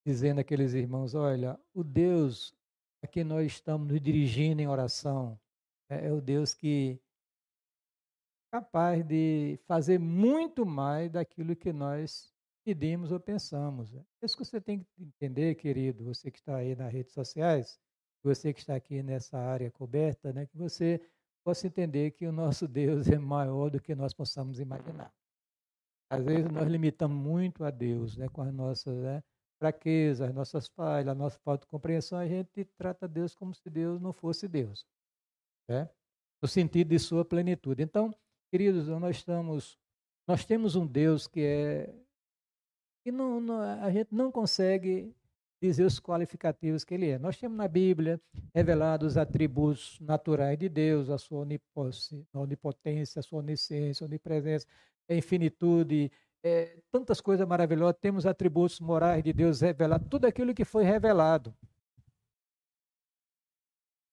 dizendo 0.06 0.40
àqueles 0.40 0.74
irmãos: 0.74 1.14
olha, 1.14 1.58
o 1.74 1.82
Deus 1.82 2.54
a 3.02 3.08
quem 3.08 3.24
nós 3.24 3.44
estamos 3.46 3.88
nos 3.88 4.00
dirigindo 4.00 4.62
em 4.62 4.68
oração, 4.68 5.38
é, 5.90 6.06
é 6.06 6.12
o 6.12 6.20
Deus 6.20 6.54
que 6.54 7.00
capaz 8.50 9.04
de 9.04 9.58
fazer 9.66 9.98
muito 9.98 10.64
mais 10.64 11.10
daquilo 11.10 11.54
que 11.54 11.72
nós 11.72 12.32
pedimos 12.64 13.12
ou 13.12 13.20
pensamos. 13.20 13.94
É 13.94 14.02
isso 14.22 14.36
que 14.36 14.44
você 14.44 14.60
tem 14.60 14.80
que 14.80 15.02
entender, 15.02 15.54
querido, 15.54 16.04
você 16.04 16.30
que 16.30 16.38
está 16.38 16.56
aí 16.56 16.74
nas 16.74 16.92
redes 16.92 17.12
sociais, 17.12 17.78
você 18.22 18.52
que 18.52 18.60
está 18.60 18.74
aqui 18.74 19.02
nessa 19.02 19.38
área 19.38 19.70
coberta, 19.70 20.32
né, 20.32 20.46
que 20.46 20.56
você 20.56 21.00
possa 21.44 21.66
entender 21.66 22.10
que 22.10 22.26
o 22.26 22.32
nosso 22.32 22.66
Deus 22.68 23.08
é 23.08 23.18
maior 23.18 23.70
do 23.70 23.80
que 23.80 23.94
nós 23.94 24.12
possamos 24.12 24.60
imaginar. 24.60 25.12
Às 26.10 26.24
vezes 26.24 26.50
nós 26.50 26.66
limitamos 26.66 27.16
muito 27.16 27.64
a 27.64 27.70
Deus 27.70 28.16
né, 28.16 28.28
com 28.28 28.42
as 28.42 28.52
nossas 28.52 28.96
né, 29.02 29.22
fraquezas, 29.58 30.28
as 30.28 30.34
nossas 30.34 30.68
falhas, 30.68 31.08
a 31.08 31.14
nossa 31.14 31.38
falta 31.40 31.62
de 31.62 31.70
compreensão, 31.70 32.18
a 32.18 32.26
gente 32.26 32.64
trata 32.76 33.06
Deus 33.06 33.34
como 33.34 33.54
se 33.54 33.68
Deus 33.68 34.00
não 34.00 34.12
fosse 34.12 34.48
Deus 34.48 34.86
né? 35.68 35.88
no 36.40 36.48
sentido 36.48 36.88
de 36.88 36.98
sua 36.98 37.24
plenitude. 37.24 37.82
Então, 37.82 38.14
queridos, 38.50 38.88
nós 38.88 39.16
estamos, 39.16 39.78
nós 40.26 40.44
temos 40.44 40.76
um 40.76 40.86
Deus 40.86 41.26
que 41.26 41.40
é 41.40 41.94
que 43.02 43.12
não, 43.12 43.40
não, 43.40 43.60
a 43.60 43.90
gente 43.90 44.14
não 44.14 44.30
consegue 44.30 45.14
dizer 45.60 45.84
os 45.84 45.98
qualificativos 45.98 46.84
que 46.84 46.94
ele 46.94 47.08
é. 47.08 47.18
Nós 47.18 47.38
temos 47.38 47.56
na 47.56 47.66
Bíblia 47.66 48.20
revelados 48.54 49.12
os 49.12 49.16
atributos 49.16 49.98
naturais 50.00 50.58
de 50.58 50.68
Deus, 50.68 51.10
a 51.10 51.18
sua 51.18 51.46
onipotência, 52.34 53.20
a 53.20 53.22
sua 53.22 53.40
onisciência, 53.40 54.04
a 54.04 54.06
onipresença, 54.06 54.66
a 55.08 55.14
infinitude, 55.14 56.12
é, 56.42 56.78
tantas 56.90 57.20
coisas 57.20 57.46
maravilhosas. 57.46 57.96
Temos 58.00 58.26
atributos 58.26 58.78
morais 58.78 59.22
de 59.22 59.32
Deus 59.32 59.60
revelados, 59.60 60.06
tudo 60.08 60.26
aquilo 60.26 60.54
que 60.54 60.64
foi 60.64 60.84
revelado. 60.84 61.54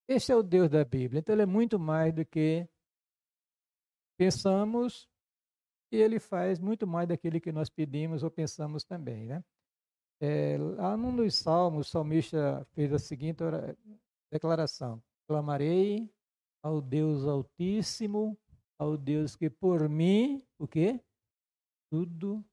Esse 0.08 0.32
é 0.32 0.36
o 0.36 0.42
Deus 0.42 0.70
da 0.70 0.84
Bíblia. 0.84 1.18
Então 1.20 1.34
ele 1.34 1.42
é 1.42 1.46
muito 1.46 1.78
mais 1.78 2.12
do 2.12 2.24
que 2.24 2.66
pensamos 4.16 5.08
e 5.92 5.96
ele 5.96 6.18
faz 6.18 6.58
muito 6.58 6.86
mais 6.86 7.08
daquilo 7.08 7.40
que 7.40 7.52
nós 7.52 7.68
pedimos 7.68 8.22
ou 8.22 8.30
pensamos 8.30 8.84
também, 8.84 9.26
né? 9.26 9.44
É, 10.20 10.56
lá 10.58 10.96
num 10.96 11.14
dos 11.14 11.34
salmos, 11.34 11.88
o 11.88 11.90
salmista 11.90 12.66
fez 12.72 12.92
a 12.92 12.98
seguinte 12.98 13.42
declaração: 14.32 15.02
Clamarei 15.28 16.10
ao 16.62 16.80
Deus 16.80 17.24
Altíssimo, 17.24 18.36
ao 18.78 18.96
Deus 18.96 19.36
que 19.36 19.50
por 19.50 19.88
mim, 19.88 20.42
o 20.58 20.66
quê? 20.66 21.00
Tudo 21.90 22.44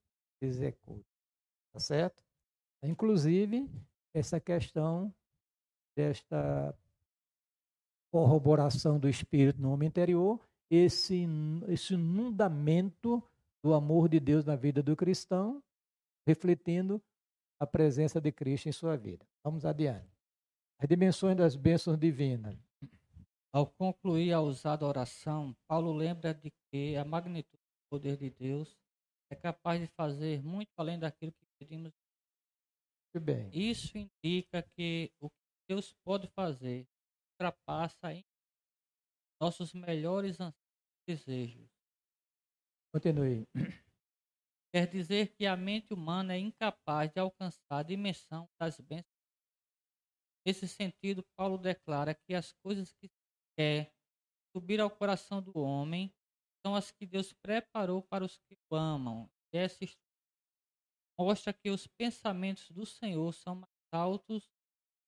executa. 0.42 1.08
Tá 1.72 1.80
certo? 1.80 2.22
Inclusive, 2.82 3.68
essa 4.14 4.38
questão 4.38 5.12
desta 5.96 6.76
corroboração 8.12 8.98
do 8.98 9.08
Espírito 9.08 9.60
no 9.60 9.72
homem 9.72 9.88
interior, 9.88 10.38
esse, 10.70 11.26
esse 11.68 11.94
inundamento 11.94 13.22
do 13.62 13.72
amor 13.72 14.08
de 14.08 14.20
Deus 14.20 14.44
na 14.44 14.56
vida 14.56 14.82
do 14.82 14.96
cristão, 14.96 15.62
refletindo 16.26 17.02
a 17.58 17.66
presença 17.66 18.20
de 18.20 18.30
Cristo 18.32 18.68
em 18.68 18.72
sua 18.72 18.96
vida. 18.96 19.26
Vamos 19.42 19.64
adiante. 19.64 20.08
As 20.78 20.88
dimensões 20.88 21.36
das 21.36 21.56
bênçãos 21.56 21.98
divinas. 21.98 22.56
Ao 23.52 23.66
concluir 23.66 24.32
a 24.32 24.40
usada 24.40 24.84
oração, 24.84 25.54
Paulo 25.68 25.92
lembra 25.92 26.34
de 26.34 26.52
que 26.70 26.96
a 26.96 27.04
magnitude 27.04 27.56
do 27.56 27.88
poder 27.88 28.16
de 28.16 28.28
Deus 28.28 28.76
é 29.30 29.36
capaz 29.36 29.80
de 29.80 29.86
fazer 29.86 30.42
muito 30.42 30.70
além 30.76 30.98
daquilo 30.98 31.32
que 31.32 31.46
pedimos. 31.58 31.92
Muito 33.14 33.24
bem. 33.24 33.48
Isso 33.52 33.96
indica 33.96 34.62
que 34.76 35.12
o 35.20 35.30
que 35.30 35.36
Deus 35.68 35.94
pode 36.04 36.26
fazer 36.28 36.86
ultrapassa 37.32 38.12
em 38.12 38.24
nossos 39.40 39.72
melhores 39.72 40.38
desejos. 41.06 41.70
Continue. 42.92 43.46
Quer 44.72 44.88
dizer 44.88 45.34
que 45.36 45.46
a 45.46 45.56
mente 45.56 45.94
humana 45.94 46.34
é 46.34 46.38
incapaz 46.38 47.10
de 47.12 47.20
alcançar 47.20 47.78
a 47.78 47.82
dimensão 47.82 48.48
das 48.60 48.80
bênçãos. 48.80 49.14
Nesse 50.46 50.68
sentido, 50.68 51.24
Paulo 51.36 51.56
declara 51.56 52.14
que 52.14 52.34
as 52.34 52.52
coisas 52.52 52.92
que 52.92 53.10
quer 53.56 53.92
subir 54.54 54.80
ao 54.80 54.90
coração 54.90 55.42
do 55.42 55.58
homem 55.58 56.12
são 56.64 56.74
as 56.74 56.90
que 56.90 57.06
Deus 57.06 57.32
preparou 57.32 58.02
para 58.02 58.24
os 58.24 58.36
que 58.36 58.56
o 58.70 58.76
amam. 58.76 59.30
Essa 59.52 59.84
mostra 61.18 61.52
que 61.52 61.70
os 61.70 61.86
pensamentos 61.86 62.70
do 62.70 62.84
Senhor 62.84 63.32
são 63.32 63.54
mais 63.54 63.70
altos 63.92 64.50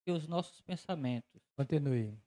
que 0.05 0.13
os 0.13 0.29
nossos 0.29 0.61
pensamentos. 0.61 1.43
Continue. 1.57 2.26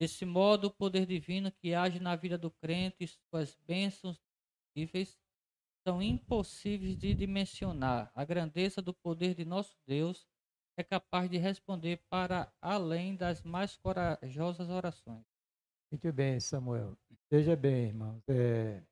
Desse 0.00 0.24
modo, 0.24 0.66
o 0.66 0.70
poder 0.70 1.06
divino 1.06 1.52
que 1.52 1.74
age 1.74 2.00
na 2.00 2.16
vida 2.16 2.36
do 2.36 2.50
crente 2.50 3.04
e 3.04 3.08
suas 3.08 3.56
bênçãos 3.66 4.20
níveis 4.76 5.18
são 5.86 6.02
impossíveis 6.02 6.96
de 6.96 7.14
dimensionar. 7.14 8.10
A 8.14 8.24
grandeza 8.24 8.82
do 8.82 8.92
poder 8.92 9.34
de 9.34 9.44
nosso 9.44 9.76
Deus 9.86 10.26
é 10.76 10.82
capaz 10.82 11.30
de 11.30 11.36
responder 11.36 12.02
para 12.08 12.52
além 12.60 13.14
das 13.14 13.42
mais 13.42 13.76
corajosas 13.76 14.68
orações. 14.68 15.24
Muito 15.92 16.12
bem, 16.12 16.40
Samuel. 16.40 16.98
Veja 17.30 17.54
bem, 17.54 17.88
irmãos. 17.88 18.22
É, 18.28 18.82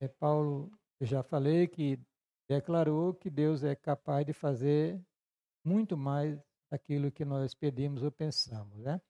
é 0.00 0.08
Paulo, 0.08 0.70
eu 0.98 1.06
já 1.06 1.22
falei 1.22 1.68
que 1.68 2.00
declarou 2.48 3.12
que 3.12 3.28
Deus 3.28 3.62
é 3.62 3.74
capaz 3.74 4.24
de 4.24 4.32
fazer 4.32 4.98
muito 5.64 5.96
mais 5.96 6.40
daquilo 6.70 7.12
que 7.12 7.24
nós 7.24 7.54
pedimos 7.54 8.02
ou 8.02 8.10
pensamos, 8.10 8.78
né? 8.78 9.00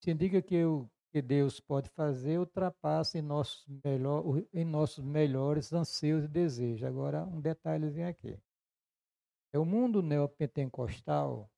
Isso 0.00 0.10
indica 0.10 0.40
que 0.40 0.64
o 0.64 0.88
que 1.10 1.20
Deus 1.20 1.60
pode 1.60 1.90
fazer 1.90 2.38
ultrapassa 2.38 3.18
em 3.18 3.22
nossos, 3.22 3.66
melhor, 3.84 4.24
em 4.52 4.64
nossos 4.64 5.04
melhores 5.04 5.72
anseios 5.72 6.24
e 6.24 6.28
desejos. 6.28 6.84
Agora, 6.84 7.24
um 7.24 7.40
detalhezinho 7.40 8.08
aqui. 8.08 8.40
É 9.52 9.58
o 9.58 9.64
mundo 9.64 10.02
neopentecostal 10.02 11.50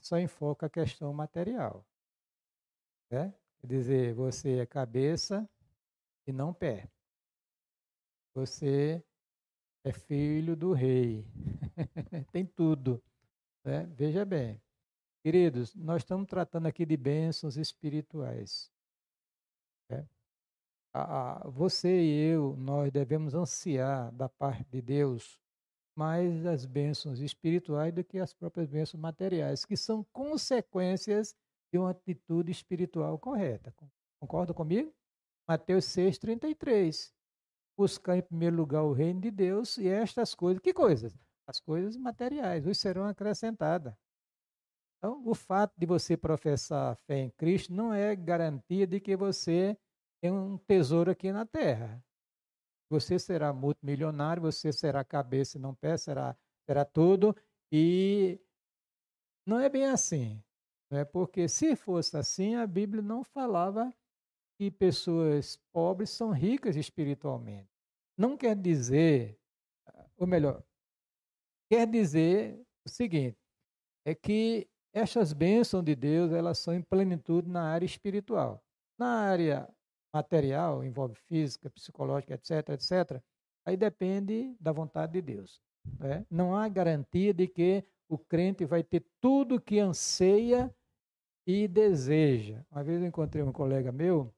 só 0.00 0.18
enfoca 0.18 0.66
a 0.66 0.70
questão 0.70 1.12
material. 1.12 1.86
Né? 3.10 3.32
Quer 3.60 3.66
dizer, 3.66 4.14
você 4.14 4.58
é 4.58 4.66
cabeça 4.66 5.48
e 6.26 6.32
não 6.32 6.52
pé. 6.52 6.90
Você 8.34 9.02
é 9.84 9.92
filho 9.92 10.54
do 10.56 10.72
rei. 10.72 11.24
Tem 12.32 12.44
tudo. 12.44 13.02
Né? 13.64 13.86
Veja 13.86 14.24
bem. 14.24 14.60
Queridos, 15.22 15.74
nós 15.74 16.02
estamos 16.02 16.28
tratando 16.28 16.66
aqui 16.66 16.86
de 16.86 16.96
bênçãos 16.96 17.56
espirituais. 17.56 18.70
Né? 19.90 20.06
Você 21.46 22.00
e 22.00 22.32
eu, 22.32 22.56
nós 22.56 22.90
devemos 22.92 23.34
ansiar 23.34 24.12
da 24.12 24.28
parte 24.28 24.64
de 24.70 24.80
Deus 24.80 25.40
mais 25.96 26.46
as 26.46 26.64
bênçãos 26.64 27.20
espirituais 27.20 27.92
do 27.92 28.04
que 28.04 28.20
as 28.20 28.32
próprias 28.32 28.68
bênçãos 28.68 29.00
materiais, 29.00 29.64
que 29.64 29.76
são 29.76 30.04
consequências 30.12 31.34
de 31.72 31.78
uma 31.78 31.90
atitude 31.90 32.52
espiritual 32.52 33.18
correta. 33.18 33.74
Concorda 34.20 34.54
comigo? 34.54 34.94
Mateus 35.46 35.84
6,33. 35.86 37.12
Buscar 37.76 38.16
em 38.16 38.22
primeiro 38.22 38.56
lugar 38.56 38.84
o 38.84 38.92
reino 38.92 39.20
de 39.20 39.30
Deus 39.30 39.76
e 39.76 39.88
estas 39.88 40.34
coisas. 40.34 40.62
Que 40.62 40.72
coisas? 40.72 41.18
As 41.46 41.60
coisas 41.60 41.96
materiais, 41.96 42.66
os 42.66 42.78
serão 42.78 43.04
acrescentadas. 43.04 43.92
Então, 44.98 45.22
o 45.24 45.34
fato 45.34 45.72
de 45.78 45.86
você 45.86 46.16
professar 46.16 46.96
fé 46.96 47.18
em 47.18 47.30
Cristo 47.30 47.72
não 47.72 47.94
é 47.94 48.16
garantia 48.16 48.86
de 48.86 49.00
que 49.00 49.16
você 49.16 49.78
tem 50.20 50.32
um 50.32 50.58
tesouro 50.58 51.10
aqui 51.10 51.30
na 51.30 51.46
terra. 51.46 52.02
Você 52.90 53.18
será 53.18 53.52
multimilionário, 53.52 54.42
você 54.42 54.72
será 54.72 55.04
cabeça 55.04 55.56
e 55.56 55.60
não 55.60 55.74
pé, 55.74 55.96
será, 55.96 56.36
será 56.66 56.84
tudo. 56.84 57.36
E 57.70 58.40
não 59.46 59.60
é 59.60 59.68
bem 59.68 59.86
assim. 59.86 60.42
Né? 60.90 61.04
Porque 61.04 61.48
se 61.48 61.76
fosse 61.76 62.16
assim, 62.16 62.56
a 62.56 62.66
Bíblia 62.66 63.02
não 63.02 63.22
falava 63.22 63.94
que 64.58 64.70
pessoas 64.70 65.56
pobres 65.72 66.10
são 66.10 66.32
ricas 66.32 66.74
espiritualmente. 66.74 67.68
Não 68.16 68.36
quer 68.36 68.56
dizer, 68.56 69.38
ou 70.16 70.26
melhor, 70.26 70.64
quer 71.70 71.86
dizer 71.86 72.60
o 72.84 72.88
seguinte, 72.88 73.38
é 74.04 74.14
que 74.14 74.68
essas 74.92 75.32
bênçãos 75.32 75.84
de 75.84 75.94
Deus, 75.94 76.32
elas 76.32 76.58
são 76.58 76.74
em 76.74 76.82
plenitude 76.82 77.48
na 77.48 77.62
área 77.62 77.86
espiritual. 77.86 78.62
Na 78.98 79.20
área 79.20 79.68
material, 80.12 80.84
envolve 80.84 81.14
física, 81.14 81.70
psicológica, 81.70 82.34
etc, 82.34 82.70
etc, 82.70 83.22
aí 83.64 83.76
depende 83.76 84.56
da 84.58 84.72
vontade 84.72 85.12
de 85.12 85.22
Deus. 85.22 85.60
Né? 85.98 86.26
Não 86.30 86.56
há 86.56 86.68
garantia 86.68 87.32
de 87.32 87.46
que 87.46 87.84
o 88.08 88.18
crente 88.18 88.64
vai 88.64 88.82
ter 88.82 89.04
tudo 89.20 89.60
que 89.60 89.78
anseia 89.78 90.74
e 91.46 91.68
deseja. 91.68 92.64
Uma 92.70 92.82
vez 92.82 93.00
eu 93.00 93.06
encontrei 93.06 93.42
um 93.42 93.52
colega 93.52 93.92
meu, 93.92 94.34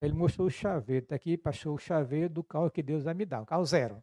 ele 0.00 0.12
mostrou 0.12 0.48
o 0.48 0.50
chaveiro, 0.50 1.04
está 1.04 1.14
aqui, 1.14 1.36
passou 1.36 1.74
o 1.74 1.78
chaveiro 1.78 2.28
do 2.28 2.42
carro 2.42 2.70
que 2.70 2.82
Deus 2.82 3.04
vai 3.04 3.14
me 3.14 3.24
dar, 3.24 3.42
um 3.42 3.44
carro 3.44 3.64
zero. 3.64 4.02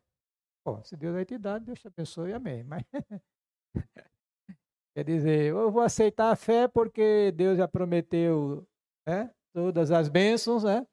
Bom, 0.65 0.83
se 0.83 0.95
Deus 0.95 1.13
vai 1.13 1.25
te 1.25 1.37
dar, 1.37 1.59
Deus 1.59 1.79
te 1.79 1.87
abençoe, 1.87 2.33
amém. 2.33 2.63
Mas 2.63 2.83
quer 4.95 5.03
dizer, 5.03 5.45
eu 5.47 5.71
vou 5.71 5.81
aceitar 5.81 6.31
a 6.31 6.35
fé 6.35 6.67
porque 6.67 7.31
Deus 7.31 7.57
já 7.57 7.67
prometeu 7.67 8.67
né, 9.07 9.33
todas 9.53 9.91
as 9.91 10.09
bênçãos, 10.09 10.63
né? 10.63 10.85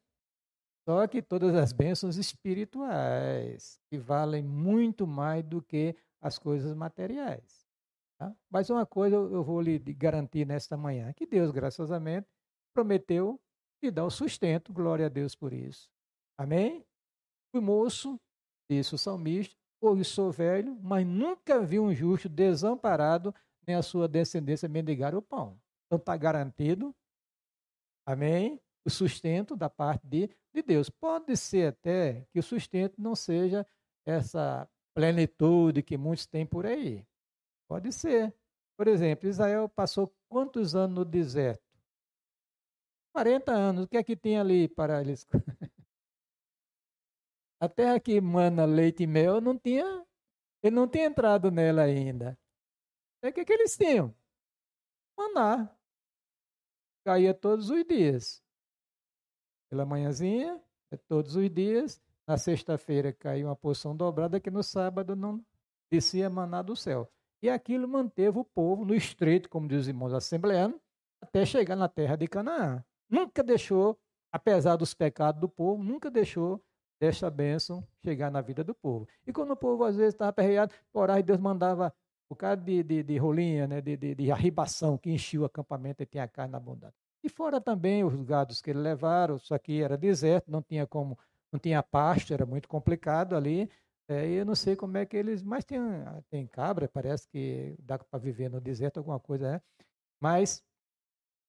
Só 0.88 1.06
que 1.08 1.20
todas 1.20 1.54
as 1.56 1.72
bênçãos 1.72 2.16
espirituais, 2.16 3.80
que 3.90 3.98
valem 3.98 4.42
muito 4.42 5.04
mais 5.04 5.42
do 5.42 5.60
que 5.60 5.96
as 6.20 6.38
coisas 6.38 6.74
materiais. 6.74 7.66
Tá? 8.18 8.34
Mas 8.48 8.70
uma 8.70 8.86
coisa 8.86 9.16
eu 9.16 9.42
vou 9.42 9.60
lhe 9.60 9.78
garantir 9.78 10.46
nesta 10.46 10.76
manhã, 10.76 11.12
que 11.12 11.26
Deus, 11.26 11.50
graciosamente, 11.50 12.28
prometeu 12.72 13.40
lhe 13.82 13.90
dar 13.90 14.04
o 14.04 14.10
sustento, 14.10 14.72
glória 14.72 15.06
a 15.06 15.08
Deus 15.08 15.34
por 15.34 15.52
isso. 15.52 15.90
Amém? 16.38 16.84
Fui 17.50 17.60
moço, 17.60 18.18
disse 18.70 18.94
o 18.94 18.98
salmista, 18.98 19.56
hoje 19.80 20.04
sou 20.04 20.30
velho, 20.30 20.78
mas 20.82 21.06
nunca 21.06 21.60
vi 21.60 21.78
um 21.78 21.92
justo 21.94 22.28
desamparado, 22.28 23.34
nem 23.66 23.76
a 23.76 23.82
sua 23.82 24.06
descendência 24.06 24.68
mendigar 24.68 25.14
o 25.14 25.22
pão. 25.22 25.60
Então 25.86 25.98
está 25.98 26.16
garantido, 26.16 26.94
amém? 28.06 28.60
O 28.84 28.90
sustento 28.90 29.56
da 29.56 29.68
parte 29.68 30.06
de 30.06 30.30
de 30.56 30.62
Deus. 30.62 30.88
Pode 30.88 31.36
ser 31.36 31.68
até 31.68 32.26
que 32.32 32.38
o 32.38 32.42
sustento 32.42 33.00
não 33.00 33.14
seja 33.14 33.66
essa 34.06 34.68
plenitude 34.94 35.82
que 35.82 35.98
muitos 35.98 36.26
têm 36.26 36.46
por 36.46 36.64
aí. 36.64 37.06
Pode 37.68 37.92
ser. 37.92 38.34
Por 38.76 38.88
exemplo, 38.88 39.28
Israel 39.28 39.68
passou 39.68 40.12
quantos 40.28 40.74
anos 40.74 40.96
no 40.96 41.04
deserto? 41.04 41.62
40 43.14 43.52
anos. 43.52 43.84
O 43.84 43.88
que 43.88 43.96
é 43.96 44.02
que 44.02 44.16
tem 44.16 44.38
ali 44.38 44.68
para 44.68 45.00
eles? 45.00 45.26
A 47.60 47.68
terra 47.68 47.98
que 47.98 48.20
mana 48.20 48.66
leite 48.66 49.04
e 49.04 49.06
mel 49.06 49.40
não 49.40 49.58
tinha, 49.58 50.06
ele 50.62 50.76
não 50.76 50.86
tinha 50.86 51.06
entrado 51.06 51.50
nela 51.50 51.82
ainda. 51.82 52.38
É 53.22 53.28
o 53.28 53.32
que, 53.32 53.40
é 53.40 53.44
que 53.44 53.52
eles 53.52 53.76
tinham? 53.76 54.14
Maná. 55.16 55.70
Caía 57.04 57.32
todos 57.32 57.70
os 57.70 57.84
dias 57.84 58.44
pela 59.68 59.84
manhãzinha, 59.84 60.60
é 60.90 60.96
todos 60.96 61.36
os 61.36 61.50
dias. 61.50 62.00
Na 62.26 62.36
sexta-feira 62.36 63.12
caiu 63.12 63.46
uma 63.46 63.56
porção 63.56 63.96
dobrada 63.96 64.40
que 64.40 64.50
no 64.50 64.62
sábado 64.62 65.14
não 65.14 65.44
descia 65.90 66.28
maná 66.28 66.62
do 66.62 66.74
céu. 66.74 67.08
E 67.42 67.48
aquilo 67.48 67.86
manteve 67.86 68.38
o 68.38 68.44
povo 68.44 68.84
no 68.84 68.94
estreito, 68.94 69.48
como 69.48 69.68
diz 69.68 69.82
os 69.82 69.88
irmãos 69.88 70.12
assembleanos, 70.12 70.80
até 71.20 71.44
chegar 71.44 71.76
na 71.76 71.88
terra 71.88 72.16
de 72.16 72.26
Canaã. 72.26 72.84
Nunca 73.08 73.42
deixou, 73.42 73.98
apesar 74.32 74.76
dos 74.76 74.94
pecados 74.94 75.40
do 75.40 75.48
povo, 75.48 75.82
nunca 75.84 76.10
deixou 76.10 76.60
desta 76.98 77.30
bênção 77.30 77.86
chegar 78.02 78.30
na 78.30 78.40
vida 78.40 78.64
do 78.64 78.74
povo. 78.74 79.06
E 79.26 79.32
quando 79.32 79.52
o 79.52 79.56
povo 79.56 79.84
às 79.84 79.96
vezes 79.96 80.14
estava 80.14 80.30
aperreado, 80.30 80.74
por 80.92 81.10
aí 81.10 81.22
Deus 81.22 81.38
mandava 81.38 81.94
o 82.28 82.36
cara 82.36 82.56
de, 82.56 82.82
de, 82.82 83.02
de 83.02 83.16
rolinha, 83.18 83.66
né, 83.66 83.80
de, 83.80 83.96
de, 83.96 84.14
de 84.14 84.32
arribação, 84.32 84.98
que 84.98 85.10
enchia 85.10 85.40
o 85.40 85.44
acampamento 85.44 86.02
e 86.02 86.06
tinha 86.06 86.26
carne 86.26 86.56
abundante. 86.56 86.94
E 87.22 87.28
fora 87.28 87.60
também 87.60 88.04
os 88.04 88.14
gados 88.22 88.60
que 88.60 88.70
ele 88.70 88.80
levaram, 88.80 89.38
só 89.38 89.58
que 89.58 89.82
era 89.82 89.96
deserto, 89.96 90.50
não 90.50 90.62
tinha 90.62 90.86
como, 90.86 91.18
não 91.52 91.58
tinha 91.58 91.82
pasto, 91.82 92.32
era 92.32 92.46
muito 92.46 92.68
complicado 92.68 93.34
ali. 93.34 93.68
É, 94.08 94.26
eu 94.28 94.44
não 94.44 94.54
sei 94.54 94.76
como 94.76 94.96
é 94.96 95.04
que 95.04 95.16
eles. 95.16 95.42
Mas 95.42 95.64
tem, 95.64 95.80
tem 96.30 96.46
cabra, 96.46 96.88
parece 96.88 97.28
que 97.28 97.74
dá 97.80 97.98
para 97.98 98.18
viver 98.18 98.48
no 98.48 98.60
deserto, 98.60 98.98
alguma 98.98 99.18
coisa, 99.18 99.52
né? 99.52 99.62
Mas 100.20 100.62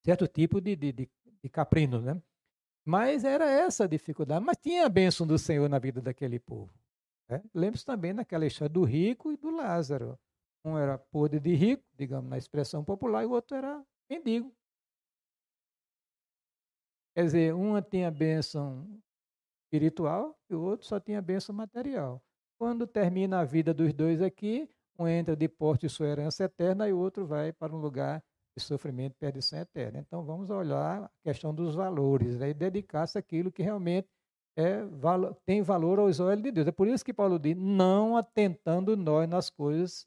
certo 0.04 0.28
tipo 0.28 0.60
de, 0.60 0.76
de, 0.76 0.92
de, 0.92 1.10
de 1.44 1.50
caprino, 1.50 2.02
né? 2.02 2.20
Mas 2.84 3.24
era 3.24 3.46
essa 3.46 3.84
a 3.84 3.88
dificuldade. 3.88 4.44
Mas 4.44 4.58
tinha 4.58 4.86
a 4.86 4.90
bênção 4.90 5.28
do 5.28 5.38
Senhor 5.38 5.70
na 5.70 5.78
vida 5.78 6.02
daquele 6.02 6.40
povo. 6.40 6.74
Né? 7.30 7.44
Lembre-se 7.54 7.86
também 7.86 8.16
daquela 8.16 8.46
história 8.46 8.74
do 8.74 8.84
rico 8.84 9.32
e 9.32 9.38
do 9.38 9.50
Lázaro. 9.50 10.18
Um 10.68 10.78
era 10.78 10.98
podre 10.98 11.40
de 11.40 11.56
rico, 11.56 11.84
digamos 11.98 12.30
na 12.30 12.38
expressão 12.38 12.84
popular, 12.84 13.24
e 13.24 13.26
o 13.26 13.32
outro 13.32 13.56
era 13.56 13.82
mendigo. 14.10 14.54
Quer 17.16 17.24
dizer, 17.24 17.56
uma 17.56 17.82
tinha 17.82 18.12
bênção 18.12 18.86
espiritual 19.64 20.38
e 20.50 20.56
o 20.56 20.62
outro 20.62 20.86
só 20.86 21.00
tinha 21.00 21.22
bênção 21.22 21.56
material. 21.56 22.22
Quando 22.60 22.86
termina 22.86 23.40
a 23.40 23.46
vida 23.46 23.74
dos 23.74 23.94
dois 23.94 24.22
aqui, 24.22 24.70
um 25.00 25.08
entra 25.08 25.36
de 25.36 25.48
porte 25.48 25.88
sua 25.88 26.08
herança 26.08 26.44
eterna 26.44 26.88
e 26.90 26.94
o 26.94 27.00
outro 27.00 27.26
vai 27.26 27.54
para 27.54 27.74
um 27.74 27.80
lugar 27.80 28.22
de 28.58 28.64
sofrimento 28.64 29.14
e 29.14 29.20
perdição 29.20 29.60
eterna. 29.60 30.00
Então 30.00 30.24
vamos 30.24 30.50
olhar 30.50 31.04
a 31.04 31.12
questão 31.24 31.56
dos 31.56 31.76
valores 31.76 32.38
né, 32.38 32.50
e 32.50 32.54
dedicar-se 32.54 33.18
àquilo 33.18 33.52
que 33.52 33.64
realmente 33.64 34.10
é, 34.58 34.82
tem 35.46 35.62
valor 35.62 36.00
aos 36.00 36.20
olhos 36.20 36.44
de 36.44 36.52
Deus. 36.52 36.68
É 36.68 36.72
por 36.72 36.88
isso 36.88 37.06
que 37.06 37.14
Paulo 37.14 37.40
diz: 37.40 37.56
não 37.56 38.18
atentando 38.18 38.98
nós 38.98 39.30
nas 39.30 39.50
coisas 39.50 40.06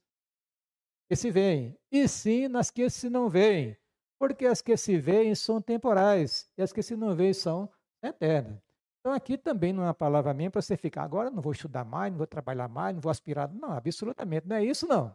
que 1.10 1.16
se 1.16 1.28
veem, 1.28 1.76
e 1.90 2.06
sim 2.06 2.46
nas 2.46 2.70
que 2.70 2.88
se 2.88 3.10
não 3.10 3.28
veem. 3.28 3.76
Porque 4.16 4.46
as 4.46 4.62
que 4.62 4.76
se 4.76 4.96
veem 4.96 5.34
são 5.34 5.60
temporais 5.60 6.48
e 6.56 6.62
as 6.62 6.72
que 6.72 6.84
se 6.84 6.94
não 6.94 7.16
veem 7.16 7.34
são 7.34 7.68
eternas. 8.00 8.62
Então 9.00 9.12
aqui 9.12 9.36
também 9.36 9.72
não 9.72 9.82
é 9.82 9.86
uma 9.86 9.94
palavra 9.94 10.32
minha 10.32 10.52
para 10.52 10.62
você 10.62 10.76
ficar, 10.76 11.02
agora 11.02 11.28
não 11.28 11.42
vou 11.42 11.50
estudar 11.50 11.84
mais, 11.84 12.12
não 12.12 12.18
vou 12.18 12.28
trabalhar 12.28 12.68
mais, 12.68 12.94
não 12.94 13.00
vou 13.00 13.10
aspirar. 13.10 13.52
Não, 13.52 13.72
absolutamente 13.72 14.46
não 14.46 14.54
é 14.54 14.64
isso 14.64 14.86
não. 14.86 15.12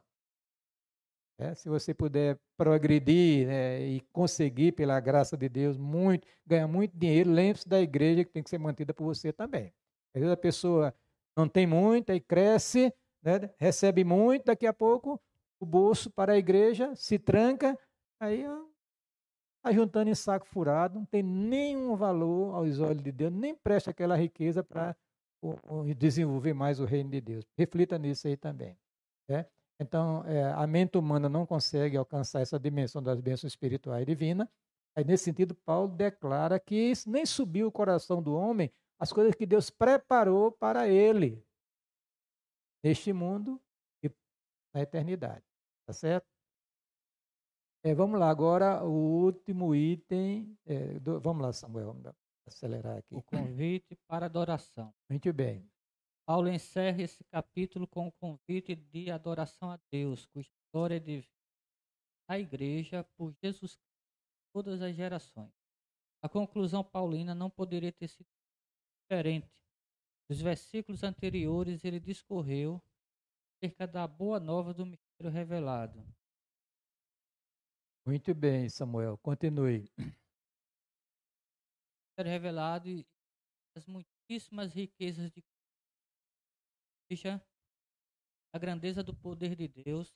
É, 1.38 1.56
se 1.56 1.70
você 1.70 1.94
puder 1.94 2.38
progredir 2.58 3.48
né, 3.48 3.82
e 3.82 4.02
conseguir, 4.12 4.74
pela 4.74 5.00
graça 5.00 5.38
de 5.38 5.48
Deus, 5.48 5.78
muito, 5.78 6.28
ganhar 6.46 6.68
muito 6.68 6.92
dinheiro, 6.98 7.32
lembre-se 7.32 7.70
da 7.70 7.80
igreja 7.80 8.26
que 8.26 8.32
tem 8.32 8.44
que 8.44 8.50
ser 8.50 8.58
mantida 8.58 8.94
por 8.94 9.06
você 9.06 9.32
também. 9.32 9.74
Às 10.14 10.20
vezes 10.20 10.34
a 10.34 10.38
pessoa 10.38 10.94
não 11.38 11.48
tem 11.48 11.66
muito, 11.66 12.12
aí 12.12 12.20
cresce, 12.20 12.94
né, 13.24 13.50
recebe 13.58 14.04
muito, 14.04 14.46
daqui 14.46 14.68
a 14.68 14.74
pouco 14.74 15.22
o 15.60 15.66
bolso 15.66 16.12
para 16.12 16.34
a 16.34 16.38
igreja 16.38 16.96
se 16.96 17.18
tranca, 17.18 17.78
aí 18.20 18.46
está 19.58 19.72
juntando 19.74 20.10
em 20.10 20.16
saco 20.16 20.46
furado, 20.46 21.00
não 21.00 21.06
tem 21.06 21.24
nenhum 21.24 21.96
valor 21.96 22.56
aos 22.56 22.80
olhos 22.80 23.04
de 23.04 23.12
Deus, 23.12 23.32
nem 23.32 23.56
presta 23.56 23.92
aquela 23.92 24.16
riqueza 24.16 24.64
para 24.64 24.96
desenvolver 25.98 26.54
mais 26.54 26.80
o 26.80 26.86
reino 26.86 27.10
de 27.10 27.22
Deus. 27.22 27.46
Reflita 27.58 27.98
nisso 27.98 28.28
aí 28.28 28.38
também. 28.38 28.78
Né? 29.28 29.46
Então, 29.80 30.24
é, 30.26 30.52
a 30.54 30.66
mente 30.66 30.98
humana 30.98 31.28
não 31.28 31.46
consegue 31.46 31.98
alcançar 31.98 32.42
essa 32.42 32.60
dimensão 32.60 33.02
das 33.02 33.20
bênçãos 33.20 33.52
espirituais 33.52 34.06
divinas. 34.06 34.48
Aí, 34.96 35.04
nesse 35.04 35.26
sentido, 35.26 35.54
Paulo 35.54 35.90
declara 35.90 36.60
que 36.60 36.94
nem 37.06 37.26
subiu 37.26 37.68
o 37.68 37.72
coração 37.72 38.22
do 38.22 38.34
homem 38.34 38.72
as 39.00 39.12
coisas 39.12 39.36
que 39.36 39.46
Deus 39.46 39.70
preparou 39.70 40.52
para 40.52 40.88
ele 40.88 41.44
neste 42.84 43.12
mundo 43.12 43.62
na 44.76 44.82
eternidade. 44.82 45.46
Tá 45.88 45.94
certo? 45.94 46.28
É, 47.82 47.96
vamos 47.96 48.20
lá, 48.20 48.30
agora 48.30 48.84
o 48.84 49.24
último 49.24 49.74
item. 49.74 50.58
É, 50.66 51.00
do, 51.00 51.20
vamos 51.22 51.42
lá, 51.42 51.54
Samuel, 51.54 51.94
vamos 51.94 52.14
acelerar 52.46 52.98
aqui. 52.98 53.16
O 53.16 53.22
convite 53.22 53.96
para 54.06 54.26
adoração. 54.26 54.94
Muito 55.10 55.32
bem. 55.32 55.66
Paulo 56.26 56.50
encerra 56.50 57.04
esse 57.04 57.24
capítulo 57.26 57.88
com 57.88 58.08
o 58.08 58.12
convite 58.12 58.76
de 58.76 59.12
adoração 59.12 59.72
a 59.72 59.80
Deus, 59.92 60.26
cuja 60.26 60.50
história 60.50 61.00
de 61.00 61.24
a 62.28 62.40
igreja 62.40 63.04
por 63.16 63.32
Jesus 63.44 63.76
Cristo, 63.76 63.86
todas 64.52 64.82
as 64.82 64.96
gerações. 64.96 65.54
A 66.24 66.28
conclusão 66.28 66.84
paulina 66.84 67.36
não 67.36 67.52
poderia 67.52 67.92
ter 67.92 68.08
sido 68.08 68.28
diferente. 69.04 69.48
Nos 70.28 70.42
versículos 70.42 71.04
anteriores, 71.04 71.86
ele 71.86 72.00
discorreu 72.00 72.82
acerca 73.66 73.88
da 73.88 74.08
boa 74.08 74.40
nova 74.40 74.74
do 74.74 74.86
mistério 74.86 75.32
revelado. 75.32 76.06
Muito 78.06 78.36
bem, 78.36 78.70
Samuel, 78.70 79.18
continue. 79.18 79.90
Mistério 82.08 82.32
revelado 82.32 82.88
e 82.88 83.04
as 83.76 83.88
muitíssimas 83.88 84.72
riquezas 84.72 85.32
de 85.32 85.44
Veja 87.10 87.44
a 88.54 88.60
grandeza 88.60 89.04
do 89.04 89.14
poder 89.14 89.56
de 89.56 89.68
Deus, 89.68 90.16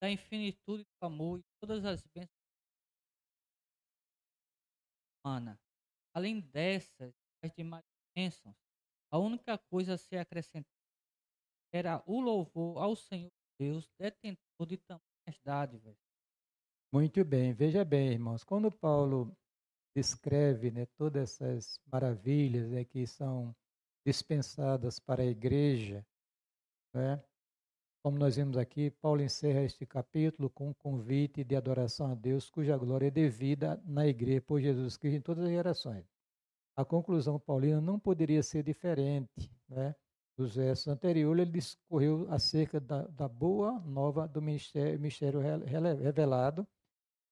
da 0.00 0.10
infinitude 0.10 0.84
do 0.84 1.06
amor 1.06 1.38
e 1.38 1.44
todas 1.60 1.84
as 1.84 2.02
bênçãos 2.08 2.36
humana. 5.24 5.58
Além 6.14 6.40
dessas, 6.40 7.14
as 7.42 7.52
demais 7.52 7.84
bênçãos, 8.14 8.56
a 9.10 9.18
única 9.18 9.56
coisa 9.56 9.94
a 9.94 9.98
ser 9.98 10.18
acrescentada 10.18 10.81
era 11.72 12.02
o 12.06 12.20
louvor 12.20 12.78
ao 12.78 12.94
Senhor 12.94 13.30
Deus, 13.58 13.88
detentor 13.98 14.66
de 14.66 14.76
tamanhas 14.76 15.40
dádivas. 15.44 15.96
Muito 16.92 17.24
bem, 17.24 17.52
veja 17.52 17.84
bem, 17.84 18.10
irmãos, 18.12 18.44
quando 18.44 18.70
Paulo 18.70 19.34
descreve 19.96 20.70
né, 20.70 20.86
todas 20.96 21.40
essas 21.40 21.80
maravilhas 21.86 22.70
né, 22.70 22.84
que 22.84 23.06
são 23.06 23.54
dispensadas 24.04 24.98
para 24.98 25.22
a 25.22 25.26
igreja, 25.26 26.04
né? 26.94 27.22
Como 28.02 28.18
nós 28.18 28.34
vimos 28.34 28.56
aqui, 28.56 28.90
Paulo 28.90 29.22
encerra 29.22 29.62
este 29.62 29.86
capítulo 29.86 30.50
com 30.50 30.70
um 30.70 30.74
convite 30.74 31.44
de 31.44 31.54
adoração 31.54 32.10
a 32.10 32.14
Deus, 32.16 32.50
cuja 32.50 32.76
glória 32.76 33.06
é 33.06 33.10
devida 33.12 33.80
na 33.84 34.04
igreja 34.08 34.40
por 34.40 34.60
Jesus 34.60 34.96
Cristo 34.96 35.18
em 35.18 35.20
todas 35.20 35.44
as 35.44 35.50
gerações. 35.50 36.04
A 36.76 36.84
conclusão 36.84 37.38
paulina 37.38 37.80
não 37.80 38.00
poderia 38.00 38.42
ser 38.42 38.64
diferente. 38.64 39.48
Né? 39.68 39.94
Dos 40.36 40.56
versos 40.56 40.88
anteriores, 40.88 41.42
ele 41.42 41.50
discorreu 41.50 42.26
acerca 42.30 42.80
da, 42.80 43.02
da 43.08 43.28
boa 43.28 43.78
nova 43.80 44.26
do 44.26 44.40
ministério, 44.40 44.98
ministério 44.98 45.40
revelado, 45.40 46.66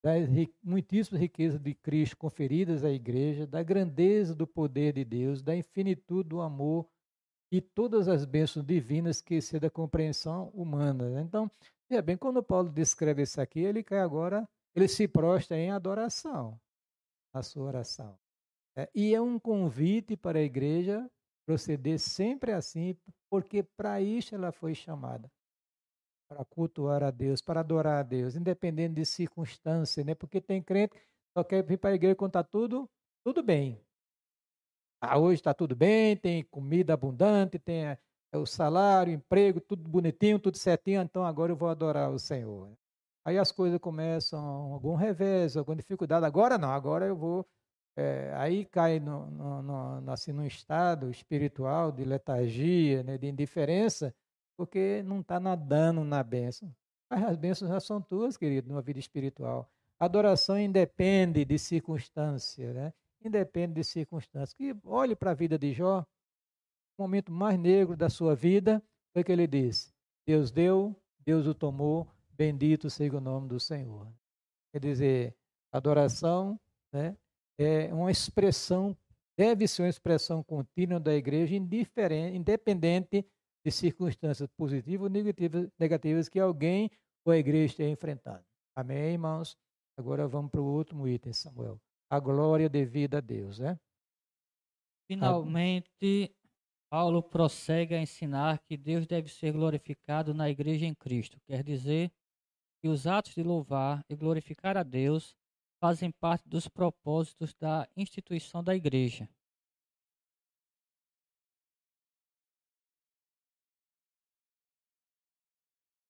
das 0.02 0.28
muitíssimas 0.62 1.20
riquezas 1.20 1.60
de 1.60 1.74
Cristo 1.74 2.16
conferidas 2.16 2.84
à 2.84 2.90
igreja, 2.90 3.46
da 3.46 3.62
grandeza 3.62 4.34
do 4.34 4.46
poder 4.46 4.94
de 4.94 5.04
Deus, 5.04 5.42
da 5.42 5.54
infinitude 5.54 6.28
do 6.28 6.40
amor 6.40 6.88
e 7.52 7.60
todas 7.60 8.08
as 8.08 8.24
bênçãos 8.24 8.64
divinas 8.64 9.20
que 9.20 9.34
excedem 9.34 9.68
a 9.68 9.70
compreensão 9.70 10.48
humana. 10.54 11.08
Né? 11.10 11.22
Então, 11.22 11.50
veja 11.88 12.00
bem, 12.00 12.16
quando 12.16 12.42
Paulo 12.42 12.70
descreve 12.70 13.22
isso 13.22 13.40
aqui, 13.40 13.60
ele 13.60 13.82
quer 13.82 14.00
agora, 14.00 14.48
ele 14.74 14.88
se 14.88 15.08
prostra 15.08 15.58
em 15.58 15.70
adoração, 15.70 16.58
na 17.34 17.42
sua 17.42 17.64
oração. 17.64 18.18
É, 18.76 18.88
e 18.94 19.14
é 19.14 19.20
um 19.20 19.38
convite 19.38 20.16
para 20.16 20.38
a 20.38 20.42
igreja 20.42 21.10
proceder 21.46 21.98
sempre 21.98 22.52
assim, 22.52 22.96
porque 23.30 23.62
para 23.62 24.00
isso 24.00 24.34
ela 24.34 24.52
foi 24.52 24.74
chamada. 24.74 25.30
Para 26.28 26.44
cultuar 26.44 27.02
a 27.02 27.10
Deus, 27.10 27.42
para 27.42 27.60
adorar 27.60 28.00
a 28.00 28.02
Deus, 28.02 28.36
independente 28.36 28.94
de 28.94 29.04
circunstância, 29.04 30.04
né? 30.04 30.14
Porque 30.14 30.40
tem 30.40 30.62
crente 30.62 30.94
que 30.94 31.02
só 31.36 31.42
quer 31.42 31.64
vir 31.64 31.78
para 31.78 31.90
a 31.90 31.94
igreja 31.94 32.14
quando 32.14 32.30
está 32.30 32.44
tudo, 32.44 32.88
tudo 33.24 33.42
bem. 33.42 33.80
Ah, 35.02 35.18
hoje 35.18 35.40
está 35.40 35.54
tudo 35.54 35.74
bem, 35.74 36.16
tem 36.16 36.44
comida 36.44 36.92
abundante, 36.92 37.58
tem 37.58 37.86
é, 37.86 37.98
o 38.34 38.44
salário, 38.46 39.12
o 39.12 39.16
emprego, 39.16 39.60
tudo 39.60 39.88
bonitinho, 39.88 40.38
tudo 40.38 40.58
certinho, 40.58 41.00
então 41.00 41.24
agora 41.24 41.52
eu 41.52 41.56
vou 41.56 41.68
adorar 41.68 42.10
o 42.10 42.18
Senhor. 42.18 42.70
Aí 43.24 43.38
as 43.38 43.52
coisas 43.52 43.78
começam, 43.78 44.40
algum 44.72 44.94
revés, 44.94 45.56
alguma 45.56 45.76
dificuldade. 45.76 46.24
Agora 46.26 46.58
não, 46.58 46.70
agora 46.70 47.06
eu 47.06 47.16
vou. 47.16 47.46
É, 47.96 48.32
aí 48.36 48.64
cai 48.64 49.00
no, 49.00 49.30
no, 49.30 50.00
no, 50.00 50.12
assim, 50.12 50.32
num 50.32 50.46
estado 50.46 51.10
espiritual 51.10 51.92
de 51.92 52.04
letargia, 52.04 53.02
né, 53.02 53.18
de 53.18 53.26
indiferença, 53.26 54.14
porque 54.56 55.02
não 55.02 55.20
está 55.20 55.40
nadando 55.40 56.04
na 56.04 56.22
bênção. 56.22 56.74
Mas 57.10 57.24
as 57.24 57.36
bênçãos 57.36 57.70
já 57.70 57.80
são 57.80 58.00
tuas, 58.00 58.36
querido, 58.36 58.68
numa 58.68 58.82
vida 58.82 58.98
espiritual. 58.98 59.70
Adoração 59.98 60.58
independe 60.58 61.44
de 61.44 61.58
circunstância, 61.58 62.72
né? 62.72 62.92
independe 63.22 63.74
de 63.74 63.84
circunstâncias. 63.84 64.54
Que 64.54 64.74
olhe 64.84 65.14
para 65.14 65.32
a 65.32 65.34
vida 65.34 65.58
de 65.58 65.72
Jó, 65.72 66.00
o 66.96 67.02
momento 67.02 67.32
mais 67.32 67.58
negro 67.58 67.96
da 67.96 68.08
sua 68.08 68.34
vida, 68.34 68.82
foi 69.12 69.24
que 69.24 69.32
ele 69.32 69.46
disse: 69.46 69.92
Deus 70.26 70.50
deu, 70.50 70.96
Deus 71.18 71.46
o 71.46 71.54
tomou, 71.54 72.08
bendito 72.30 72.88
seja 72.88 73.16
o 73.16 73.20
nome 73.20 73.48
do 73.48 73.60
Senhor. 73.60 74.10
Quer 74.72 74.80
dizer, 74.80 75.36
adoração 75.72 76.58
né, 76.92 77.16
é 77.62 77.92
uma 77.92 78.10
expressão, 78.10 78.96
deve 79.36 79.68
ser 79.68 79.82
uma 79.82 79.88
expressão 79.88 80.42
contínua 80.42 80.98
da 80.98 81.14
igreja, 81.14 81.54
independente 81.54 83.26
de 83.64 83.70
circunstâncias 83.70 84.48
positivas 84.56 85.04
ou 85.04 85.10
negativas, 85.10 85.68
negativas 85.78 86.28
que 86.28 86.40
alguém 86.40 86.90
ou 87.24 87.32
a 87.32 87.36
igreja 87.36 87.66
esteja 87.66 87.90
enfrentando. 87.90 88.44
Amém, 88.74 89.12
irmãos? 89.12 89.56
Agora 89.98 90.26
vamos 90.26 90.50
para 90.50 90.60
o 90.60 90.76
último 90.76 91.06
item, 91.06 91.32
Samuel 91.32 91.78
a 92.10 92.18
glória 92.18 92.68
devida 92.68 93.18
a 93.18 93.20
Deus, 93.20 93.60
né? 93.60 93.78
Finalmente, 95.06 96.34
Paulo 96.90 97.22
prossegue 97.22 97.94
a 97.94 98.02
ensinar 98.02 98.58
que 98.64 98.76
Deus 98.76 99.06
deve 99.06 99.28
ser 99.28 99.52
glorificado 99.52 100.34
na 100.34 100.50
igreja 100.50 100.86
em 100.86 100.94
Cristo. 100.94 101.40
Quer 101.46 101.62
dizer 101.62 102.12
que 102.82 102.88
os 102.88 103.06
atos 103.06 103.34
de 103.34 103.42
louvar 103.44 104.04
e 104.08 104.16
glorificar 104.16 104.76
a 104.76 104.82
Deus 104.82 105.36
fazem 105.80 106.10
parte 106.10 106.46
dos 106.46 106.68
propósitos 106.68 107.54
da 107.54 107.88
instituição 107.96 108.62
da 108.62 108.76
igreja. 108.76 109.28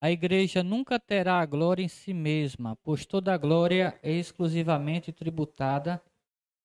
A 0.02 0.10
igreja 0.10 0.62
nunca 0.62 0.98
terá 0.98 1.40
a 1.40 1.46
glória 1.46 1.82
em 1.82 1.88
si 1.88 2.12
mesma, 2.12 2.74
pois 2.82 3.04
toda 3.04 3.34
a 3.34 3.38
glória 3.38 3.98
é 4.02 4.10
exclusivamente 4.10 5.12
tributada 5.12 6.02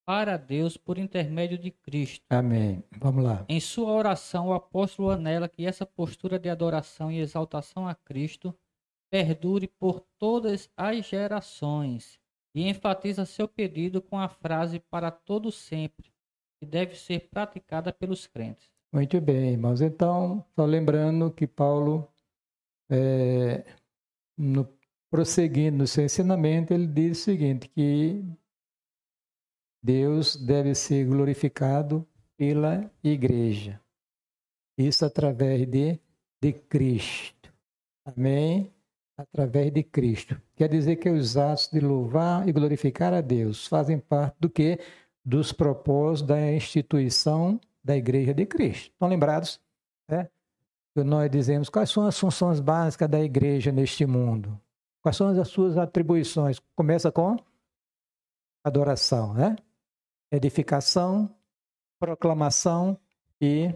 para 0.06 0.38
Deus 0.38 0.78
por 0.78 0.98
intermédio 0.98 1.58
de 1.58 1.70
Cristo. 1.70 2.24
Amém. 2.30 2.84
Vamos 2.98 3.24
lá. 3.24 3.46
Em 3.50 3.60
sua 3.60 3.92
oração, 3.92 4.48
o 4.48 4.54
apóstolo 4.54 5.10
anela 5.10 5.50
que 5.50 5.66
essa 5.66 5.86
postura 5.86 6.40
de 6.40 6.50
adoração 6.50 7.12
e 7.12 7.20
exaltação 7.20 7.88
a 7.88 7.94
Cristo 7.94 8.58
perdure 9.12 9.68
por 9.68 10.00
todas 10.18 10.70
as 10.78 11.06
gerações 11.06 12.20
e 12.56 12.70
enfatiza 12.70 13.26
seu 13.26 13.50
pedido 13.50 14.02
com 14.02 14.18
a 14.18 14.30
frase 14.30 14.80
para 14.80 15.12
todo 15.12 15.52
sempre, 15.52 16.10
que 16.58 16.66
deve 16.66 16.96
ser 16.96 17.28
praticada 17.28 17.92
pelos 17.92 18.26
crentes. 18.26 18.72
Muito 18.94 19.20
bem, 19.20 19.52
irmãos. 19.52 19.82
Então, 19.82 20.44
só 20.56 20.64
lembrando 20.64 21.30
que 21.30 21.46
Paulo, 21.46 22.08
é, 22.90 23.66
no, 24.38 24.66
prosseguindo 25.12 25.80
no 25.80 25.88
seu 25.88 26.06
ensinamento, 26.06 26.74
ele 26.74 26.88
diz 26.88 27.20
o 27.20 27.24
seguinte, 27.26 27.68
que 27.68 28.24
Deus 29.84 30.38
deve 30.38 30.74
ser 30.74 31.06
glorificado 31.06 32.08
pela 32.38 32.90
igreja. 33.04 33.82
Isso 34.78 35.06
através 35.06 35.68
de, 35.68 36.00
de 36.42 36.54
Cristo. 36.54 37.54
Amém? 38.06 38.74
Através 39.18 39.74
de 39.74 39.84
Cristo. 39.84 40.42
Quer 40.56 40.70
dizer 40.70 40.96
que 40.96 41.10
os 41.10 41.36
atos 41.36 41.70
de 41.72 41.80
louvar 41.80 42.48
e 42.48 42.52
glorificar 42.52 43.14
a 43.14 43.22
Deus 43.22 43.68
fazem 43.68 44.00
parte 44.00 44.38
do 44.40 44.50
que? 44.50 44.80
Dos 45.24 45.52
propósitos 45.52 46.28
da 46.28 46.52
instituição 46.54 47.60
da 47.84 47.98
igreja 47.98 48.34
de 48.34 48.46
Cristo. 48.46 48.92
Estão 48.92 49.08
lembrados? 49.08 49.60
É? 50.08 50.30
Nós 50.96 51.30
dizemos 51.30 51.70
quais 51.70 51.90
são 51.90 52.08
as 52.08 52.18
funções 52.18 52.60
básicas 52.60 53.10
da 53.10 53.20
igreja 53.20 53.72
neste 53.72 54.06
mundo. 54.06 54.60
Quais 55.02 55.18
são 55.18 55.28
as 55.28 55.48
suas 55.50 55.78
atribuições? 55.78 56.60
Começa 56.76 57.12
com 57.12 57.38
adoração, 58.64 59.34
né? 59.34 59.56
edificação, 60.32 61.30
proclamação 62.00 62.98
e 63.42 63.74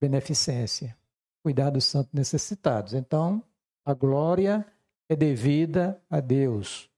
beneficência. 0.00 0.96
Cuidar 1.42 1.70
dos 1.70 1.84
santos 1.84 2.12
necessitados. 2.12 2.94
Então, 2.94 3.42
a 3.84 3.92
glória 3.94 4.64
é 5.08 5.16
devida 5.16 6.00
a 6.08 6.20
Deus. 6.20 6.90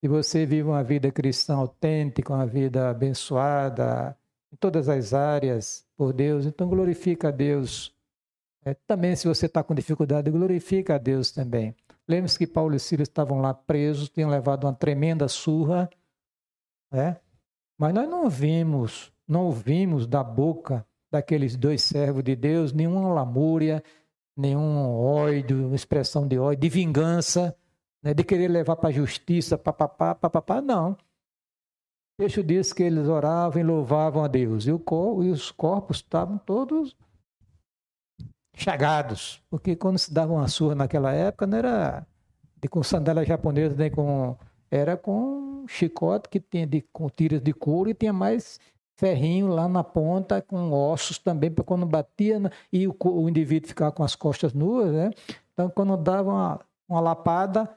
Se 0.00 0.08
você 0.08 0.44
vive 0.44 0.68
uma 0.68 0.84
vida 0.84 1.10
cristã 1.10 1.56
autêntica, 1.56 2.32
uma 2.32 2.46
vida 2.46 2.90
abençoada, 2.90 4.16
em 4.52 4.56
todas 4.56 4.88
as 4.88 5.14
áreas 5.14 5.86
por 5.96 6.12
Deus, 6.12 6.46
então 6.46 6.68
glorifica 6.68 7.28
a 7.28 7.30
Deus. 7.30 7.94
É, 8.64 8.74
também, 8.86 9.16
se 9.16 9.26
você 9.26 9.46
está 9.46 9.62
com 9.62 9.74
dificuldade, 9.74 10.30
glorifica 10.30 10.94
a 10.94 10.98
Deus 10.98 11.30
também. 11.32 11.74
Lembre-se 12.06 12.38
que 12.38 12.46
Paulo 12.46 12.74
e 12.74 12.78
Silas 12.78 13.08
estavam 13.08 13.40
lá 13.40 13.54
presos, 13.54 14.08
tinham 14.08 14.30
levado 14.30 14.64
uma 14.64 14.74
tremenda 14.74 15.26
surra, 15.26 15.88
né? 16.92 17.16
Mas 17.78 17.92
nós 17.92 18.08
não 18.08 18.28
vimos, 18.28 19.12
não 19.26 19.46
ouvimos 19.46 20.06
da 20.06 20.22
boca 20.22 20.86
daqueles 21.10 21.56
dois 21.56 21.82
servos 21.82 22.22
de 22.22 22.36
Deus 22.36 22.72
nenhuma 22.72 23.12
lamúria, 23.12 23.82
nenhum 24.36 24.88
ódio, 24.88 25.74
expressão 25.74 26.26
de 26.26 26.38
ódio, 26.38 26.60
de 26.60 26.68
vingança, 26.68 27.56
né, 28.02 28.12
de 28.12 28.24
querer 28.24 28.48
levar 28.48 28.76
para 28.76 28.90
a 28.90 28.92
justiça, 28.92 29.56
papapá, 29.56 30.14
papapá, 30.14 30.60
não. 30.60 30.92
O 30.92 32.22
texto 32.22 32.42
diz 32.42 32.72
que 32.72 32.82
eles 32.82 33.08
oravam 33.08 33.60
e 33.60 33.64
louvavam 33.64 34.22
a 34.22 34.28
Deus. 34.28 34.66
E, 34.66 34.72
o 34.72 34.82
e 35.22 35.30
os 35.30 35.50
corpos 35.50 35.96
estavam 35.96 36.38
todos 36.38 36.96
chagados. 38.54 39.42
Porque 39.50 39.74
quando 39.74 39.98
se 39.98 40.12
dava 40.12 40.32
uma 40.32 40.48
surra 40.48 40.74
naquela 40.74 41.12
época, 41.12 41.46
não 41.46 41.58
era 41.58 42.06
de 42.60 42.68
com 42.68 42.82
sandália 42.82 43.24
japonesa, 43.24 43.74
nem 43.76 43.90
com. 43.90 44.36
Era 44.70 44.96
com 44.96 45.64
chicote 45.68 46.28
que 46.28 46.40
tinha 46.40 46.66
de, 46.66 46.82
com 46.92 47.08
tiras 47.08 47.40
de 47.40 47.52
couro 47.52 47.90
e 47.90 47.94
tinha 47.94 48.12
mais 48.12 48.58
ferrinho 48.96 49.48
lá 49.48 49.68
na 49.68 49.82
ponta 49.82 50.40
com 50.40 50.72
ossos 50.72 51.18
também 51.18 51.50
para 51.50 51.64
quando 51.64 51.86
batia 51.86 52.38
né, 52.38 52.50
e 52.72 52.86
o, 52.86 52.96
o, 53.04 53.28
indivíduo 53.28 53.68
ficava 53.68 53.92
com 53.92 54.04
as 54.04 54.14
costas 54.14 54.52
nuas, 54.52 54.92
né? 54.92 55.10
Então 55.52 55.68
quando 55.70 55.96
dava 55.96 56.30
uma, 56.30 56.60
uma 56.88 57.00
lapada 57.00 57.68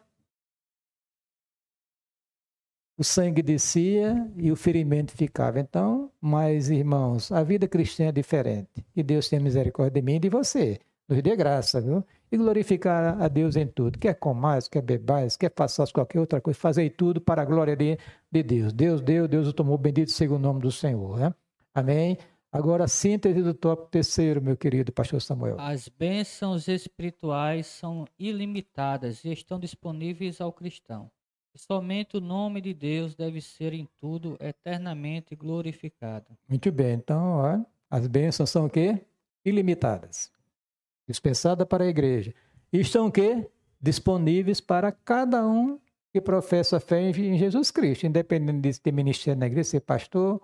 o 2.98 3.04
sangue 3.04 3.44
descia 3.44 4.28
e 4.36 4.52
o 4.52 4.56
ferimento 4.56 5.12
ficava. 5.12 5.60
Então, 5.60 6.12
mas 6.20 6.70
irmãos, 6.70 7.32
a 7.32 7.44
vida 7.44 7.68
cristã 7.68 8.06
é 8.06 8.12
diferente. 8.12 8.84
Que 8.92 9.04
Deus 9.04 9.30
tenha 9.30 9.42
misericórdia 9.42 10.02
de 10.02 10.06
mim 10.06 10.16
e 10.16 10.20
de 10.20 10.30
você. 10.30 10.80
Nos 11.08 11.22
dê 11.22 11.36
graça, 11.36 11.80
viu? 11.80 12.04
E 12.32 12.38
glorificar 12.38 13.22
a 13.22 13.28
Deus 13.28 13.56
em 13.56 13.66
tudo. 13.66 13.98
Quer 13.98 14.16
comais, 14.16 14.68
quer 14.68 14.82
bebais, 14.82 15.38
quer 15.38 15.52
façais 15.56 15.92
qualquer 15.92 16.20
outra 16.20 16.42
coisa, 16.42 16.60
fazei 16.60 16.90
tudo 16.90 17.22
para 17.22 17.42
a 17.42 17.46
glória 17.46 17.76
de, 17.76 17.98
de 18.32 18.44
Deus. 18.44 18.74
Deus 18.74 19.02
deu, 19.02 19.28
Deus 19.28 19.48
o 19.48 19.54
tomou, 19.54 19.78
bendito 19.78 20.12
seja 20.12 20.34
o 20.34 20.40
nome 20.40 20.62
do 20.62 20.72
Senhor. 20.72 21.20
Né? 21.20 21.34
Amém? 21.74 22.18
Agora, 22.52 22.88
síntese 22.88 23.42
do 23.42 23.54
tópico 23.54 23.90
terceiro, 23.90 24.42
meu 24.42 24.58
querido 24.58 24.92
pastor 24.92 25.22
Samuel. 25.22 25.60
As 25.60 25.88
bênçãos 25.90 26.68
espirituais 26.68 27.68
são 27.68 28.06
ilimitadas 28.18 29.24
e 29.24 29.32
estão 29.32 29.60
disponíveis 29.60 30.42
ao 30.42 30.52
cristão. 30.52 31.12
Somente 31.56 32.18
o 32.18 32.22
nome 32.22 32.62
de 32.62 32.74
Deus 32.74 33.16
deve 33.16 33.42
ser 33.42 33.74
em 33.74 33.88
tudo 34.00 34.38
eternamente 34.40 35.36
glorificado. 35.36 36.38
Muito 36.48 36.72
bem, 36.72 36.94
então, 36.94 37.38
ó, 37.38 37.60
as 37.90 38.06
bênçãos 38.08 38.50
são 38.50 38.68
o 38.68 38.70
quê? 38.70 39.02
Ilimitadas 39.44 40.32
dispensada 41.08 41.66
para 41.66 41.84
a 41.84 41.88
igreja. 41.88 42.34
Estão 42.72 43.10
que 43.10 43.48
disponíveis 43.82 44.60
para 44.60 44.92
cada 44.92 45.46
um 45.46 45.80
que 46.12 46.20
professa 46.20 46.80
fé 46.80 47.02
em 47.02 47.38
Jesus 47.38 47.72
Cristo, 47.72 48.06
independente 48.06 48.62
de 48.62 48.82
ter 48.82 48.92
ministério 48.92 49.40
na 49.40 49.48
igreja, 49.48 49.70
ser 49.70 49.82
pastor, 49.82 50.42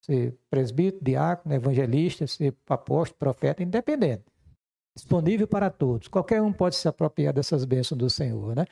ser 0.00 0.36
presbítero, 0.50 1.04
diácono, 1.04 1.54
evangelista, 1.54 2.26
ser 2.26 2.54
apóstolo, 2.68 3.18
profeta, 3.18 3.62
independente. 3.62 4.24
Disponível 4.96 5.48
para 5.48 5.70
todos. 5.70 6.08
Qualquer 6.08 6.40
um 6.40 6.52
pode 6.52 6.76
se 6.76 6.86
apropriar 6.86 7.32
dessas 7.32 7.64
bênçãos 7.64 7.98
do 7.98 8.08
Senhor, 8.08 8.54
né? 8.54 8.66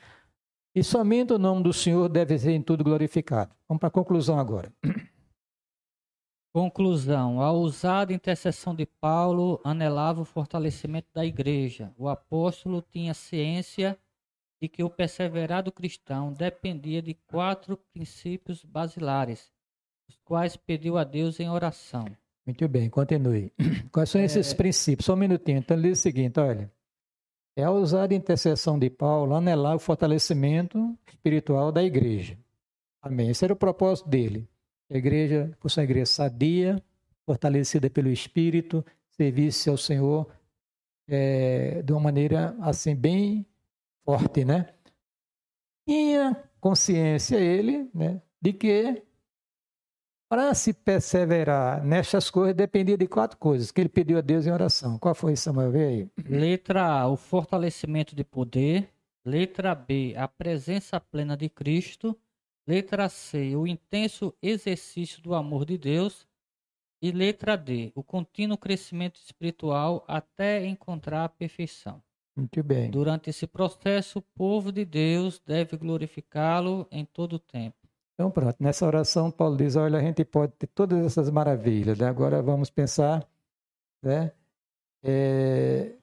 E 0.75 0.83
somente 0.83 1.33
o 1.33 1.37
nome 1.37 1.63
do 1.63 1.73
Senhor 1.73 2.09
deve 2.09 2.37
ser 2.39 2.51
em 2.51 2.61
tudo 2.61 2.83
glorificado. 2.83 3.53
Vamos 3.67 3.79
para 3.79 3.89
a 3.89 3.91
conclusão 3.91 4.39
agora. 4.39 4.71
Conclusão: 6.53 7.41
a 7.41 7.51
ousada 7.51 8.13
intercessão 8.13 8.75
de 8.75 8.85
Paulo 8.85 9.59
anelava 9.63 10.21
o 10.21 10.25
fortalecimento 10.25 11.07
da 11.11 11.25
igreja. 11.25 11.91
O 11.97 12.07
apóstolo 12.07 12.79
tinha 12.79 13.15
ciência 13.15 13.97
de 14.61 14.69
que 14.69 14.83
o 14.83 14.89
perseverado 14.89 15.71
cristão 15.71 16.31
dependia 16.31 17.01
de 17.01 17.15
quatro 17.25 17.75
princípios 17.91 18.63
basilares, 18.63 19.51
os 20.07 20.15
quais 20.23 20.55
pediu 20.55 20.95
a 20.95 21.03
Deus 21.03 21.39
em 21.39 21.49
oração. 21.49 22.05
Muito 22.45 22.67
bem, 22.67 22.87
continue. 22.87 23.51
Quais 23.91 24.09
são 24.09 24.21
esses 24.21 24.51
é... 24.51 24.55
princípios? 24.55 25.05
Só 25.05 25.13
um 25.13 25.17
minutinho. 25.17 25.59
Então, 25.59 25.77
ele 25.77 25.89
diz 25.89 25.99
o 25.99 26.01
seguinte: 26.01 26.39
olha. 26.39 26.71
É 27.55 27.63
a 27.63 27.69
ousada 27.69 28.15
intercessão 28.15 28.79
de 28.79 28.89
Paulo 28.89 29.35
anelar 29.35 29.75
o 29.75 29.79
fortalecimento 29.79 30.97
espiritual 31.07 31.71
da 31.71 31.83
igreja. 31.83 32.35
Amém. 32.99 33.29
Esse 33.29 33.45
era 33.45 33.53
o 33.53 33.55
propósito 33.55 34.09
dele. 34.09 34.49
A 34.93 34.97
igreja 34.97 35.51
fosse 35.59 35.79
uma 35.79 35.85
igreja 35.85 36.05
sadia, 36.05 36.83
fortalecida 37.25 37.89
pelo 37.89 38.09
Espírito, 38.09 38.85
servisse 39.09 39.67
ao 39.67 39.75
Senhor 39.75 40.31
é, 41.07 41.81
de 41.81 41.91
uma 41.91 41.99
maneira 41.99 42.55
assim 42.61 42.95
bem 42.95 43.43
forte, 44.05 44.45
né? 44.45 44.71
Tinha 45.87 46.43
consciência 46.61 47.37
ele, 47.37 47.89
né, 47.93 48.21
de 48.39 48.53
que 48.53 49.03
para 50.29 50.53
se 50.53 50.73
perseverar 50.73 51.83
nestas 51.83 52.29
coisas 52.29 52.55
dependia 52.55 52.97
de 52.97 53.07
quatro 53.07 53.37
coisas 53.37 53.71
que 53.71 53.81
ele 53.81 53.89
pediu 53.89 54.17
a 54.17 54.21
Deus 54.21 54.45
em 54.45 54.51
oração. 54.51 54.97
Qual 54.97 55.13
foi, 55.13 55.35
Samuel? 55.35 55.71
Vê 55.71 55.85
aí. 55.85 56.09
Letra 56.27 56.85
A, 56.85 57.07
o 57.07 57.17
fortalecimento 57.17 58.15
de 58.15 58.23
poder. 58.23 58.89
Letra 59.25 59.73
B, 59.73 60.13
a 60.17 60.27
presença 60.27 60.99
plena 60.99 61.37
de 61.37 61.49
Cristo. 61.49 62.17
Letra 62.65 63.09
C, 63.09 63.55
o 63.57 63.67
intenso 63.67 64.33
exercício 64.41 65.21
do 65.21 65.35
amor 65.35 65.65
de 65.65 65.77
Deus. 65.77 66.25
E 67.01 67.11
letra 67.11 67.57
D, 67.57 67.91
o 67.95 68.01
contínuo 68.01 68.57
crescimento 68.57 69.17
espiritual 69.17 70.05
até 70.07 70.65
encontrar 70.65 71.25
a 71.25 71.29
perfeição. 71.29 72.01
Muito 72.33 72.63
bem. 72.63 72.89
Durante 72.89 73.29
esse 73.29 73.45
processo, 73.45 74.19
o 74.19 74.21
povo 74.21 74.71
de 74.71 74.85
Deus 74.85 75.37
deve 75.45 75.75
glorificá-lo 75.75 76.87
em 76.89 77.03
todo 77.03 77.33
o 77.33 77.39
tempo. 77.39 77.75
Então, 78.13 78.31
pronto. 78.31 78.55
Nessa 78.57 78.85
oração, 78.85 79.29
Paulo 79.29 79.57
diz: 79.57 79.75
olha, 79.75 79.99
a 79.99 80.01
gente 80.01 80.23
pode 80.23 80.53
ter 80.53 80.67
todas 80.67 81.05
essas 81.05 81.29
maravilhas. 81.29 81.99
Né? 81.99 82.07
Agora 82.07 82.41
vamos 82.41 82.69
pensar. 82.69 83.27
Né? 84.01 84.31
É... 85.03 85.97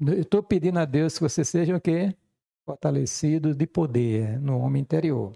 Eu 0.00 0.20
estou 0.20 0.42
pedindo 0.42 0.78
a 0.78 0.86
Deus 0.86 1.18
que 1.18 1.22
vocês 1.22 1.46
sejam 1.48 1.76
o 1.76 1.80
quê? 1.80 2.16
Fortalecidos 2.64 3.54
de 3.54 3.66
poder 3.66 4.40
no 4.40 4.58
homem 4.58 4.80
interior 4.80 5.34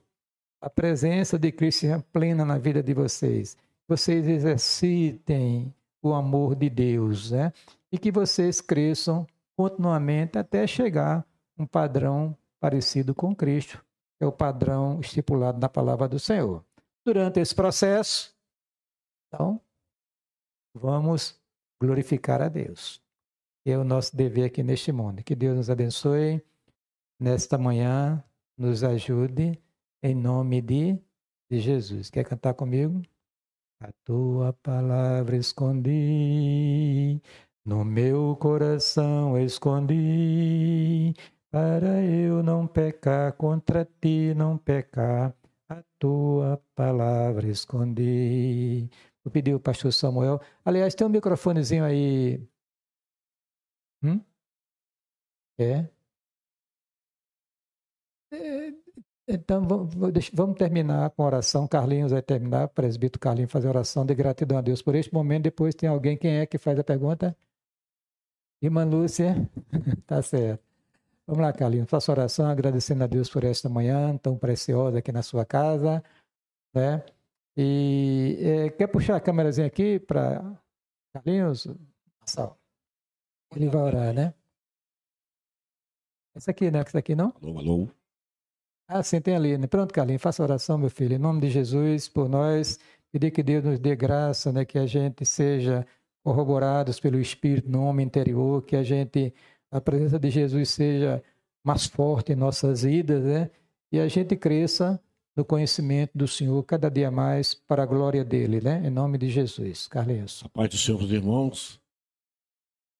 a 0.61 0.69
presença 0.69 1.39
de 1.39 1.51
Cristo 1.51 1.81
seja 1.81 2.05
plena 2.13 2.45
na 2.45 2.59
vida 2.59 2.83
de 2.83 2.93
vocês. 2.93 3.57
Vocês 3.89 4.29
exercitem 4.29 5.75
o 6.03 6.13
amor 6.13 6.55
de 6.55 6.69
Deus, 6.69 7.31
né? 7.31 7.53
E 7.91 7.99
que 7.99 8.13
vocês 8.13 8.61
cresçam 8.61 9.27
continuamente 9.57 10.39
até 10.39 10.67
chegar 10.67 11.27
um 11.59 11.67
padrão 11.67 12.37
parecido 12.61 13.15
com 13.15 13.35
Cristo, 13.35 13.85
que 14.19 14.25
é 14.25 14.27
o 14.27 14.33
padrão 14.33 15.01
estipulado 15.01 15.59
na 15.59 15.69
palavra 15.69 16.07
do 16.07 16.19
Senhor. 16.19 16.65
Durante 17.05 17.41
esse 17.41 17.55
processo, 17.55 18.35
então, 19.27 19.61
vamos 20.75 21.41
glorificar 21.81 22.43
a 22.43 22.49
Deus. 22.49 23.03
É 23.65 23.77
o 23.77 23.85
nosso 23.85 24.17
dever 24.17 24.45
aqui 24.45 24.63
neste 24.63 24.93
mundo. 24.93 25.23
Que 25.23 25.35
Deus 25.35 25.57
nos 25.57 25.71
abençoe 25.71 26.43
nesta 27.19 27.57
manhã, 27.59 28.23
nos 28.57 28.83
ajude, 28.83 29.59
em 30.03 30.15
nome 30.15 30.61
de, 30.61 30.99
de 31.51 31.61
Jesus. 31.61 32.11
Quer 32.11 32.25
cantar 32.25 32.55
comigo? 32.55 33.03
A 33.81 33.93
tua 34.05 34.53
palavra 34.53 35.37
escondi 35.37 37.21
no 37.65 37.85
meu 37.85 38.37
coração 38.37 39.39
escondi, 39.39 41.15
para 41.51 42.03
eu 42.05 42.43
não 42.43 42.67
pecar 42.67 43.33
contra 43.35 43.85
ti, 44.01 44.35
não 44.35 44.57
pecar, 44.59 45.35
a 45.69 45.83
tua 45.99 46.63
palavra 46.75 47.49
escondi. 47.49 48.89
Vou 49.25 49.31
pedir 49.33 49.55
o 49.55 49.61
pastor 49.61 49.93
Samuel. 49.93 50.41
Aliás, 50.65 50.95
tem 50.95 51.07
um 51.07 51.11
microfonezinho 51.11 51.85
aí. 51.85 52.41
Hum? 54.03 54.21
É? 55.59 55.89
é 58.33 58.73
então, 59.31 59.67
vamos 60.33 60.59
terminar 60.59 61.11
com 61.11 61.23
oração. 61.23 61.67
Carlinhos 61.67 62.13
vai 62.13 62.23
terminar, 62.23 62.69
presbítero 62.69 63.21
Carlinhos 63.21 63.53
fazer 63.53 63.69
oração 63.69 64.05
de 64.05 64.15
gratidão 64.15 64.59
a 64.59 64.61
Deus 64.61 64.83
por 64.83 64.95
este 64.95 65.13
momento. 65.13 65.45
Depois 65.45 65.75
tem 65.75 65.89
alguém, 65.89 66.17
quem 66.17 66.39
é 66.39 66.47
que 66.47 66.59
faz 66.59 66.79
a 66.79 66.85
pergunta? 66.85 67.37
Irmã 68.63 68.85
Lúcia, 68.85 69.35
tá 70.07 70.21
certo. 70.23 70.63
Vamos 71.27 71.43
lá, 71.43 71.53
Carlinhos, 71.53 71.89
faça 71.89 72.11
oração 72.11 72.47
agradecendo 72.47 73.05
a 73.05 73.07
Deus 73.07 73.31
por 73.31 73.45
esta 73.45 73.69
manhã 73.69 74.17
tão 74.19 74.37
preciosa 74.37 74.99
aqui 74.99 75.13
na 75.13 75.23
sua 75.23 75.45
casa, 75.45 76.03
né? 76.75 77.05
E 77.57 78.37
é, 78.41 78.71
quer 78.71 78.89
puxar 78.89 79.17
a 79.17 79.21
câmerazinha 79.21 79.67
aqui 79.67 79.99
para 79.99 80.43
Carlinhos? 81.13 81.69
Ele 83.55 83.69
vai 83.69 83.83
orar, 83.83 84.13
né? 84.13 84.35
Essa 86.35 86.51
aqui, 86.51 86.71
né? 86.71 86.81
Essa 86.81 86.99
aqui 86.99 87.15
não? 87.15 87.33
Alô, 87.43 87.59
alô. 87.59 88.00
Ah, 88.93 89.05
sim, 89.05 89.21
tem 89.21 89.37
ali. 89.37 89.57
Pronto, 89.69 89.95
Carlinhos, 89.95 90.21
faça 90.21 90.43
oração, 90.43 90.77
meu 90.77 90.91
filho. 90.91 91.15
Em 91.15 91.19
nome 91.19 91.41
de 91.41 91.49
Jesus, 91.49 92.09
por 92.09 92.29
nós, 92.29 92.77
pedir 93.13 93.31
que 93.31 93.41
Deus 93.41 93.63
nos 93.63 93.79
dê 93.79 93.95
graça, 93.95 94.51
né? 94.51 94.65
Que 94.65 94.81
a 94.81 94.87
gente 94.87 95.25
seja 95.25 95.87
corroborados 96.25 96.99
pelo 96.99 97.21
Espírito 97.21 97.71
no 97.71 97.85
homem 97.85 98.05
interior, 98.05 98.63
que 98.63 98.75
a 98.75 98.83
gente, 98.83 99.33
a 99.71 99.81
presença 99.81 100.19
de 100.19 100.29
Jesus 100.29 100.71
seja 100.71 101.23
mais 101.63 101.87
forte 101.87 102.33
em 102.33 102.35
nossas 102.35 102.83
vidas, 102.83 103.23
né? 103.23 103.49
E 103.93 104.01
a 104.01 104.09
gente 104.09 104.35
cresça 104.35 105.01
no 105.37 105.45
conhecimento 105.45 106.11
do 106.13 106.27
Senhor 106.27 106.61
cada 106.65 106.91
dia 106.91 107.13
mais 107.13 107.55
para 107.55 107.85
a 107.85 107.87
glória 107.87 108.25
dele, 108.25 108.61
né? 108.61 108.83
Em 108.85 108.91
nome 108.91 109.19
de 109.19 109.29
Jesus. 109.29 109.87
Carlinhos. 109.87 110.43
A 110.45 110.49
paz 110.49 110.69
do 110.69 110.77
Senhor, 110.77 111.01
irmãos. 111.03 111.81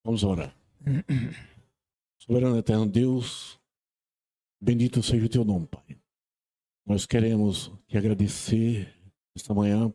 Vamos 0.05 0.23
orar. 0.23 0.55
Soberano 2.23 2.57
eterno 2.59 2.87
Deus, 2.87 3.60
bendito 4.61 5.03
seja 5.03 5.27
o 5.27 5.29
teu 5.29 5.45
nome, 5.45 5.67
Pai. 5.67 5.99
Nós 6.87 7.07
queremos 7.07 7.73
te 7.87 7.97
agradecer 7.97 8.93
esta 9.35 9.55
manhã 9.55 9.93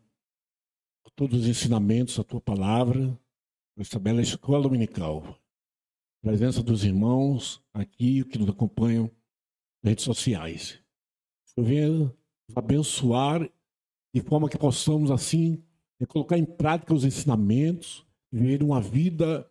todos 1.15 1.41
os 1.41 1.47
ensinamentos, 1.47 2.19
a 2.19 2.23
tua 2.23 2.41
palavra, 2.41 3.17
essa 3.77 3.97
bela 3.97 4.21
escola 4.21 4.63
dominical. 4.63 5.23
A 6.21 6.27
presença 6.27 6.61
dos 6.61 6.83
irmãos 6.83 7.63
aqui 7.73 8.23
que 8.25 8.37
nos 8.37 8.49
acompanham 8.49 9.09
nas 9.81 9.91
redes 9.91 10.03
sociais. 10.03 10.79
Eu 11.55 11.63
venho 11.63 12.17
abençoar 12.53 13.49
de 14.13 14.21
forma 14.21 14.49
que 14.49 14.57
possamos, 14.57 15.09
assim, 15.09 15.63
colocar 16.09 16.37
em 16.37 16.45
prática 16.45 16.93
os 16.93 17.05
ensinamentos, 17.05 18.05
viver 18.31 18.61
uma 18.61 18.81
vida 18.81 19.49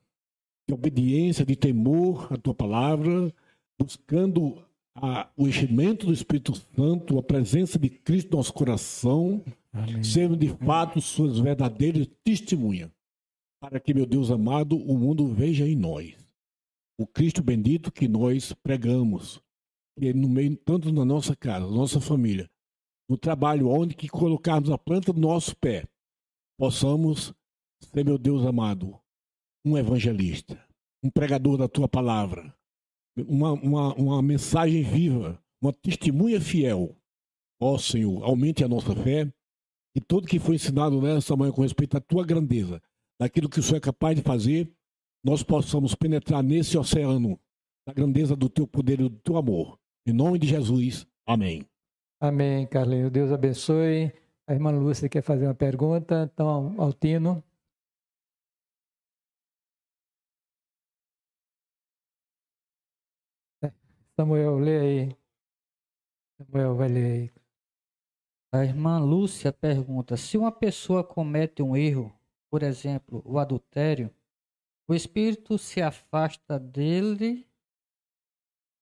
de 0.69 0.75
obediência, 0.75 1.47
de 1.47 1.57
temor 1.57 2.31
à 2.33 2.37
tua 2.37 2.55
palavra, 2.55 3.35
buscando 3.79 4.63
a, 4.97 5.29
o 5.37 5.47
enchimento 5.49 6.07
do 6.07 6.13
Espírito 6.13 6.55
Santo, 6.75 7.19
a 7.19 7.23
presença 7.23 7.79
de 7.79 7.89
Cristo 7.89 8.31
no 8.33 8.39
nosso 8.39 8.53
coração 8.53 9.43
sendo 10.05 10.37
de 10.37 10.49
fato 10.49 11.01
suas 11.01 11.39
verdadeiras 11.39 12.09
testemunhas, 12.23 12.91
para 13.61 13.81
que, 13.81 13.93
meu 13.93 14.07
Deus 14.07 14.31
amado, 14.31 14.77
o 14.77 14.97
mundo 14.97 15.27
veja 15.27 15.67
em 15.67 15.75
nós 15.75 16.15
o 16.99 17.07
Cristo 17.07 17.43
bendito 17.43 17.91
que 17.91 18.07
nós 18.07 18.53
pregamos, 18.53 19.41
que 19.99 20.13
no 20.13 20.29
meio, 20.29 20.57
tanto 20.57 20.93
na 20.93 21.05
nossa 21.05 21.35
casa, 21.35 21.67
na 21.67 21.73
nossa 21.73 22.01
família, 22.01 22.49
no 23.09 23.19
trabalho, 23.19 23.69
onde 23.69 23.95
que 23.95 24.09
colocarmos 24.09 24.71
a 24.71 24.79
planta 24.79 25.13
do 25.13 25.21
nosso 25.21 25.57
pé, 25.57 25.87
possamos 26.59 27.35
ser, 27.83 28.05
meu 28.05 28.17
Deus 28.17 28.47
amado, 28.47 28.99
um 29.65 29.77
evangelista, 29.77 30.65
um 31.03 31.11
pregador 31.11 31.59
da 31.59 31.69
tua 31.69 31.89
palavra, 31.89 32.55
uma, 33.17 33.53
uma, 33.53 33.95
uma 33.95 34.23
mensagem 34.23 34.83
viva, 34.83 35.39
uma 35.63 35.73
testemunha 35.73 36.41
fiel. 36.41 36.97
Ó 37.61 37.79
Senhor, 37.79 38.23
aumente 38.25 38.65
a 38.65 38.69
nossa 38.69 38.95
fé, 38.95 39.33
e 39.95 40.01
tudo 40.01 40.27
que 40.27 40.39
foi 40.39 40.57
ensinado 40.57 41.01
nessa 41.01 41.37
manhã 41.37 41.53
com 41.53 41.63
respeito 41.63 41.97
à 41.97 42.01
tua 42.01 42.25
grandeza, 42.25 42.83
daquilo 43.21 43.49
que 43.49 43.61
o 43.61 43.63
Senhor 43.63 43.79
é 43.79 43.81
capaz 43.81 44.17
de 44.17 44.23
fazer, 44.23 44.71
nós 45.25 45.43
possamos 45.43 45.95
penetrar 45.95 46.43
nesse 46.43 46.77
oceano 46.77 47.39
da 47.87 47.95
grandeza 47.95 48.35
do 48.35 48.49
teu 48.49 48.67
poder 48.67 49.01
e 49.01 49.09
do 49.09 49.19
teu 49.19 49.37
amor. 49.37 49.79
Em 50.07 50.13
nome 50.13 50.39
de 50.39 50.49
Jesus, 50.49 51.07
amém. 51.27 51.65
Amém, 52.21 52.67
Carlinhos. 52.67 53.11
Deus 53.11 53.31
abençoe. 53.33 54.13
A 54.47 54.53
irmã 54.53 54.71
Lúcia 54.71 55.09
quer 55.09 55.23
fazer 55.23 55.47
uma 55.47 55.55
pergunta, 55.55 56.31
então, 56.33 56.75
Altino. 56.79 57.43
Samuel, 64.19 64.59
lê 64.59 64.79
aí. 64.79 65.17
Samuel, 66.39 66.75
vai 66.77 66.89
ler 66.89 67.05
aí. 67.05 67.31
A 68.53 68.65
irmã 68.65 68.99
Lúcia 68.99 69.53
pergunta: 69.53 70.17
se 70.17 70.39
uma 70.39 70.53
pessoa 70.53 71.03
comete 71.03 71.63
um 71.63 71.77
erro, 71.77 72.13
por 72.51 72.63
exemplo, 72.63 73.23
o 73.25 73.39
adultério, 73.39 74.15
o 74.89 74.95
espírito 74.95 75.59
se 75.59 75.83
afasta 75.83 76.59
dele, 76.59 77.49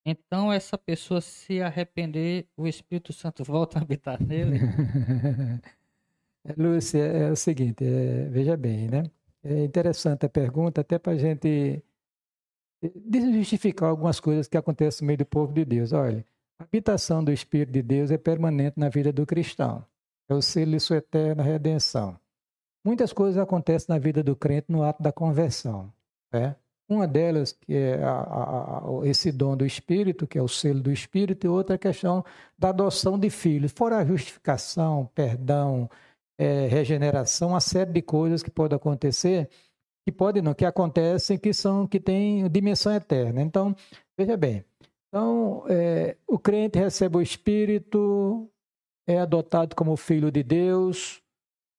então 0.04 0.52
essa 0.52 0.76
pessoa 0.76 1.20
se 1.20 1.60
arrepender, 1.60 2.48
o 2.56 2.66
Espírito 2.66 3.12
Santo 3.12 3.44
volta 3.44 3.78
a 3.78 3.82
habitar 3.82 4.20
nele? 4.22 4.58
Lúcia, 6.56 6.98
é 7.02 7.30
o 7.30 7.36
seguinte, 7.36 7.84
é, 7.84 8.28
veja 8.28 8.56
bem, 8.56 8.88
né? 8.88 9.04
É 9.44 9.64
interessante 9.64 10.26
a 10.26 10.28
pergunta, 10.28 10.80
até 10.80 10.98
para 10.98 11.12
a 11.12 11.16
gente 11.16 11.82
desjustificar 12.94 13.88
algumas 13.88 14.18
coisas 14.18 14.48
que 14.48 14.56
acontecem 14.56 15.04
no 15.04 15.08
meio 15.08 15.18
do 15.18 15.26
povo 15.26 15.52
de 15.52 15.64
Deus. 15.64 15.92
Olha, 15.92 16.24
a 16.58 16.64
habitação 16.64 17.22
do 17.22 17.32
Espírito 17.32 17.72
de 17.72 17.82
Deus 17.82 18.10
é 18.10 18.18
permanente 18.18 18.78
na 18.78 18.88
vida 18.88 19.12
do 19.12 19.26
cristão. 19.26 19.84
É 20.28 20.34
o 20.34 20.42
selo 20.42 20.72
de 20.72 20.80
sua 20.80 20.96
eterna 20.96 21.42
redenção. 21.42 22.18
Muitas 22.84 23.12
coisas 23.12 23.40
acontecem 23.40 23.94
na 23.94 23.98
vida 23.98 24.22
do 24.22 24.34
crente 24.34 24.66
no 24.68 24.82
ato 24.82 25.02
da 25.02 25.12
conversão. 25.12 25.92
Né? 26.32 26.56
Uma 26.88 27.06
delas, 27.06 27.52
que 27.52 27.74
é 27.74 28.02
a, 28.02 28.10
a, 28.10 28.78
a, 28.78 29.06
esse 29.06 29.30
dom 29.30 29.56
do 29.56 29.64
Espírito, 29.64 30.26
que 30.26 30.38
é 30.38 30.42
o 30.42 30.48
selo 30.48 30.80
do 30.80 30.90
Espírito, 30.90 31.46
e 31.46 31.48
outra 31.48 31.74
é 31.74 31.76
a 31.76 31.78
questão 31.78 32.24
da 32.58 32.70
adoção 32.70 33.18
de 33.18 33.30
filhos. 33.30 33.72
Fora 33.72 33.98
a 33.98 34.04
justificação, 34.04 35.08
perdão, 35.14 35.88
é, 36.36 36.66
regeneração, 36.66 37.50
uma 37.50 37.60
série 37.60 37.92
de 37.92 38.02
coisas 38.02 38.42
que 38.42 38.50
podem 38.50 38.76
acontecer, 38.76 39.48
que 40.04 40.12
podem 40.12 40.42
não, 40.42 40.54
que 40.54 40.64
acontecem, 40.64 41.38
que 41.38 41.52
são 41.52 41.86
que 41.86 42.00
têm 42.00 42.48
dimensão 42.48 42.92
eterna. 42.92 43.40
Então, 43.42 43.74
veja 44.16 44.36
bem, 44.36 44.64
então, 45.12 45.64
é, 45.68 46.16
o 46.26 46.38
crente 46.38 46.78
recebe 46.78 47.18
o 47.18 47.20
Espírito, 47.20 48.48
é 49.06 49.18
adotado 49.18 49.76
como 49.76 49.94
filho 49.94 50.30
de 50.30 50.42
Deus, 50.42 51.22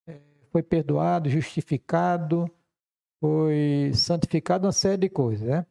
é, 0.08 0.20
foi 0.52 0.62
perdoado, 0.62 1.28
justificado, 1.28 2.48
foi 3.20 3.90
santificado, 3.92 4.66
uma 4.66 4.72
série 4.72 4.98
de 4.98 5.08
coisas. 5.08 5.48
Né? 5.48 5.66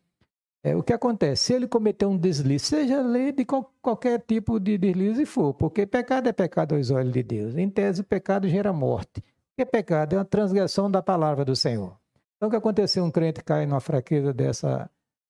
É, 0.62 0.76
o 0.76 0.84
que 0.84 0.92
acontece? 0.92 1.44
Se 1.46 1.54
ele 1.54 1.66
cometer 1.66 2.06
um 2.06 2.18
deslize, 2.18 2.66
seja 2.66 3.02
lei 3.02 3.32
de 3.32 3.46
qual, 3.46 3.74
qualquer 3.82 4.20
tipo 4.20 4.60
de 4.60 4.78
deslize 4.78 5.26
for, 5.26 5.54
porque 5.54 5.86
pecado 5.86 6.28
é 6.28 6.34
pecado 6.34 6.76
aos 6.76 6.92
olhos 6.92 7.14
de 7.14 7.24
Deus. 7.24 7.56
Em 7.56 7.70
tese, 7.70 8.02
o 8.02 8.04
pecado 8.04 8.48
gera 8.50 8.74
morte. 8.74 9.20
O 9.20 9.56
que 9.56 9.62
é 9.62 9.66
pecado? 9.66 10.16
É 10.16 10.18
uma 10.18 10.26
transgressão 10.26 10.92
da 10.92 11.02
palavra 11.02 11.46
do 11.46 11.56
Senhor. 11.56 11.98
Então, 12.44 12.49
o 12.49 12.52
que 12.52 12.57
aconteceu? 12.57 13.06
Um 13.06 13.10
crente 13.10 13.41
cai 13.41 13.65
numa 13.65 13.80
fraqueza 13.80 14.34
dessa 14.34 14.90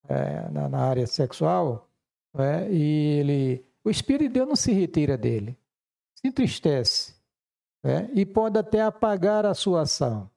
é, 0.10 0.49
na, 0.49 0.68
na 0.68 0.80
área 0.80 1.06
sexual, 1.06 1.88
é? 2.35 2.68
e 2.72 3.19
ele, 3.19 3.65
o 3.84 3.91
Espírito 3.91 4.23
de 4.23 4.30
Deus 4.30 4.48
não 4.48 4.56
se 4.56 4.72
retira 4.72 5.15
dele, 5.15 5.56
se 6.15 6.27
entristece 6.27 7.14
é? 7.84 8.10
e 8.15 8.26
pode 8.26 8.57
até 8.57 8.81
apagar 8.81 9.45
a 9.45 9.53
sua 9.53 9.81
ação. 9.81 10.27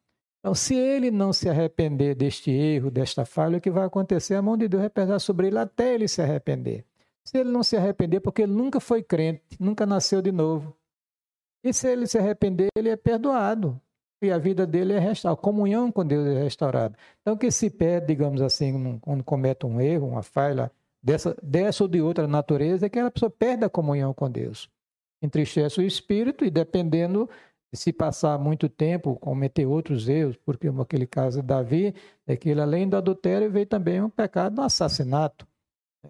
Então, 0.40 0.54
se 0.54 0.74
ele 0.74 1.10
não 1.10 1.32
se 1.32 1.48
arrepender 1.48 2.14
deste 2.14 2.50
erro, 2.50 2.90
desta 2.90 3.24
falha, 3.24 3.56
o 3.56 3.60
que 3.60 3.70
vai 3.70 3.86
acontecer? 3.86 4.34
A 4.34 4.42
mão 4.42 4.54
de 4.54 4.68
Deus 4.68 4.82
vai 4.82 4.90
pesar 4.90 5.18
sobre 5.18 5.46
ele 5.46 5.58
até 5.58 5.94
ele 5.94 6.06
se 6.06 6.20
arrepender. 6.20 6.84
Se 7.24 7.38
ele 7.38 7.50
não 7.50 7.62
se 7.62 7.74
arrepender, 7.74 8.20
porque 8.20 8.42
ele 8.42 8.52
nunca 8.52 8.80
foi 8.80 9.02
crente, 9.02 9.40
nunca 9.58 9.86
nasceu 9.86 10.20
de 10.20 10.30
novo. 10.30 10.76
E 11.64 11.72
se 11.72 11.90
ele 11.90 12.06
se 12.06 12.18
arrepender, 12.18 12.68
ele 12.76 12.90
é 12.90 12.96
perdoado. 12.96 13.80
E 14.22 14.30
a 14.30 14.38
vida 14.38 14.66
dele 14.66 14.94
é 14.94 14.98
restaurada, 14.98 15.38
a 15.38 15.42
comunhão 15.42 15.92
com 15.92 16.04
Deus 16.04 16.26
é 16.26 16.42
restaurada. 16.42 16.96
Então, 17.20 17.36
que 17.36 17.50
se 17.50 17.68
perde, 17.68 18.06
digamos 18.06 18.40
assim, 18.40 18.98
quando 19.00 19.22
comete 19.22 19.66
um 19.66 19.80
erro, 19.80 20.08
uma 20.08 20.22
falha 20.22 20.72
dessa, 21.02 21.36
dessa 21.42 21.84
ou 21.84 21.88
de 21.88 22.00
outra 22.00 22.26
natureza, 22.26 22.86
é 22.86 22.88
que 22.88 22.98
a 22.98 23.10
pessoa 23.10 23.30
perde 23.30 23.64
a 23.64 23.68
comunhão 23.68 24.14
com 24.14 24.30
Deus. 24.30 24.70
Entristece 25.22 25.80
o 25.80 25.82
espírito 25.82 26.44
e, 26.44 26.50
dependendo 26.50 27.28
se 27.76 27.92
passar 27.92 28.38
muito 28.38 28.68
tempo, 28.68 29.16
cometer 29.16 29.66
outros 29.66 30.08
erros, 30.08 30.36
porque 30.36 30.70
naquele 30.70 31.06
caso 31.06 31.40
de 31.40 31.46
Davi, 31.46 31.94
é 32.26 32.36
que 32.36 32.48
ele, 32.48 32.60
além 32.60 32.88
do 32.88 32.96
adultério, 32.96 33.50
veio 33.50 33.66
também 33.66 34.00
um 34.00 34.10
pecado 34.10 34.56
do 34.56 34.62
assassinato. 34.62 35.46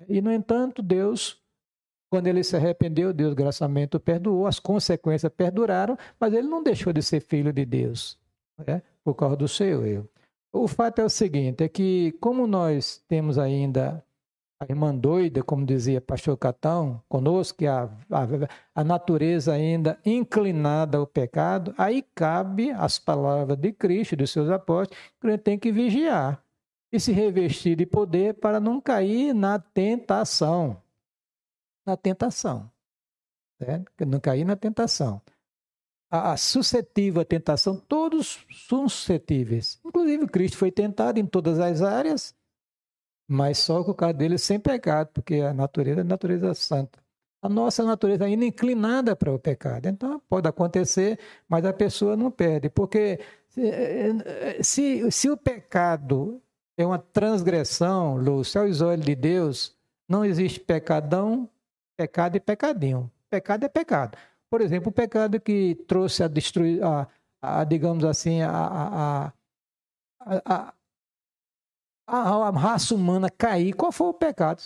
E, 0.09 0.20
no 0.20 0.33
entanto, 0.33 0.83
Deus, 0.83 1.43
quando 2.11 2.27
ele 2.27 2.45
se 2.45 2.57
arrependeu, 2.57 3.12
Deus 3.12 3.35
graçamente 3.35 3.97
o 3.97 4.01
perdoou, 4.01 4.47
as 4.47 4.59
consequências 4.59 5.33
perduraram, 5.33 5.97
mas 6.19 6.33
ele 6.33 6.49
não 6.49 6.62
deixou 6.62 6.93
de 6.93 7.03
ser 7.03 7.20
filho 7.20 7.53
de 7.53 7.65
Deus, 7.65 8.19
né? 8.66 8.83
por 9.05 9.15
causa 9.15 9.37
do 9.37 9.49
seu 9.49 9.85
erro. 9.85 10.09
O 10.53 10.66
fato 10.66 11.01
é 11.01 11.05
o 11.05 11.11
seguinte, 11.11 11.62
é 11.65 11.69
que 11.69 12.12
como 12.20 12.47
nós 12.47 13.03
temos 13.09 13.39
ainda 13.39 14.03
a 14.59 14.65
irmã 14.69 14.95
doida, 14.95 15.43
como 15.43 15.66
dizia 15.66 16.01
Pastor 16.01 16.37
Catão, 16.39 17.03
conosco, 17.09 17.59
que 17.59 17.66
a, 17.66 17.85
a, 18.11 18.27
a, 18.74 18.83
natureza 18.83 19.53
ainda 19.53 19.99
inclinada 20.05 20.97
ao 20.97 21.07
pecado, 21.07 21.74
aí 21.77 22.03
cabe 22.15 22.70
as 22.70 22.99
palavras 22.99 23.59
de 23.59 23.70
Cristo 23.73 24.16
dos 24.16 24.31
seus 24.31 24.49
apóstolos, 24.49 24.99
que 25.20 25.28
a 25.28 25.37
tem 25.37 25.59
que 25.59 25.70
vigiar 25.70 26.43
e 26.91 26.99
se 26.99 27.12
revestir 27.12 27.77
de 27.77 27.85
poder 27.85 28.35
para 28.35 28.59
não 28.59 28.81
cair 28.81 29.35
na 29.35 29.59
tentação. 29.59 30.78
Na 31.86 31.96
tentação. 31.96 32.70
Né? 33.60 33.84
Não 34.06 34.20
cair 34.20 34.44
na 34.44 34.56
tentação. 34.56 35.22
A, 36.10 36.32
a 36.32 36.36
suscetível 36.36 37.22
à 37.22 37.24
tentação, 37.24 37.76
todos 37.76 38.44
são 38.68 38.88
suscetíveis. 38.88 39.80
Inclusive, 39.84 40.26
Cristo 40.26 40.58
foi 40.58 40.70
tentado 40.70 41.18
em 41.18 41.26
todas 41.26 41.58
as 41.58 41.82
áreas, 41.82 42.34
mas 43.28 43.58
só 43.58 43.82
com 43.82 43.90
o 43.90 43.94
caso 43.94 44.14
dele 44.14 44.38
sem 44.38 44.58
pecado, 44.58 45.10
porque 45.12 45.36
a 45.36 45.52
natureza 45.52 46.00
é 46.00 46.02
a 46.02 46.04
natureza 46.04 46.54
santa. 46.54 47.04
A 47.42 47.48
nossa 47.48 47.84
natureza 47.84 48.24
ainda 48.24 48.44
é 48.44 48.48
inclinada 48.48 49.14
para 49.14 49.32
o 49.32 49.38
pecado. 49.38 49.86
Então, 49.86 50.20
pode 50.28 50.48
acontecer, 50.48 51.18
mas 51.48 51.64
a 51.64 51.72
pessoa 51.72 52.16
não 52.16 52.30
perde. 52.30 52.68
Porque 52.68 53.20
se, 53.48 54.62
se, 54.62 55.10
se 55.12 55.30
o 55.30 55.36
pecado 55.36 56.40
é 56.76 56.84
uma 56.84 56.98
transgressão, 56.98 58.16
Lúcio, 58.16 58.60
aos 58.60 58.80
olhos 58.80 59.04
de 59.04 59.14
Deus, 59.14 59.76
não 60.08 60.24
existe 60.24 60.60
pecadão, 60.60 61.48
pecado 61.97 62.36
e 62.36 62.40
pecadinho. 62.40 63.10
Pecado 63.31 63.64
é 63.64 63.68
pecado. 63.68 64.16
Por 64.51 64.60
exemplo, 64.60 64.90
o 64.90 64.93
pecado 64.93 65.40
que 65.40 65.74
trouxe 65.86 66.23
a 66.23 66.28
destruir, 66.28 66.82
a, 66.85 67.09
a, 67.43 67.64
digamos 67.64 68.05
assim, 68.05 68.43
a, 68.43 69.32
a, 70.24 70.73
a, 72.06 72.51
raça 72.51 72.94
humana 72.94 73.28
cair, 73.28 73.73
qual 73.74 73.90
foi 73.90 74.09
o 74.09 74.14
pecado? 74.14 74.62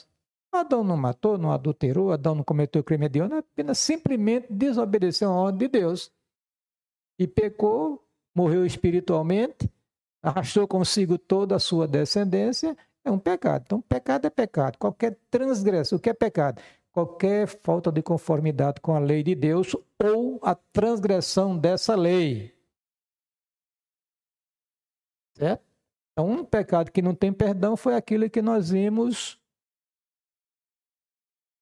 Adão 0.52 0.82
não 0.82 0.96
matou, 0.96 1.38
não 1.38 1.52
adulterou, 1.52 2.12
Adão 2.12 2.34
não 2.34 2.44
cometeu 2.44 2.82
crime 2.82 3.06
hediondo, 3.06 3.36
apenas 3.36 3.78
simplesmente 3.78 4.52
desobedeceu 4.52 5.30
a 5.30 5.34
ordem 5.34 5.68
de 5.68 5.78
Deus. 5.78 6.10
E 7.18 7.26
pecou, 7.26 8.04
morreu 8.34 8.66
espiritualmente, 8.66 9.70
arrastou 10.22 10.66
consigo 10.66 11.16
toda 11.16 11.54
a 11.54 11.60
sua 11.60 11.86
descendência, 11.86 12.76
é 13.04 13.10
um 13.10 13.18
pecado. 13.18 13.62
Então, 13.66 13.80
pecado 13.80 14.26
é 14.26 14.30
pecado. 14.30 14.76
Qualquer 14.76 15.18
transgressão, 15.30 15.98
o 15.98 16.00
que 16.00 16.10
é 16.10 16.14
pecado? 16.14 16.60
Qualquer 17.00 17.48
falta 17.48 17.90
de 17.90 18.02
conformidade 18.02 18.78
com 18.82 18.94
a 18.94 18.98
lei 18.98 19.22
de 19.22 19.34
Deus 19.34 19.74
ou 19.98 20.38
a 20.42 20.54
transgressão 20.54 21.56
dessa 21.56 21.94
lei. 21.94 22.54
Certo? 25.34 25.64
Então, 26.12 26.30
um 26.30 26.44
pecado 26.44 26.92
que 26.92 27.00
não 27.00 27.14
tem 27.14 27.32
perdão 27.32 27.74
foi 27.74 27.94
aquilo 27.94 28.28
que 28.28 28.42
nós 28.42 28.68
vimos 28.68 29.40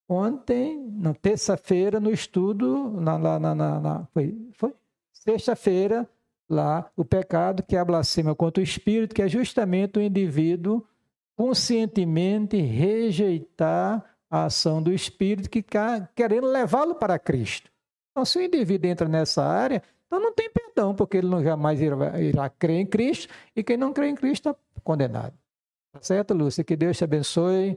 ontem, 0.09 0.91
na 0.91 1.15
terça-feira, 1.15 2.01
no 2.01 2.11
estudo, 2.11 2.91
na, 3.01 3.17
na, 3.17 3.39
na, 3.39 3.55
na 3.55 4.07
foi, 4.07 4.37
foi 4.55 4.75
sexta-feira, 5.13 6.11
lá, 6.49 6.91
o 6.97 7.05
pecado 7.05 7.63
que 7.63 7.77
é 7.77 7.79
a 7.79 7.85
blasfêmia 7.85 8.35
contra 8.35 8.61
o 8.61 8.65
Espírito, 8.65 9.15
que 9.15 9.23
é 9.23 9.29
justamente 9.29 10.01
o 10.01 10.03
indivíduo 10.03 10.85
conscientemente 11.37 12.57
rejeitar 12.57 14.08
a 14.31 14.45
ação 14.45 14.83
do 14.83 14.93
Espírito 14.93 15.49
que 15.49 15.61
está 15.61 16.09
querendo 16.15 16.47
levá-lo 16.47 16.95
para 16.95 17.19
Cristo. 17.19 17.71
Então, 18.11 18.25
se 18.25 18.39
o 18.39 18.43
indivíduo 18.43 18.91
entra 18.91 19.09
nessa 19.09 19.45
área, 19.45 19.83
então 20.07 20.21
não 20.21 20.33
tem 20.33 20.51
perdão, 20.51 20.95
porque 20.95 21.19
ele 21.19 21.29
não 21.29 21.43
jamais 21.43 21.81
irá, 21.81 22.21
irá 22.21 22.49
crer 22.49 22.81
em 22.81 22.87
Cristo, 22.87 23.29
e 23.55 23.63
quem 23.63 23.77
não 23.77 23.93
crê 23.93 24.09
em 24.09 24.15
Cristo 24.15 24.51
está 24.51 24.61
condenado. 24.83 25.35
Tá 25.93 26.01
certo, 26.03 26.35
Lúcia? 26.35 26.65
Que 26.65 26.77
Deus 26.77 26.97
te 26.97 27.05
abençoe, 27.05 27.77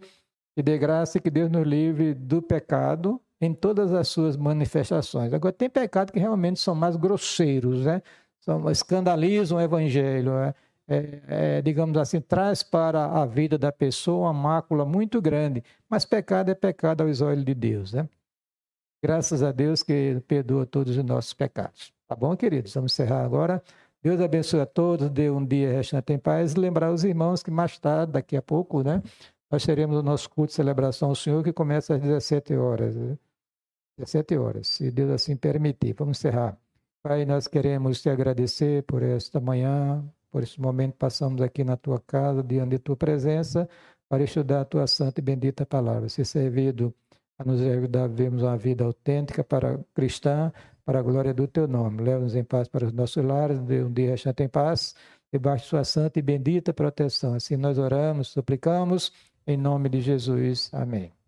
que 0.56 0.64
dê 0.64 0.78
graça 0.78 1.18
e 1.18 1.22
que 1.22 1.30
Deus 1.30 1.50
nos 1.50 1.66
livre 1.66 2.14
do 2.14 2.42
pecado 2.42 3.22
em 3.40 3.54
todas 3.54 3.94
as 3.94 4.08
suas 4.08 4.38
manifestações. 4.38 5.34
Agora, 5.34 5.54
tem 5.54 5.70
pecados 5.70 6.12
que 6.12 6.20
realmente 6.20 6.60
são 6.60 6.76
mais 6.76 6.96
grosseiros, 6.96 7.86
né? 7.86 8.02
São, 8.40 8.70
escandalizam 8.70 9.58
o 9.58 9.62
evangelho, 9.62 10.32
né? 10.34 10.54
É, 10.92 11.22
é, 11.58 11.62
digamos 11.62 11.98
assim, 11.98 12.20
traz 12.20 12.62
para 12.62 13.06
a 13.06 13.26
vida 13.26 13.58
da 13.58 13.72
pessoa 13.72 14.30
uma 14.30 14.34
mácula 14.34 14.86
muito 14.86 15.22
grande. 15.22 15.64
Mas 15.90 16.04
pecado 16.04 16.52
é 16.52 16.54
pecado 16.54 17.02
aos 17.02 17.22
olhos 17.22 17.46
de 17.46 17.54
Deus, 17.54 17.94
né? 17.94 18.10
Graças 19.02 19.42
a 19.42 19.54
Deus 19.54 19.82
que 19.82 20.22
perdoa 20.28 20.66
todos 20.66 20.98
os 20.98 21.04
nossos 21.04 21.34
pecados. 21.34 21.94
Tá 22.08 22.16
bom, 22.16 22.36
queridos? 22.36 22.74
Vamos 22.74 22.92
encerrar 22.92 23.24
agora. 23.24 23.64
Deus 24.04 24.20
abençoe 24.20 24.60
a 24.60 24.66
todos, 24.66 25.10
dê 25.10 25.30
um 25.30 25.46
dia 25.46 25.72
restante 25.72 26.12
em 26.12 26.20
paz. 26.20 26.56
Lembrar 26.56 26.92
os 26.92 27.06
irmãos 27.06 27.42
que 27.42 27.50
mais 27.50 27.80
tarde, 27.80 28.12
daqui 28.12 28.36
a 28.36 28.42
pouco, 28.42 28.84
né, 28.84 29.02
nós 29.50 29.66
teremos 29.66 29.98
o 29.98 30.04
nosso 30.04 30.30
culto 30.30 30.50
de 30.50 30.56
celebração 30.56 31.10
ao 31.10 31.16
Senhor, 31.16 31.42
que 31.42 31.54
começa 31.54 31.96
às 31.96 32.02
17 32.02 32.54
horas. 32.56 32.96
Né? 32.98 33.18
17 33.98 34.38
horas, 34.38 34.68
se 34.68 34.92
Deus 34.92 35.10
assim 35.12 35.38
permitir. 35.38 35.94
Vamos 35.94 36.18
encerrar. 36.18 36.58
Pai, 37.02 37.26
nós 37.26 37.48
queremos 37.48 38.02
te 38.02 38.10
agradecer 38.10 38.84
por 38.84 39.02
esta 39.02 39.40
manhã, 39.40 40.04
por 40.32 40.44
esse 40.44 40.60
momento 40.60 40.96
passamos 40.96 41.42
aqui 41.42 41.64
na 41.64 41.76
tua 41.76 42.00
casa, 42.00 42.42
diante 42.42 42.72
de 42.72 42.80
tua 42.80 42.96
presença, 42.96 43.68
para 44.10 44.24
estudar 44.24 44.62
a 44.62 44.66
tua 44.66 44.88
santa 44.88 45.20
e 45.20 45.24
bendita 45.24 45.66
palavra. 45.66 46.10
Ser 46.10 46.26
servido 46.26 46.94
a 47.38 47.44
nos 47.44 47.62
ajudar 47.62 48.06
a 48.06 48.08
vivermos 48.08 48.44
uma 48.44 48.58
vida 48.58 48.84
autêntica 48.84 49.44
para 49.44 49.80
cristã, 49.94 50.52
para 50.86 51.00
a 51.00 51.02
glória 51.02 51.34
do 51.34 51.48
teu 51.48 51.68
nome. 51.68 52.02
Leva-nos 52.02 52.36
em 52.36 52.44
paz 52.44 52.68
para 52.68 52.86
os 52.86 52.94
nossos 52.94 53.24
lares, 53.24 53.60
dê 53.60 53.84
um 53.84 53.92
dia 53.92 54.12
restante 54.12 54.44
em 54.44 54.50
paz, 54.50 54.96
debaixo 55.32 55.66
de 55.66 55.70
sua 55.70 55.84
santa 55.84 56.20
e 56.20 56.22
bendita 56.22 56.74
proteção. 56.74 57.34
Assim 57.34 57.58
nós 57.58 57.78
oramos, 57.78 58.30
suplicamos, 58.30 59.12
em 59.46 59.58
nome 59.58 59.90
de 59.90 60.02
Jesus. 60.02 60.70
Amém. 60.74 61.21